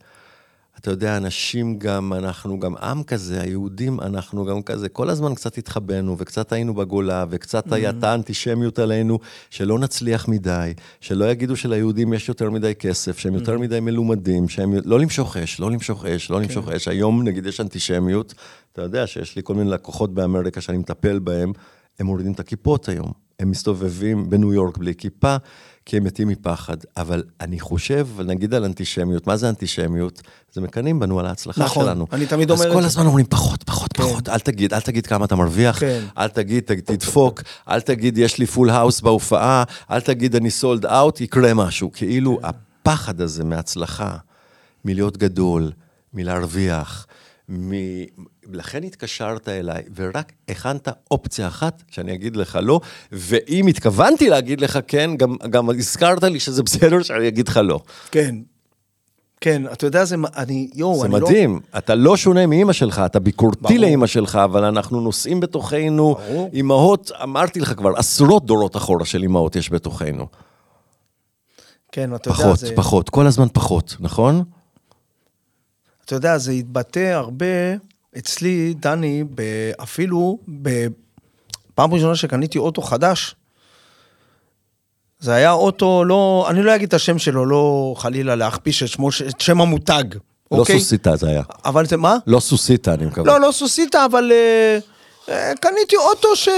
[0.80, 5.58] אתה יודע, אנשים גם, אנחנו גם עם כזה, היהודים, אנחנו גם כזה, כל הזמן קצת
[5.58, 9.20] התחבאנו, וקצת היינו בגולה, וקצת הייתה אנטישמיות עלינו,
[9.50, 14.74] שלא נצליח מדי, שלא יגידו שליהודים יש יותר מדי כסף, שהם יותר מדי מלומדים, שהם...
[14.86, 16.88] לא למשוך אש, לא למשוך אש, לא למשוך אש.
[16.88, 18.34] היום, נגיד, יש אנטישמיות,
[18.74, 21.52] אתה יודע שיש לי כל מיני לקוחות באמריקה שאני מטפל בהם,
[22.00, 23.12] הם מורידים את הכיפות היום.
[23.40, 25.36] הם מסתובבים בניו יורק בלי כיפה,
[25.88, 26.78] כי הם מתים מפחד.
[26.98, 30.22] אבל אני חושב, נגיד על אנטישמיות, מה זה אנטישמיות?
[30.54, 32.08] זה מקנאים בנו על ההצלחה נכון, שלנו.
[32.14, 32.84] אני תמיד אומר אז כל.
[32.84, 36.04] הזמן אומרים פחות, פחות, פחות, אל תגיד, אל תגיד כמה אתה מרוויח, כן.
[36.18, 41.22] אל תגיד, תדפוק, אל תגיד, יש לי full house בהופעה, אל תגיד, אני sold out,
[41.22, 41.92] יקרה משהו.
[41.94, 44.18] כאילו, הפחד הזה מהצלחה,
[44.86, 45.72] מלהיות גדול,
[46.14, 47.08] מלהרוויח,
[47.50, 47.72] מ...
[48.54, 52.80] לכן התקשרת אליי, ורק הכנת אופציה אחת, שאני אגיד לך לא,
[53.12, 57.80] ואם התכוונתי להגיד לך כן, גם, גם הזכרת לי שזה בסדר שאני אגיד לך לא.
[58.12, 58.36] כן.
[59.42, 61.20] כן, אתה יודע, זה, אני, יואו, זה אני לא...
[61.20, 63.78] מדהים, אתה לא שונה מאימא שלך, אתה ביקורתי.
[63.78, 66.16] לאימא שלך, אבל אנחנו נושאים בתוכנו.
[66.54, 70.28] אימהות, אמרתי לך כבר, עשרות דורות אחורה של אימהות יש בתוכנו.
[71.92, 72.76] כן, אתה יודע, פחות, זה...
[72.76, 74.44] פחות, כל הזמן פחות, נכון?
[76.08, 77.46] אתה יודע, זה התבטא הרבה
[78.18, 79.24] אצלי, דני,
[79.84, 83.36] אפילו בפעם ראשונה שקניתי אוטו חדש.
[85.20, 89.10] זה היה אוטו, לא, אני לא אגיד את השם שלו, לא חלילה להכפיש את, שמו,
[89.30, 90.04] את שם המותג,
[90.52, 90.80] לא אוקיי?
[90.80, 91.42] סוסיתא זה היה.
[91.66, 92.18] אבל זה מה?
[92.28, 93.28] לא סוסיתא, אני מקווה.
[93.28, 94.80] לא, לא סוסיתא, אבל אה,
[95.30, 96.50] אה, קניתי אוטו ש...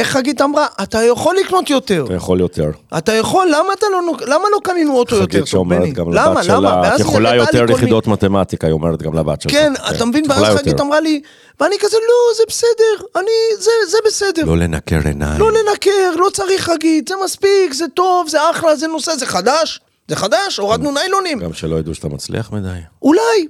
[0.00, 0.66] איך חגית אמרה?
[0.82, 2.04] אתה יכול לקנות יותר.
[2.06, 2.70] אתה יכול יותר.
[2.98, 5.92] אתה יכול, למה אתה לא, למה לא קנינו אוטו יותר חגית שאומרת?
[5.92, 6.70] גם למה, לבת למה?
[6.70, 9.52] שלה, את יכולה יותר יחידות מתמטיקה, היא אומרת גם לבת שלך.
[9.52, 10.24] כן, אתה מבין?
[10.28, 10.56] ואז.
[10.56, 11.20] חגית אמרה לי,
[11.60, 14.44] ואני כזה, לא, זה בסדר, אני, זה, זה בסדר.
[14.44, 15.40] לא לנקר עיניים.
[15.40, 19.80] לא לנקר, לא צריך חגית, זה מספיק, זה טוב, זה אחלה, זה נושא, זה חדש,
[20.08, 21.38] זה חדש, הורדנו ניילונים.
[21.38, 22.78] גם שלא ידעו שאתה מצליח מדי.
[23.02, 23.46] אולי.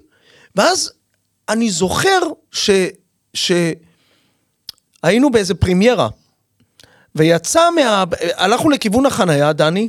[0.57, 0.93] ואז
[1.49, 2.21] אני זוכר
[2.53, 2.71] ש...
[3.35, 3.53] ש...
[5.03, 6.09] היינו באיזה פרימיירה,
[7.15, 8.05] ויצא מה...
[8.37, 9.89] הלכנו לכיוון החנייה, דני,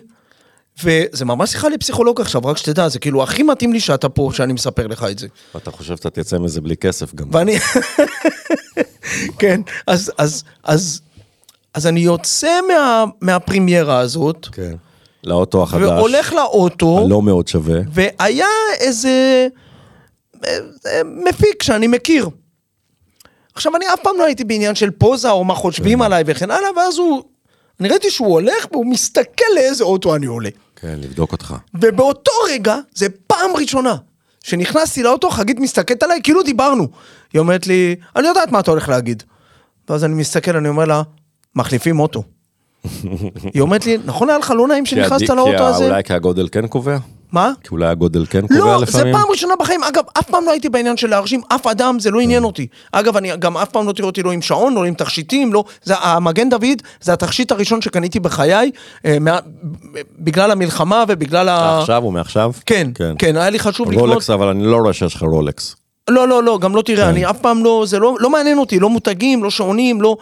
[0.83, 4.53] וזה ממש שיחה לפסיכולוג עכשיו, רק שתדע, זה כאילו הכי מתאים לי שאתה פה, שאני
[4.53, 5.27] מספר לך את זה.
[5.55, 7.27] ואתה חושב שאתה תצא מזה בלי כסף גם.
[7.31, 7.57] ואני...
[9.39, 11.01] כן, אז, אז, אז,
[11.73, 14.75] אז אני יוצא מה, מהפרימיירה הזאת, כן.
[15.23, 15.81] לאוטו החדש.
[15.81, 17.79] והולך לאוטו, הלא מאוד שווה.
[17.93, 18.47] והיה
[18.79, 19.47] איזה
[20.45, 22.29] אה, אה, מפיק שאני מכיר.
[23.55, 26.69] עכשיו, אני אף פעם לא הייתי בעניין של פוזה או מה חושבים עליי וכן הלאה,
[26.77, 27.23] ואז הוא,
[27.79, 30.49] אני ראיתי שהוא הולך והוא מסתכל לאיזה אוטו אני עולה.
[30.75, 31.55] כן, לבדוק אותך.
[31.73, 33.95] ובאותו רגע, זה פעם ראשונה,
[34.43, 36.87] שנכנסתי לאוטו, חגית מסתכלת עליי, כאילו דיברנו.
[37.33, 39.23] היא אומרת לי, אני יודעת מה אתה הולך להגיד.
[39.89, 41.01] ואז אני מסתכל, אני אומר לה,
[41.55, 42.23] מחליפים אוטו.
[43.53, 45.85] היא אומרת לי, נכון היה לך לא נעים שנכנסת לאוטו הזה?
[45.85, 46.97] אולי כי הגודל כן קובע?
[47.31, 47.51] מה?
[47.63, 49.13] כי אולי הגודל כן קובע לא, זה לפעמים?
[49.15, 49.83] פעם ראשונה בחיים.
[49.83, 52.23] אגב, אף פעם לא הייתי בעניין של להרשים אף אדם, זה לא כן.
[52.23, 52.67] עניין אותי.
[52.91, 55.63] אגב, אני גם אף פעם לא תראה אותי לא עם שעון, לא עם תכשיטים, לא...
[55.83, 58.71] זה המגן דוד, זה התכשיט הראשון שקניתי בחיי,
[59.05, 59.39] אה, מה-
[60.19, 61.79] בגלל המלחמה ובגלל ה...
[61.79, 62.51] עכשיו או מעכשיו?
[62.65, 62.87] כן,
[63.19, 64.09] כן, היה לי חשוב לקנות...
[64.09, 65.75] רולקס, אבל אני לא רואה שיש לך רולקס.
[66.09, 67.09] לא, לא, לא, גם לא תראה, כן.
[67.09, 70.17] אני אף פעם לא, זה לא, לא מעניין אותי, לא מותגים, לא שעונים, לא,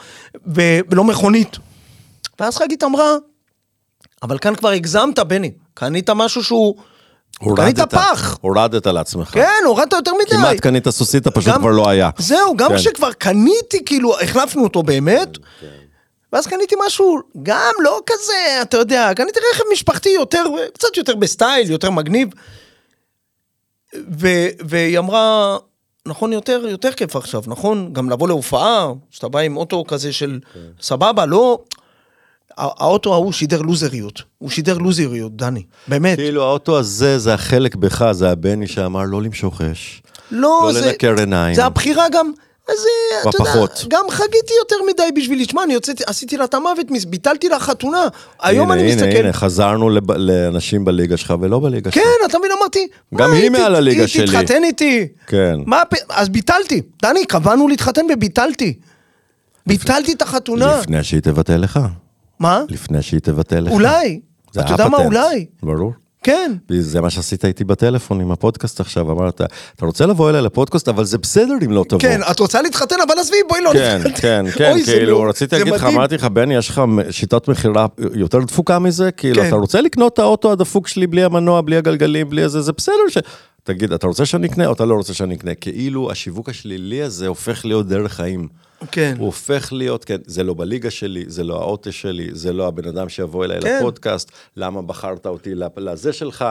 [0.47, 1.57] ו- ולא מכונית.
[2.39, 3.11] ואז חגית אמרה,
[4.23, 6.75] אבל כאן כבר הגזמת, בני, קנית משהו שהוא...
[7.39, 8.37] קנית הורדת- פח.
[8.41, 9.27] הורדת לעצמך.
[9.27, 10.31] כן, הורדת יותר מדי.
[10.31, 12.09] כמעט קנית סוסית, פשוט גם- כבר לא היה.
[12.17, 12.75] זהו, גם כן.
[12.77, 15.29] כשכבר קניתי, כאילו, החלפנו אותו באמת,
[16.33, 20.43] ואז קניתי משהו גם לא כזה, אתה יודע, קניתי רכב משפחתי יותר,
[20.73, 22.27] קצת יותר בסטייל, יותר מגניב.
[24.19, 25.57] ו- והיא אמרה,
[26.07, 27.93] נכון, יותר, יותר כיף עכשיו, נכון?
[27.93, 30.39] גם לבוא להופעה, שאתה בא עם אוטו כזה של
[30.81, 31.59] סבבה, לא...
[32.59, 36.17] הא- האוטו ההוא שידר לוזריות, הוא שידר לוזריות, דני, באמת.
[36.17, 40.01] כאילו האוטו הזה, זה החלק בך, זה הבני שאמר לא למשוך אש.
[40.31, 40.85] לא, לא זה...
[40.87, 41.55] לנקר עיניים.
[41.55, 42.31] זה הבחירה גם...
[42.69, 42.75] אז
[43.25, 43.73] אה, אתה יודע.
[43.89, 48.07] גם חגיתי יותר מדי בשבילי, שמע, אני יוצאתי, עשיתי לה את המוות, ביטלתי לה חתונה.
[48.41, 49.19] היום הנה, אני הנה, מסתכל...
[49.23, 52.03] הנה, חזרנו לב- לאנשים בליגה שלך ולא בליגה שלך.
[52.03, 52.87] כן, אתה מבין, אמרתי...
[53.15, 54.21] גם היא מעל הליגה שלי.
[54.23, 55.07] היא תתחתן איתי.
[55.27, 55.55] כן.
[55.65, 56.81] מה, אז ביטלתי.
[57.01, 58.73] דני, קבענו להתחתן וביטלתי.
[59.67, 60.79] ביטלתי את החתונה.
[60.79, 61.79] לפני שהיא תבטל לך.
[62.39, 62.61] מה?
[62.69, 63.71] לפני שהיא תבטל לך.
[63.71, 64.19] אולי.
[64.51, 64.97] זה אתה יודע מה.
[64.97, 65.45] אולי.
[65.63, 65.93] ברור.
[66.23, 66.51] כן.
[66.79, 69.41] זה מה שעשית איתי בטלפון עם הפודקאסט עכשיו, אמרת,
[69.75, 72.01] אתה רוצה לבוא אליי לפודקאסט, אבל זה בסדר אם לא תבוא.
[72.01, 74.11] כן, את רוצה להתחתן, אבל עזבי, בואי לא כן, נתחתן.
[74.21, 75.83] כן, כן, אוי, זה כאילו, לא- רציתי להגיד לך.
[75.83, 79.11] אמרתי לך, בני, יש לך שיטת מכירה יותר דפוקה מזה?
[79.11, 79.47] כאילו, כן.
[79.47, 82.93] אתה רוצה לקנות את האוטו הדפוק שלי בלי המנוע, בלי הגלגלים, בלי איזה, זה בסדר
[83.09, 83.17] ש...
[83.63, 85.55] תגיד, אתה רוצה שאני אקנה או אתה לא רוצה שאני אקנה?
[85.55, 88.47] כאילו, השיווק השלילי הזה הופך להיות דרך חיים.
[88.91, 89.15] כן.
[89.17, 92.87] הוא הופך להיות, כן, זה לא בליגה שלי, זה לא האוטו שלי, זה לא הבן
[92.87, 93.77] אדם שיבוא אליי כן.
[93.77, 96.45] לפודקאסט, למה בחרת אותי לזה שלך,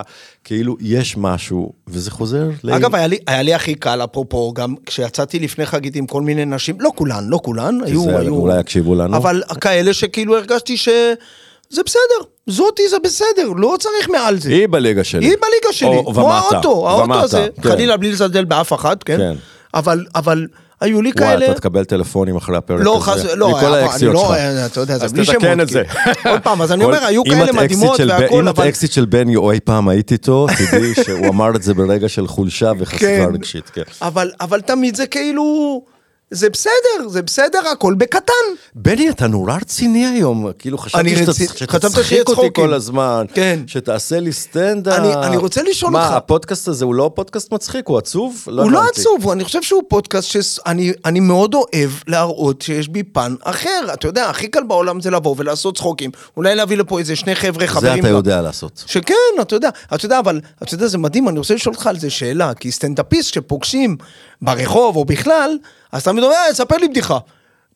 [0.45, 2.71] כאילו, יש משהו, וזה חוזר ל...
[2.71, 6.45] אגב, היה לי, היה לי הכי קל, אפרופו, גם כשיצאתי לפני חגית עם כל מיני
[6.45, 8.35] נשים, לא כולן, לא כולן, היו, זה, היו...
[8.35, 9.17] אולי יקשיבו לנו.
[9.17, 14.51] אבל כאלה שכאילו הרגשתי שזה בסדר, זאתי זה בסדר, לא צריך מעל זה.
[14.51, 15.27] היא בליגה שלי.
[15.27, 17.69] היא בליגה שלי, או- כמו ומטה, האוטו, האוטו ומטה, הזה, כן.
[17.69, 19.17] חלילה בלי לזלזל באף אחד, כן?
[19.19, 19.35] כן.
[19.75, 20.47] אבל, אבל
[20.81, 21.45] היו לי וואי, כאלה...
[21.47, 23.05] אתה תקבל טלפונים אחרי הפרק לא, הזה.
[23.05, 23.25] חס...
[23.37, 24.71] לא, מכל אבל האקסיות לא, שלך.
[24.73, 25.37] אתה יודע, זה אז בלי שמות.
[25.39, 25.83] תתקן את זה.
[26.31, 28.69] עוד פעם, אז אני אומר, היו כאלה מדהימות בן- והכל, אם את אבל...
[28.69, 32.27] אקסיט של בני, או אי פעם היית איתו, תדעי שהוא אמר את זה ברגע של
[32.27, 33.31] חולשה וחשיפה כן.
[33.35, 33.71] רגשית.
[33.71, 33.83] כן.
[34.03, 35.83] אבל, אבל תמיד זה כאילו...
[36.31, 38.33] זה בסדר, זה בסדר, הכל בקטן.
[38.75, 41.17] בני, אתה נורא רציני היום, כאילו חשבתי
[41.57, 42.49] שתצחיק אותי.
[42.55, 43.61] כל הזמן, כן.
[43.67, 44.99] שתעשה לי סטנדאפ.
[44.99, 46.17] אני- אני רוצה לשאול מה, אותך.
[46.17, 48.45] הפודקאסט הזה הוא לא פודקאסט מצחיק, הוא עצוב?
[48.47, 48.83] הוא לא.
[48.89, 53.87] עצוב, אני חושב שהוא פודקאסט שאני אני מאוד אוהב להראות שיש בי פן אחר.
[53.93, 56.11] אתה יודע, הכי קל בעולם זה לבוא ולעשות צחוקים.
[56.37, 57.99] אולי להביא לפה איזה שני חבר'ה זה חברים.
[58.01, 58.85] אתה יודע לעשות.
[58.87, 61.99] שכן, אתה יודע, אתה יודע, אבל, אתה יודע, זה מדהים, אני רוצה לשאול אותך על
[61.99, 63.97] זה שאלה, כי סטנדאפיסט שפוגשים
[64.43, 65.51] ברחוב או בכלל,
[65.93, 67.19] אז תמיד אומר, "אה, ספר לי בדיחה.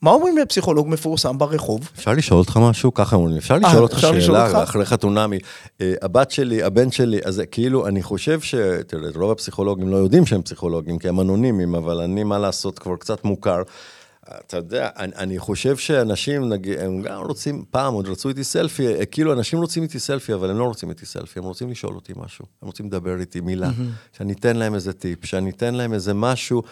[0.03, 1.89] מה אומרים לפסיכולוג מפורסם ברחוב?
[1.97, 2.95] אפשר לשאול אותך משהו?
[2.95, 4.51] ככה אומרים אפשר אה, לשאול אותך אפשר לשאול אותך?
[4.51, 5.39] שאלה אחרי חתונמי.
[5.81, 8.55] אה, הבת שלי, הבן שלי, אז כאילו, אני חושב ש...
[8.87, 12.97] תראה, רוב הפסיכולוגים לא יודעים שהם פסיכולוגים, כי הם אנונימיים, אבל אני, מה לעשות, כבר
[12.97, 13.63] קצת מוכר.
[14.47, 18.87] אתה יודע, אני, אני חושב שאנשים, נגיד, הם גם רוצים, פעם עוד רצו איתי סלפי,
[19.11, 22.13] כאילו אנשים רוצים איתי סלפי, אבל הם לא רוצים איתי סלפי, הם רוצים לשאול אותי
[22.17, 23.71] משהו, הם רוצים לדבר איתי מילה,
[24.17, 26.63] שאני אתן להם איזה טיפ, שאני אתן להם איזה משהו.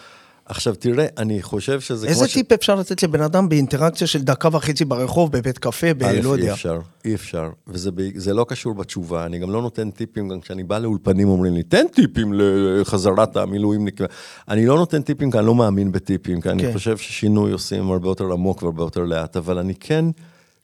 [0.51, 4.21] עכשיו תראה, אני חושב שזה איזה כמו ש- טיפ אפשר לתת לבן אדם באינטראקציה של
[4.21, 6.03] דקה וחצי ברחוב, בבית קפה, ב...
[6.03, 6.43] לא יודע.
[6.43, 10.63] אי אפשר, אי אפשר, וזה לא קשור בתשובה, אני גם לא נותן טיפים, גם כשאני
[10.63, 14.01] בא לאולפנים אומרים לי, תן טיפים לחזרת המילואימניק,
[14.49, 16.73] אני לא נותן טיפים כי אני לא מאמין בטיפים, כי אני כן.
[16.73, 20.05] חושב ששינוי עושים הרבה יותר עמוק והרבה יותר לאט, אבל אני כן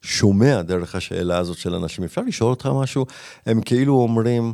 [0.02, 3.06] שומע דרך השאלה הזאת של אנשים, אפשר לשאול אותך משהו?
[3.46, 4.52] הם כאילו אומרים,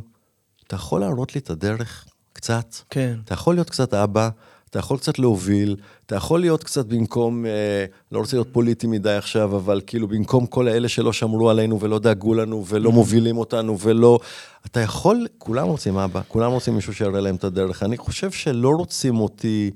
[0.67, 2.75] אתה יכול להראות לי את הדרך קצת?
[2.89, 3.15] כן.
[3.25, 4.29] אתה יכול להיות קצת אבא,
[4.75, 5.75] אתה יכול קצת להוביל,
[6.05, 10.45] אתה יכול להיות קצת במקום, אה, לא רוצה להיות פוליטי מדי עכשיו, אבל כאילו במקום
[10.45, 14.19] כל האלה שלא שמרו עלינו ולא דאגו לנו ולא מובילים אותנו ולא...
[14.65, 17.83] אתה יכול, כולם רוצים אבא, כולם רוצים מישהו שיראה להם את הדרך.
[17.83, 19.71] אני חושב שלא רוצים אותי,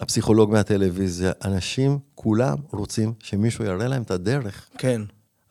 [0.00, 4.68] הפסיכולוג מהטלוויזיה, אנשים, כולם רוצים שמישהו יראה להם את הדרך.
[4.78, 5.02] כן.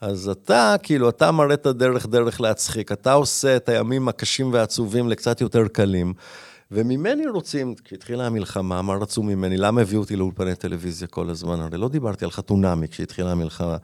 [0.01, 5.09] אז אתה, כאילו, אתה מראה את הדרך דרך להצחיק, אתה עושה את הימים הקשים והעצובים
[5.09, 6.13] לקצת יותר קלים.
[6.71, 9.57] וממני רוצים, כשהתחילה המלחמה, מה רצו ממני?
[9.57, 11.59] למה הביאו אותי לאולפני טלוויזיה כל הזמן?
[11.59, 13.77] הרי לא דיברתי על חתונמי כשהתחילה המלחמה.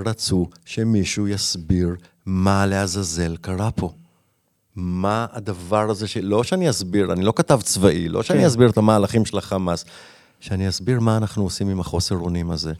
[0.00, 1.96] רצו שמישהו יסביר
[2.26, 3.92] מה לעזאזל קרה פה.
[4.76, 6.16] מה הדבר הזה, ש...
[6.16, 8.46] לא שאני אסביר, אני לא כתב צבאי, לא שאני כן.
[8.46, 9.84] אסביר את המהלכים של החמאס,
[10.40, 12.72] שאני אסביר מה אנחנו עושים עם החוסר אונים הזה.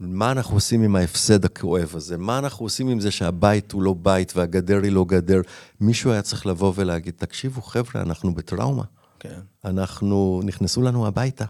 [0.00, 2.18] מה אנחנו עושים עם ההפסד הכואב הזה?
[2.18, 5.40] מה אנחנו עושים עם זה שהבית הוא לא בית והגדר היא לא גדר?
[5.80, 8.84] מישהו היה צריך לבוא ולהגיד, תקשיבו, חבר'ה, אנחנו בטראומה.
[9.18, 9.40] כן.
[9.64, 11.44] אנחנו, נכנסו לנו הביתה.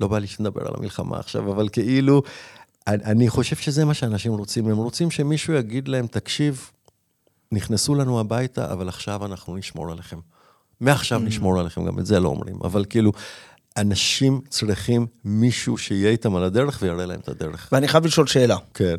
[0.00, 2.22] לא בא לי שנדבר על המלחמה עכשיו, אבל כאילו,
[2.86, 4.68] אני, אני חושב שזה מה שאנשים רוצים.
[4.68, 6.70] הם רוצים שמישהו יגיד להם, תקשיב,
[7.52, 10.18] נכנסו לנו הביתה, אבל עכשיו אנחנו נשמור עליכם.
[10.80, 12.56] מעכשיו נשמור עליכם, גם את זה לא אומרים.
[12.64, 13.12] אבל כאילו,
[13.76, 17.68] אנשים צריכים מישהו שיהיה איתם על הדרך ויראה להם את הדרך.
[17.72, 18.56] ואני חייב לשאול שאלה.
[18.74, 18.96] כן.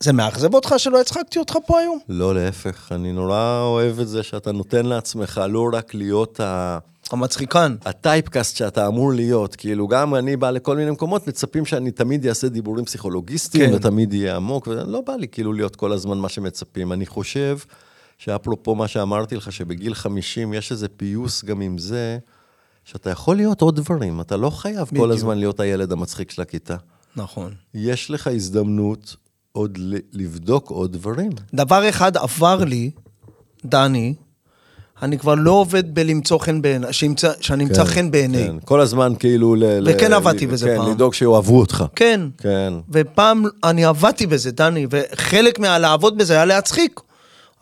[0.00, 1.98] זה מאכזב אותך שלא הצחקתי אותך פה היום?
[2.08, 6.78] לא, להפך, אני נורא אוהב את זה שאתה נותן לעצמך לא רק להיות ה...
[7.12, 7.76] המצחיקן.
[7.84, 12.48] הטייפקאסט שאתה אמור להיות, כאילו גם אני בא לכל מיני מקומות, מצפים שאני תמיד אעשה
[12.48, 13.76] דיבורים פסיכולוגיסטיים, כן.
[13.76, 16.92] ותמיד יהיה עמוק, ולא בא לי כאילו להיות כל הזמן מה שמצפים.
[16.92, 17.58] אני חושב
[18.18, 22.18] שאפרופו מה שאמרתי לך, שבגיל 50 יש איזה פיוס גם עם זה,
[22.84, 25.04] שאתה יכול להיות עוד דברים, אתה לא חייב בדיוק.
[25.06, 26.76] כל הזמן להיות הילד המצחיק של הכיתה.
[27.16, 27.52] נכון.
[27.74, 29.16] יש לך הזדמנות
[29.52, 31.30] עוד ל- לבדוק עוד דברים.
[31.54, 32.90] דבר אחד עבר לי,
[33.64, 34.14] דני,
[35.02, 38.38] אני כבר לא עובד בלמצוא חן בעיניי, שימצא- שאני אמצא חן בעיני.
[38.46, 39.54] כן, כל הזמן כאילו...
[39.54, 40.90] ל- ל- וכן עבדתי ל- בזה כן, פעם.
[40.90, 41.84] לדאוג שיאהבו אותך.
[41.96, 42.20] כן.
[42.38, 42.72] כן.
[42.90, 47.00] ופעם אני עבדתי בזה, דני, וחלק מהלעבוד בזה היה להצחיק.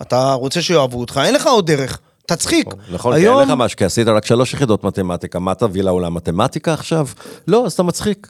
[0.02, 2.66] אתה רוצה שיאהבו אותך, אין לך עוד דרך, תצחיק.
[2.92, 6.14] נכון, כי היום, אין לך משהו, כי עשית רק שלוש יחידות מתמטיקה, מה תביא לעולם
[6.14, 7.06] מתמטיקה עכשיו?
[7.48, 8.28] לא, אז אתה מצחיק.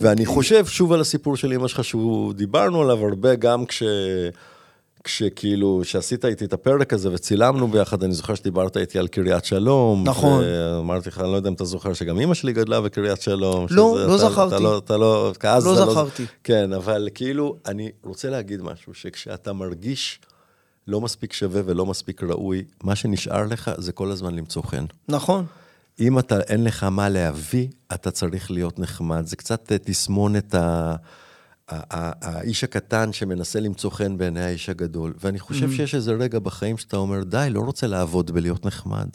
[0.00, 3.82] ואני חושב שוב על הסיפור של אמא שלך, שהוא דיברנו עליו הרבה גם כש...
[5.04, 10.04] כשכאילו, שעשית איתי את הפרק הזה וצילמנו ביחד, אני זוכר שדיברת איתי על קריית שלום.
[10.04, 10.44] נכון.
[10.46, 13.66] ואמרתי לך, אני לא יודע אם אתה זוכר שגם אמא שלי גדלה בקריית שלום.
[13.70, 14.54] לא, שזה- לא אתה- זכרתי.
[14.54, 16.24] אתה לא, אתה לא, אז לא אתה זכרתי.
[16.44, 20.20] כן, אבל כאילו, אני רוצה להגיד משהו, שכשאתה מרגיש
[20.88, 24.84] לא מספיק שווה ולא מספיק ראוי, מה שנשאר לך זה כל הזמן למצוא חן.
[25.08, 25.46] נכון.
[26.00, 29.26] אם אתה, אין לך מה להביא, אתה צריך להיות נחמד.
[29.26, 30.94] זה קצת אה, תסמונת ה...
[31.70, 35.14] ה- האיש הקטן שמנסה למצוא חן בעיני האיש הגדול.
[35.20, 39.08] ואני חושב שיש איזה רגע בחיים שאתה אומר, די, לא רוצה לעבוד בלהיות נחמד.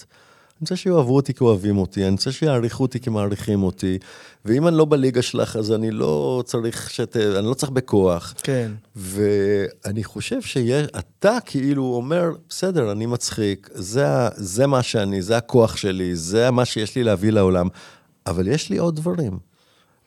[0.64, 3.98] אני רוצה שיאהבו אותי כי אוהבים אותי, אני רוצה שיעריכו אותי כי מעריכים אותי,
[4.46, 7.18] ואם אני לא בליגה שלך, אז אני לא צריך שת...
[7.18, 8.34] אני לא צריך בכוח.
[8.44, 8.72] כן.
[8.96, 16.16] ואני חושב שאתה כאילו אומר, בסדר, אני מצחיק, זה, זה מה שאני, זה הכוח שלי,
[16.16, 17.68] זה מה שיש לי להביא לעולם,
[18.28, 19.40] אבל יש לי עוד דברים.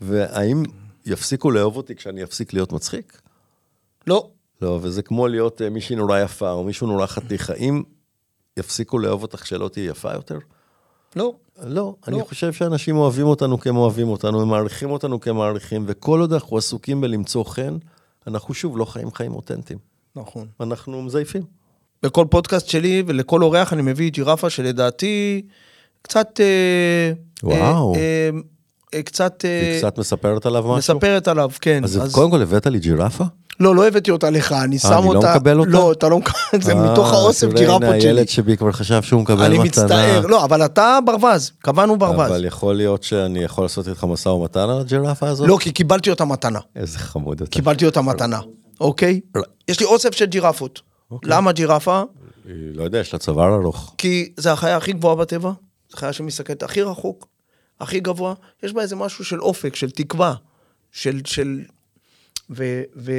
[0.00, 0.62] והאם
[1.06, 3.20] יפסיקו לאהוב אותי כשאני אפסיק להיות מצחיק?
[4.06, 4.28] לא.
[4.62, 7.50] לא, וזה כמו להיות אה, מישהי נורא יפה או מישהו נורא חתיך.
[7.50, 7.82] האם
[8.56, 10.38] יפסיקו לאהוב אותך כשלא תהיה יפה יותר?
[11.16, 11.34] לא.
[11.64, 12.24] לא, אני לא.
[12.24, 16.20] חושב שאנשים אוהבים אותנו כי הם אוהבים אותנו, הם מעריכים אותנו כי הם מעריכים, וכל
[16.20, 17.76] עוד אנחנו עסוקים בלמצוא חן,
[18.26, 19.78] אנחנו שוב לא חיים חיים אותנטיים.
[20.16, 20.46] נכון.
[20.60, 21.42] אנחנו מזייפים.
[22.02, 25.42] בכל פודקאסט שלי ולכל אורח אני מביא ג'ירפה שלדעתי
[26.02, 26.40] קצת...
[26.40, 27.12] אה,
[27.42, 27.94] וואו.
[27.94, 28.30] אה, אה,
[28.94, 29.44] אה, קצת...
[29.44, 30.94] היא קצת מספרת עליו משהו?
[30.94, 31.84] מספרת עליו, כן.
[31.84, 33.24] אז קודם כל הבאת לי ג'ירפה?
[33.60, 35.34] לא, לא הבאתי אותה לך, אני שם אני לא אותה...
[35.36, 35.70] מקבל אותה?
[35.70, 38.08] לא, אתה לא מקבל, זה מתוך אה, האוסף תראה, ג'ירפות שלי.
[38.08, 39.46] הילד שבי כבר חשב שהוא מקבל מתנה.
[39.46, 42.30] אני מצטער, לא, אבל אתה ברווז, קבענו ברווז.
[42.30, 45.48] אבל יכול להיות שאני יכול לעשות איתך משא ומתן על הג'ירפה הזאת?
[45.48, 46.58] לא, כי קיבלתי אותה מתנה.
[46.76, 47.50] איזה חמוד אתה.
[47.50, 48.40] קיבלתי אותה מתנה,
[48.80, 49.20] אוקיי?
[49.68, 50.80] יש לי אוסף של ג'ירפות.
[51.10, 51.30] אוקיי.
[51.30, 52.02] למה ג'ירפה?
[52.74, 53.94] לא יודע, יש לה צוואר ארוך.
[53.98, 55.52] כי זה החיה הכי גבוהה בטבע,
[55.90, 57.26] זו חיה שמסתכלת הכי רחוק,
[57.80, 60.34] הכי גבוה, יש בה איזה משהו של אופק, של תקווה,
[60.92, 61.20] של...
[61.24, 61.60] של...
[62.50, 62.82] ו...
[62.96, 63.12] ו...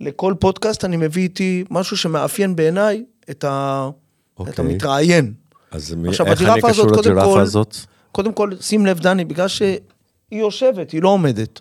[0.00, 3.90] לכל פודקאסט אני מביא איתי משהו שמאפיין בעיניי את, ה...
[4.34, 4.54] את אוקיי.
[4.64, 5.32] המתראיין.
[5.70, 7.76] אז מי, עכשיו, איך אני קשור קודם לג'ירפה כל- הזאת?
[8.12, 9.78] קודם כל, שים לב, דני, בגלל שהיא
[10.32, 11.60] יושבת, היא לא עומדת.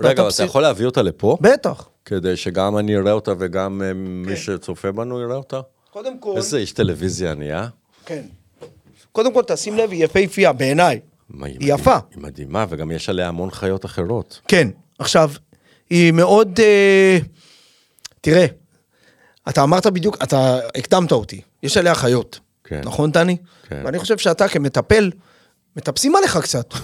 [0.00, 1.36] רגע, אבל אתה יכול להביא אותה לפה?
[1.40, 1.88] בטח.
[2.04, 3.96] כדי שגם אני אראה אותה וגם אה, כן.
[3.96, 5.60] מי שצופה בנו יראה אותה?
[5.90, 6.36] קודם כל...
[6.36, 7.66] איזה איש טלוויזיה אני, אה?
[8.06, 8.22] כן.
[9.12, 11.00] קודם כל, תשים לב, היא יפהפייה בעיניי.
[11.42, 11.96] היא יפה.
[12.14, 14.40] היא מדהימה, וגם יש עליה המון חיות אחרות.
[14.48, 14.68] כן.
[14.98, 15.30] עכשיו,
[15.90, 16.60] היא מאוד...
[16.60, 17.18] אה,
[18.20, 18.46] תראה,
[19.48, 21.40] אתה אמרת בדיוק, אתה הקדמת אותי.
[21.62, 22.40] יש עליה חיות.
[22.64, 22.80] כן.
[22.84, 23.36] נכון, דני?
[23.68, 23.82] כן.
[23.84, 25.10] ואני חושב שאתה כמטפל,
[25.76, 26.74] מטפסים עליך קצת.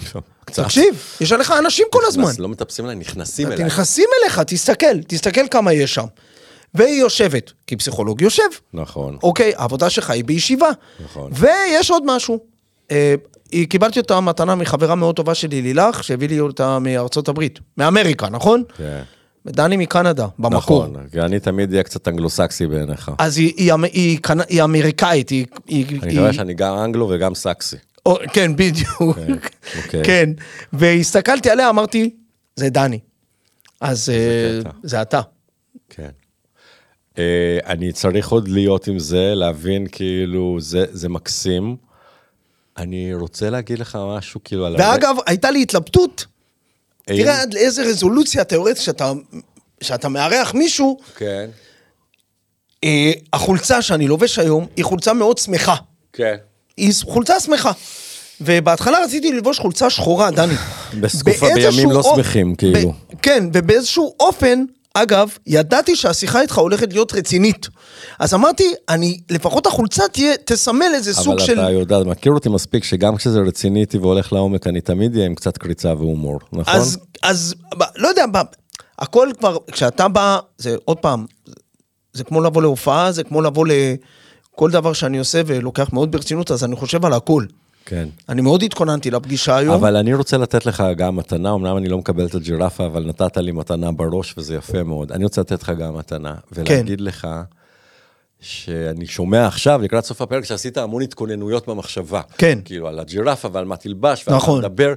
[0.44, 0.64] קצת.
[0.64, 2.32] תקשיב, יש עליך אנשים כל הזמן.
[2.38, 3.64] לא מטפסים אליי, נכנסים אליי.
[3.64, 6.06] נכנסים אליך, תסתכל, תסתכל כמה יש שם.
[6.74, 8.42] והיא יושבת, כי פסיכולוג יושב.
[8.72, 9.18] נכון.
[9.22, 10.68] אוקיי, העבודה שלך היא בישיבה.
[11.04, 11.32] נכון.
[11.34, 12.38] ויש עוד משהו.
[13.52, 17.58] אה, היא- קיבלתי אותה מתנה מחברה מאוד טובה שלי, לילך, שהביא לי אותה מארצות הברית.
[17.76, 18.62] מאמריקה, נכון?
[18.76, 19.02] כן.
[19.46, 20.86] ודני מקנדה, במקור.
[20.86, 23.10] נכון, כי אני תמיד אהיה קצת אנגלוסקסי בעיניך.
[23.18, 25.46] אז היא, היא, היא, קנ- היא אמריקאית, היא...
[25.66, 27.76] היא, אני היא רואה שאני גם אנגלו וגם סקסי.
[28.06, 29.18] או, כן, בדיוק.
[29.84, 30.04] אוקיי.
[30.04, 30.30] כן.
[30.72, 32.10] והסתכלתי עליה, אמרתי,
[32.56, 32.98] זה דני.
[33.80, 34.70] אז אה.
[34.82, 35.20] זה אתה.
[35.90, 36.08] כן.
[37.18, 41.76] אה, אני צריך עוד להיות עם זה, להבין כאילו, זה, זה מקסים.
[42.78, 44.76] אני רוצה להגיד לך משהו כאילו על...
[44.78, 46.26] ואגב, הייתה לי התלבטות,
[47.08, 49.12] האם- תראה עד לאיזה רזולוציה אתה יורד כשאתה,
[49.80, 51.50] כשאתה מארח מישהו, כן,
[52.84, 55.74] אה, החולצה שאני לובש היום היא חולצה מאוד שמחה.
[56.12, 56.36] כן.
[56.76, 57.72] היא חולצה שמחה.
[58.40, 60.54] ובהתחלה רציתי ללבוש חולצה שחורה, דני.
[61.00, 62.92] בסקופה בימים לא שמחים, כאילו.
[63.22, 67.68] כן, ובאיזשהו אופן, אגב, ידעתי שהשיחה איתך הולכת להיות רצינית.
[68.18, 71.60] אז אמרתי, אני, לפחות החולצה תהיה, תסמל איזה סוג אבל של...
[71.60, 75.34] אתה יודע, מכיר אותי מספיק שגם כשזה רציני איתי והולך לעומק, אני תמיד אהיה עם
[75.34, 76.74] קצת קריצה והומור, נכון?
[76.74, 77.54] אז, אז,
[77.96, 78.24] לא יודע,
[78.98, 81.52] הכל כבר, כשאתה בא, זה עוד פעם, זה-
[82.12, 86.64] זה כמו לבוא להופעה, זה כמו לבוא לכל דבר שאני עושה ולוקח מאוד ברצינות, אז
[86.64, 87.44] אני חושב על הכל.
[87.86, 88.08] כן.
[88.28, 89.74] אני מאוד התכוננתי לפגישה היום.
[89.74, 93.36] אבל אני רוצה לתת לך גם מתנה, אמנם אני לא מקבל את הג'ירפה, אבל נתת
[93.36, 95.12] לי מתנה בראש וזה יפה מאוד.
[95.12, 97.28] אני רוצה לתת לך גם מתנה, ולהגיד לך
[98.40, 102.20] שאני שומע עכשיו, לקראת סוף הפרק, שעשית המון התכוננויות במחשבה.
[102.38, 102.58] כן.
[102.64, 104.62] כאילו, על הג'ירפה ועל מה תלבש, ועל נכון.
[104.62, 104.94] מה תדבר.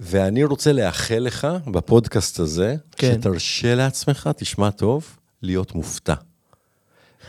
[0.00, 3.14] ואני רוצה לאחל לך, בפודקאסט הזה, כן.
[3.20, 6.14] שתרשה לעצמך, תשמע טוב, להיות מופתע.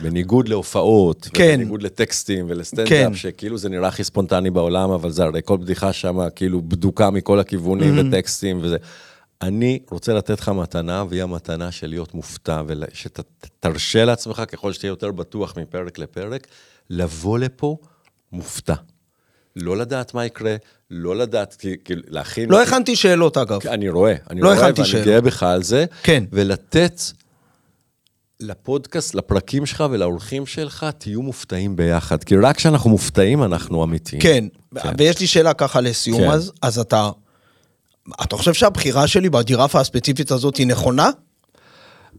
[0.00, 1.50] בניגוד להופעות, כן.
[1.54, 3.14] ובניגוד לטקסטים ולסטנדאפ, כן.
[3.14, 7.40] שכאילו זה נראה הכי ספונטני בעולם, אבל זה הרי כל בדיחה שם כאילו בדוקה מכל
[7.40, 8.06] הכיוונים Mm-hmm.
[8.08, 8.76] וטקסטים וזה.
[9.42, 15.12] אני רוצה לתת לך מתנה, והיא המתנה של להיות מופתע, ושתרשה לעצמך, ככל שתהיה יותר
[15.12, 16.46] בטוח מפרק לפרק,
[16.90, 17.76] לבוא לפה
[18.32, 18.74] מופתע.
[19.56, 20.56] לא לדעת מה יקרה,
[20.90, 22.50] לא לדעת, כאילו, להכין...
[22.50, 23.66] לא הכנתי שאלות, אגב.
[23.66, 25.06] אני רואה, אני לא רואה, ואני שאלות.
[25.06, 25.84] גאה בך על זה.
[26.02, 26.24] כן.
[26.32, 27.00] ולתת
[28.40, 32.24] לפודקאסט, לפרקים שלך ולאורחים שלך, תהיו מופתעים ביחד.
[32.24, 34.22] כי רק כשאנחנו מופתעים, אנחנו אמיתיים.
[34.22, 34.44] כן,
[34.82, 34.92] כן.
[34.98, 36.30] ויש לי שאלה ככה לסיום כן.
[36.30, 37.10] אז, אז אתה...
[38.22, 41.10] אתה חושב שהבחירה שלי בג'ירפה הספציפית הזאת היא נכונה?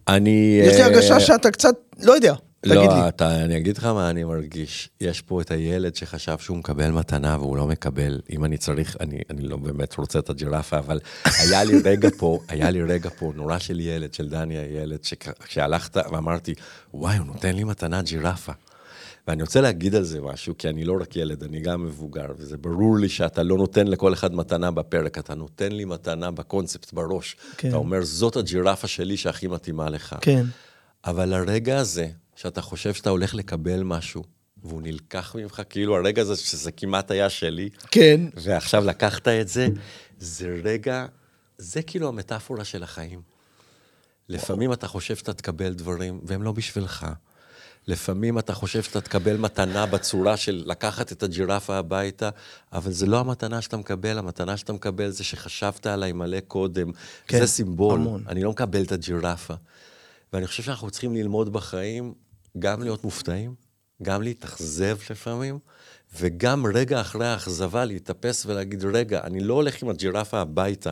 [0.08, 0.62] אני...
[0.64, 2.34] יש לי אה, הרגשה שאתה קצת, לא יודע.
[2.66, 4.90] לא, אתה, אני אגיד לך מה אני מרגיש.
[5.02, 8.22] יש פה את הילד שחשב שהוא מקבל מתנה והוא לא מקבל.
[8.30, 12.40] אם אני צריך, אני, אני לא באמת רוצה את הג'ירפה, אבל היה לי רגע פה,
[12.48, 15.00] היה לי רגע פה, נורא של ילד, של דני הילד,
[15.46, 16.54] שהלכת ואמרתי,
[16.94, 18.52] וואי, הוא נותן לי מתנה ג'ירפה.
[19.28, 22.58] ואני רוצה להגיד על זה משהו, כי אני לא רק ילד, אני גם מבוגר, וזה
[22.58, 27.36] ברור לי שאתה לא נותן לכל אחד מתנה בפרק, אתה נותן לי מתנה בקונספט, בראש.
[27.58, 27.68] כן.
[27.68, 30.16] אתה אומר, זאת הג'ירפה שלי שהכי מתאימה לך.
[30.22, 30.46] כן.
[31.06, 32.08] אבל הרגע הזה,
[32.42, 34.24] שאתה חושב שאתה הולך לקבל משהו,
[34.64, 38.22] והוא נלקח ממך, כאילו הרגע הזה שזה כמעט היה שלי, כן.
[38.34, 39.68] ועכשיו לקחת את זה,
[40.20, 41.06] זה רגע,
[41.58, 43.22] זה כאילו המטאפורה של החיים.
[44.30, 47.08] לפעמים אתה חושב שאתה תקבל דברים, והם לא בשבילך.
[47.88, 52.30] לפעמים אתה חושב שאתה תקבל מתנה בצורה של לקחת את הג'ירפה הביתה,
[52.74, 56.92] אבל זה לא המתנה שאתה מקבל, המתנה שאתה מקבל זה שחשבת עליי מלא קודם.
[57.28, 58.24] כן, זה סימבול, המון.
[58.28, 59.54] אני לא מקבל את הג'ירפה.
[60.34, 62.14] ואני חושב שאנחנו צריכים ללמוד בחיים
[62.60, 63.56] גם להיות מופתעים,
[64.04, 65.60] גם להתאכזב לפעמים,
[66.20, 70.92] וגם רגע אחרי האכזבה להתאפס ולהגיד, רגע, אני לא הולך עם הג'ירפה הביתה,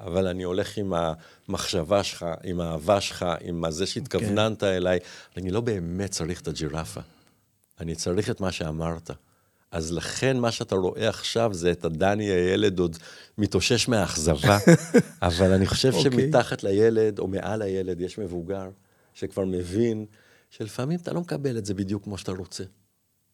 [0.00, 0.92] אבל אני הולך עם
[1.48, 4.66] המחשבה שלך, עם האהבה שלך, עם זה שהתכווננת כן.
[4.66, 4.98] אליי.
[5.36, 7.00] אני לא באמת צריך את הג'ירפה,
[7.80, 9.10] אני צריך את מה שאמרת.
[9.70, 12.96] אז לכן מה שאתה רואה עכשיו זה את הדני הילד עוד
[13.38, 14.58] מתאושש מהאכזבה,
[15.22, 16.12] אבל אני חושב אוקיי.
[16.12, 18.70] שמתחת לילד או מעל הילד יש מבוגר
[19.14, 20.06] שכבר מבין
[20.50, 22.64] שלפעמים אתה לא מקבל את זה בדיוק כמו שאתה רוצה,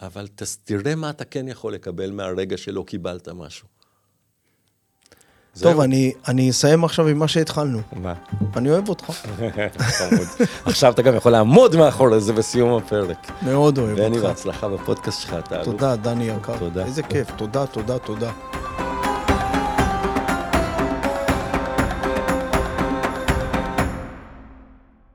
[0.00, 0.28] אבל
[0.64, 3.68] תראה מה אתה כן יכול לקבל מהרגע שלא קיבלת משהו.
[5.60, 5.80] טוב.
[5.80, 7.80] אני, אני אסיים עכשיו עם מה שהתחלנו.
[7.92, 8.14] מה?
[8.56, 9.10] אני אוהב אותך.
[10.64, 13.42] עכשיו אתה גם יכול לעמוד מאחורי זה בסיום הפרק.
[13.42, 14.22] מאוד אוהב אותך.
[14.22, 15.64] בהצלחה בפודקאסט שלך, אתה אלוף.
[15.64, 16.58] תודה, דני יקר.
[16.58, 16.84] תודה.
[16.84, 17.30] איזה כיף.
[17.36, 18.32] תודה, תודה, תודה.